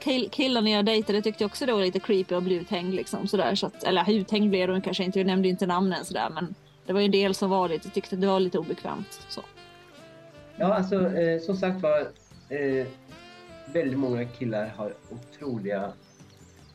[0.00, 2.94] kill, killarna jag dejtade tyckte också det var lite creepy att bli uthängd.
[2.94, 6.30] Liksom, sådär, så att, eller uthängd blev de kanske inte, jag nämnde inte namnen sådär.
[6.34, 6.54] Men
[6.86, 9.20] det var ju en del som var lite, tyckte det var lite obekvämt.
[9.28, 9.40] Så.
[10.56, 12.00] Ja, alltså eh, som sagt var.
[12.48, 12.86] Eh,
[13.72, 15.92] väldigt många killar har otroliga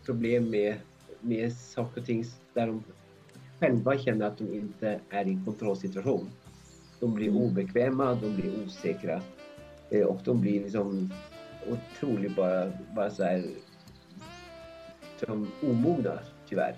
[0.05, 0.75] problem med,
[1.19, 2.83] med saker och ting där de
[3.59, 6.29] själva känner att de inte är i en kontrollsituation.
[7.03, 9.21] De blir obekväma, de blir osäkra
[9.89, 11.13] eh, och de blir liksom
[11.67, 13.43] otroligt bara, bara så här
[15.25, 16.19] som omogna
[16.49, 16.75] tyvärr.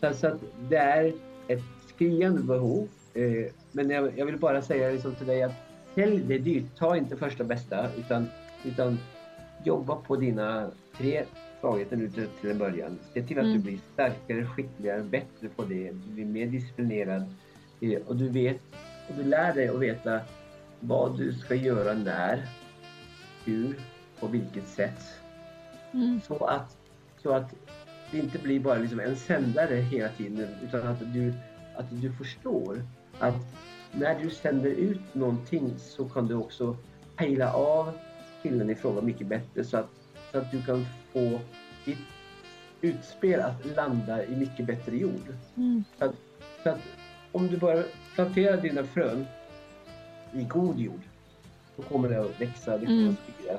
[0.00, 1.12] Så, så att det är
[1.48, 1.62] ett
[1.94, 2.88] skriande behov.
[3.14, 5.52] Eh, men jag, jag vill bara säga liksom till dig att
[5.94, 6.64] sälj det dyrt.
[6.78, 8.26] Ta inte första bästa utan,
[8.64, 8.98] utan
[9.64, 11.24] jobba på dina tre
[11.60, 12.98] svagheter nu till, till en början.
[13.14, 13.56] Se till att Mm.
[13.56, 15.90] du blir starkare, skickligare, bättre på det.
[15.90, 17.34] Du blir mer disciplinerad
[17.80, 18.60] eh, och du vet
[19.10, 20.20] och du lär dig att veta
[20.80, 22.46] vad du ska göra när,
[23.44, 23.80] hur,
[24.20, 25.00] på vilket sätt.
[25.92, 26.20] Mm.
[26.26, 26.76] Så att,
[27.22, 27.54] så att
[28.10, 31.34] det inte blir bara liksom en sändare hela tiden utan att du,
[31.76, 32.82] att du förstår
[33.18, 33.34] att
[33.92, 36.76] när du sänder ut någonting så kan du också
[37.16, 37.92] pejla av
[38.42, 39.90] killen i fråga mycket bättre så att,
[40.32, 41.40] så att du kan få
[41.84, 41.98] ditt
[42.80, 45.34] utspel att landa i mycket bättre jord.
[45.56, 45.84] Mm.
[45.98, 46.14] Så att,
[46.62, 46.80] så att
[47.32, 47.82] om du bara
[48.24, 49.26] planterar dina frön
[50.32, 51.00] i god jord
[51.76, 53.12] så kommer det att växa, det kommer Mm.
[53.28, 53.58] att spira.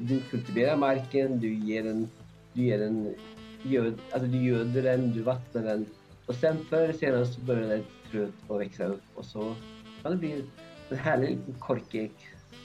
[0.00, 2.08] Du kultiverar marken, du ger den,
[2.52, 3.14] du ger den
[3.62, 5.86] göd, alltså du göder den, du vattnar den
[6.26, 9.54] och sen förr eller senare så börjar det fröet att växa upp och så
[10.02, 10.44] kan det bli
[10.90, 12.12] en härlig liten korkek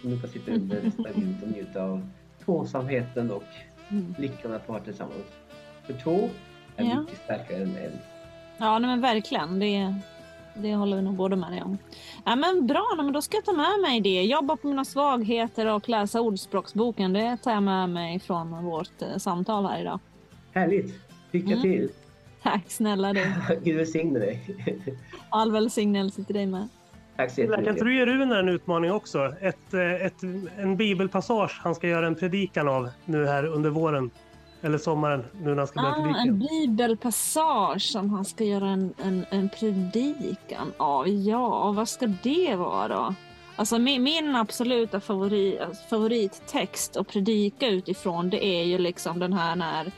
[0.01, 2.09] som du kan sitta under resten av livet och njuta av
[2.45, 3.43] tvåsamheten och
[3.91, 4.15] Mm.
[4.17, 5.25] lyckan att vara tillsammans.
[5.85, 6.29] För två
[6.77, 7.01] är Ja.
[7.01, 7.91] mycket starkare än en.
[8.57, 9.59] Ja, nej, men verkligen.
[9.59, 9.95] Det,
[10.55, 11.77] det håller vi nog båda med dig om.
[12.25, 14.21] Ja, men bra, men då ska jag ta med mig det.
[14.23, 17.13] Jobba på mina svagheter och läsa ordspråksboken.
[17.13, 19.99] Det tar jag med mig från vårt eh, samtal här idag.
[20.53, 20.99] Härligt!
[21.31, 21.61] Lycka Mm.
[21.61, 21.89] till!
[22.43, 23.25] Tack snälla du.
[23.63, 24.41] Gud välsigne dig!
[25.29, 26.67] All välsignelse till dig med.
[27.15, 27.81] Tack så Silla, Kan jättemycket!
[27.81, 29.33] inte du ge Runar en utmaning också?
[29.41, 30.23] Ett, eh, ett,
[30.57, 34.09] en bibelpassage han ska göra en predikan av nu här under våren.
[34.65, 36.19] Eller sommaren, nu när han ska börja Ah, predika.
[36.19, 41.07] en bibelpassage som han ska göra en, en, en predikan av.
[41.07, 43.15] Ja, vad ska det vara då?
[43.55, 45.59] Alltså min, min absoluta favorit,
[45.89, 49.91] favorittext att predika utifrån det är ju liksom den här när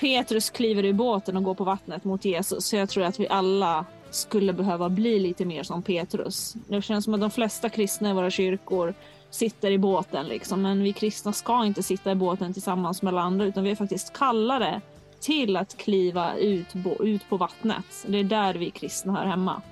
[0.00, 2.66] Petrus kliver i båten och går på vattnet mot Jesus.
[2.66, 6.54] Så jag tror att vi alla skulle behöva bli lite mer som Petrus.
[6.68, 8.94] Det känns som att de flesta kristna i våra kyrkor
[9.32, 10.62] sitter i båten liksom.
[10.62, 13.74] Men vi kristna ska inte sitta i båten tillsammans med alla andra utan vi är
[13.74, 14.80] faktiskt kallade
[15.20, 16.66] till att kliva ut,
[17.00, 18.04] ut på vattnet.
[18.06, 19.62] Det är där vi kristna hör hemma.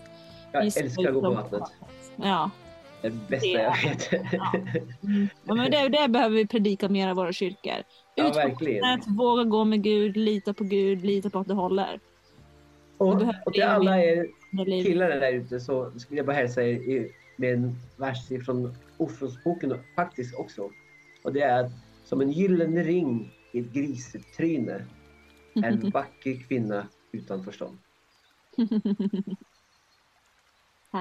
[0.53, 1.63] Jag älskar att gå på vattnet.
[2.17, 2.51] Ja,
[3.03, 4.09] Det är det bästa jag vet.
[4.33, 4.53] Ja.
[5.45, 7.83] Ja, men det, det behöver vi predika mer i våra kyrkor.
[8.15, 8.81] Ja, Ut på verkligen.
[8.91, 12.01] vattnet, våga gå med Gud, lita på Gud, lita på att det håller.
[12.99, 14.27] Och, och till alla er
[14.65, 19.79] Det killar där ute så skulle jag bara hälsa er med en vers från Ordspråksboken
[19.97, 20.71] faktiskt också.
[21.25, 21.71] Och det är
[22.05, 24.87] som en gyllene ring i ett grisetryne
[25.55, 27.79] en vacker kvinna utan förstånd.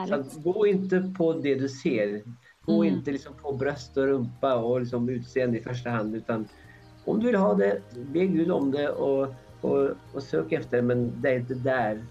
[0.08, 2.24] Så gå inte på det du ser.
[2.66, 2.96] Gå Mm.
[2.96, 6.16] inte liksom på bröst och rumpa och liksom utseende i första hand.
[6.16, 6.48] Utan
[7.06, 7.82] om du vill ha det,
[8.14, 10.84] be Gud om det och, och, och sök efter det.
[10.84, 12.06] Men det är inte där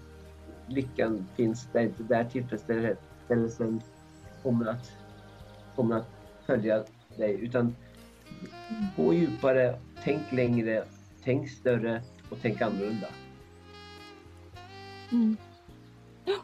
[0.67, 1.67] lyckan finns.
[1.73, 3.81] Det är inte där tillfredsställelsen
[4.43, 4.91] kommer att,
[5.79, 6.09] kommer att
[6.45, 6.83] följa
[7.17, 7.39] dig.
[7.41, 7.75] Utan
[8.95, 10.83] gå djupare, tänk längre,
[11.23, 13.07] tänk större och tänk annorlunda.
[15.11, 15.37] Mm.
[16.25, 16.35] Ja.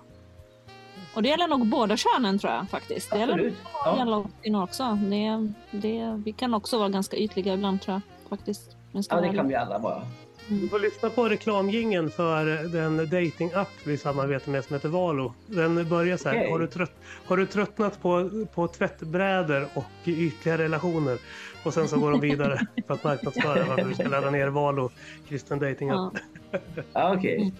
[1.16, 3.12] Och det gäller nog båda könen tror jag faktiskt.
[3.12, 3.58] Det gäller, Absolut.
[3.86, 3.98] Ja.
[3.98, 5.00] gäller kvinnor också.
[5.02, 8.78] Det, det, vi kan också vara ganska ytliga ibland tror jag faktiskt.
[8.92, 10.02] ja, det kan vi alla vara.
[10.48, 15.34] Du får lyssna på reklamgingen för den datingapp vi samarbetar med som heter Valo.
[15.48, 16.36] Den börjar så här.
[16.36, 16.52] Okej.
[16.52, 16.92] Har, du trött,
[17.26, 21.18] har du tröttnat på, på tvättbrädor och ytliga relationer?
[21.64, 24.92] Och sen så går de vidare för att marknadsföra varför du ska ladda ner Valo
[25.28, 26.14] kristen datingapp.
[26.52, 26.60] Ja.
[26.94, 27.54] Ja, okej.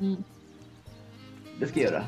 [0.00, 0.24] Mm.
[1.58, 2.04] Det ska jag göra.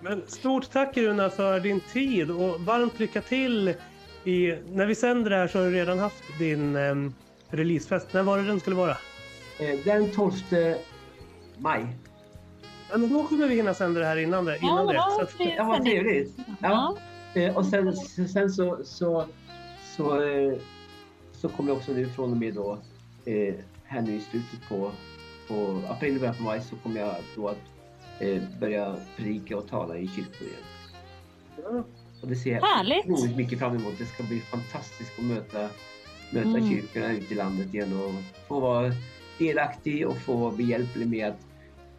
[0.00, 3.74] Men stort tack Runa för din tid och varmt lycka till.
[4.24, 7.14] I, när vi sänder det här så har du redan haft din um,
[7.50, 8.12] releasefest.
[8.12, 8.96] När var det den skulle vara?
[9.58, 10.32] Eh, Den 12
[11.58, 11.86] maj.
[12.90, 14.58] Ja, men då kommer vi hinna sända det här innan det.
[14.58, 14.94] Innan det.
[14.94, 16.36] Ja, Så att, det- Ja, vad trevligt.
[16.60, 16.96] Ja.
[17.34, 17.40] Ja.
[17.40, 17.96] Eh, Och sen,
[18.28, 19.24] sen så, så,
[19.96, 20.52] så, eh,
[21.32, 22.78] så kommer jag också nu från och med då
[23.84, 24.90] här nu i slutet på,
[25.48, 27.58] på april och början på maj så kommer jag då att
[28.60, 30.60] börja predika och tala i kyrkor igen.
[31.62, 31.82] Ja.
[32.22, 33.06] Och det ser jag Härligt.
[33.06, 33.94] otroligt mycket fram emot.
[33.98, 35.68] Det ska bli fantastiskt att möta,
[36.30, 36.68] möta Mm.
[36.70, 38.14] kyrkorna ute i landet igen och
[38.48, 38.92] få vara
[39.38, 41.40] delaktig och få behjälplig med att,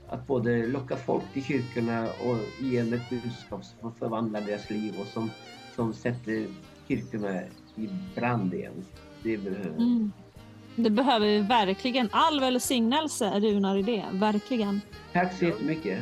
[0.07, 4.93] att både locka folk till kyrkorna och ge dem ett budskap som förvandlar deras liv
[5.01, 5.31] och som,
[5.76, 6.47] som sätter
[6.88, 7.41] kyrkorna
[7.76, 8.85] i brand igen.
[9.23, 10.11] Det behöver Mm.
[10.76, 12.10] Det behöver vi verkligen.
[12.11, 14.06] All välsignelse Runar i det.
[14.11, 14.81] Verkligen.
[15.14, 15.99] Tack så jättemycket.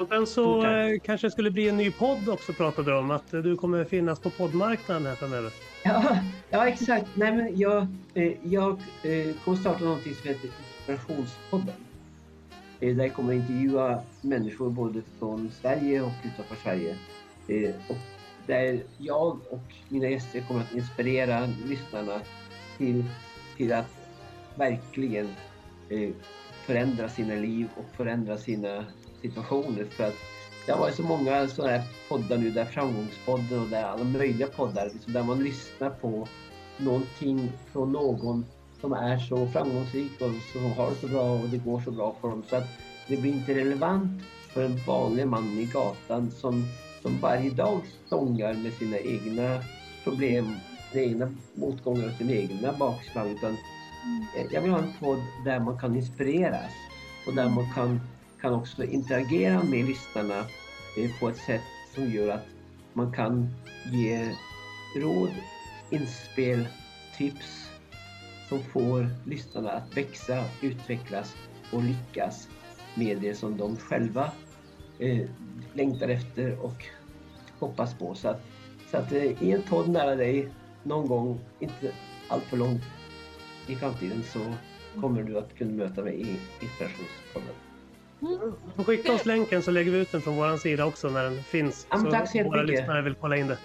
[0.00, 3.10] Och sen så eh, kanske det skulle bli en ny podd också pratade du om.
[3.10, 5.52] Att eh, du kommer finnas på poddmarknaden här framöver.
[5.84, 6.18] Ja,
[6.50, 7.06] ja exakt.
[7.14, 10.48] Nej, men jag, eh, jag eh, kommer starta någonting som heter
[10.78, 11.74] Inspirationspodden.
[12.80, 16.96] Eh, där jag kommer intervjua människor både från Sverige och utanför Sverige.
[17.48, 17.96] Eh, och
[18.46, 22.20] där jag och mina gäster kommer att inspirera lyssnarna
[22.78, 23.04] till,
[23.56, 23.96] till att
[24.54, 25.28] verkligen
[25.88, 26.10] eh,
[26.66, 28.84] förändra sina liv och förändra sina
[29.22, 29.84] situationer.
[29.84, 30.14] För att
[30.66, 34.46] det har varit så många sådana här poddar nu, där Framgångspodden och där alla möjliga
[34.46, 36.28] poddar, liksom där man lyssnar på
[36.76, 38.44] någonting från någon
[38.80, 42.16] som är så framgångsrik och som har det så bra och det går så bra
[42.20, 42.42] för dem.
[42.50, 42.68] Så att
[43.08, 44.22] det blir inte relevant
[44.52, 46.64] för en vanlig man i gatan som,
[47.02, 49.62] som varje dag stångar med sina egna
[50.04, 50.56] problem,
[50.92, 53.30] sina egna motgångar och sina egna bakslag.
[53.30, 53.52] Utan
[54.36, 56.72] eh, jag vill ha en podd där man kan inspireras
[57.26, 58.00] och där man kan,
[58.40, 60.38] kan också interagera med lyssnarna
[60.98, 61.62] eh, på ett sätt
[61.94, 62.46] som gör att
[62.92, 63.48] man kan
[63.92, 64.34] ge
[64.96, 65.30] råd,
[65.90, 66.68] inspel,
[67.16, 67.70] tips
[68.48, 71.36] som får lyssnarna att växa, utvecklas
[71.72, 72.48] och lyckas
[72.94, 74.32] med det som de själva
[74.98, 75.28] eh,
[75.74, 76.84] längtar efter och
[77.58, 78.14] hoppas på.
[78.14, 78.40] Så att,
[78.90, 80.48] så att eh, i en podd nära dig
[80.82, 81.92] någon gång, inte
[82.28, 82.82] allt för långt
[83.66, 84.40] i framtiden så
[85.00, 87.67] kommer du att kunna möta mig i Inspirationspodden.
[88.20, 91.24] Du får skicka oss länken så lägger vi ut den från vår sida också när
[91.24, 91.86] den finns.
[91.90, 93.58] Ja, men tack så våra lyssnare vill kolla in det.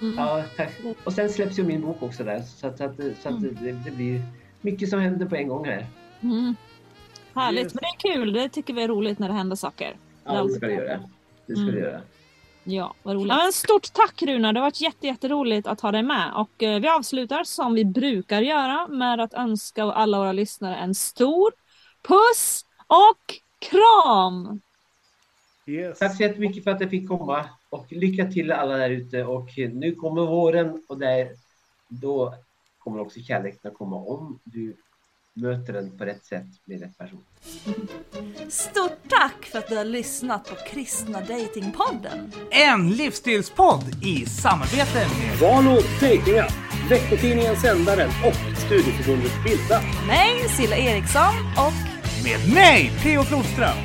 [0.00, 0.14] Mm.
[0.18, 0.72] Ja, tack.
[1.04, 3.72] Och sen släpps ju min bok också där så att, så att, så att det,
[3.72, 4.22] det blir
[4.60, 5.86] mycket som händer på en gång här.
[6.22, 6.56] Mm.
[7.34, 7.64] Härligt.
[7.64, 7.74] Yes.
[7.74, 8.32] Men det är kul.
[8.32, 9.96] Det tycker vi är roligt när det händer saker.
[10.24, 11.00] Ja, det ska det göra.
[11.46, 11.74] Det ska Mm.
[11.74, 12.00] det göra.
[12.64, 13.28] Ja, vad roligt.
[13.28, 16.32] Ja, men stort tack Runa, det har varit jätte, jätteroligt att ha dig med.
[16.36, 20.94] Och eh, vi avslutar som vi brukar göra med att önska alla våra lyssnare en
[20.94, 21.52] stor
[22.08, 24.60] puss och kram!
[25.66, 25.98] Yes.
[25.98, 29.48] Tack så jättemycket för att jag fick komma och lycka till alla där ute och
[29.56, 31.28] nu kommer våren och där,
[31.88, 32.34] då
[32.78, 34.76] kommer också kärleken att komma om du
[35.34, 37.24] möter den på rätt sätt med rätt person.
[38.48, 42.32] Stort tack för att du har lyssnat på Kristna Datingpodden.
[42.50, 46.52] En livsstilspodd i samarbete med Valo Datingapp,
[46.90, 49.80] veckotidningen Sändaren och Studieförbundet Bilda.
[50.06, 53.76] Mig, Silla Eriksson och med mig, Theo Flodström.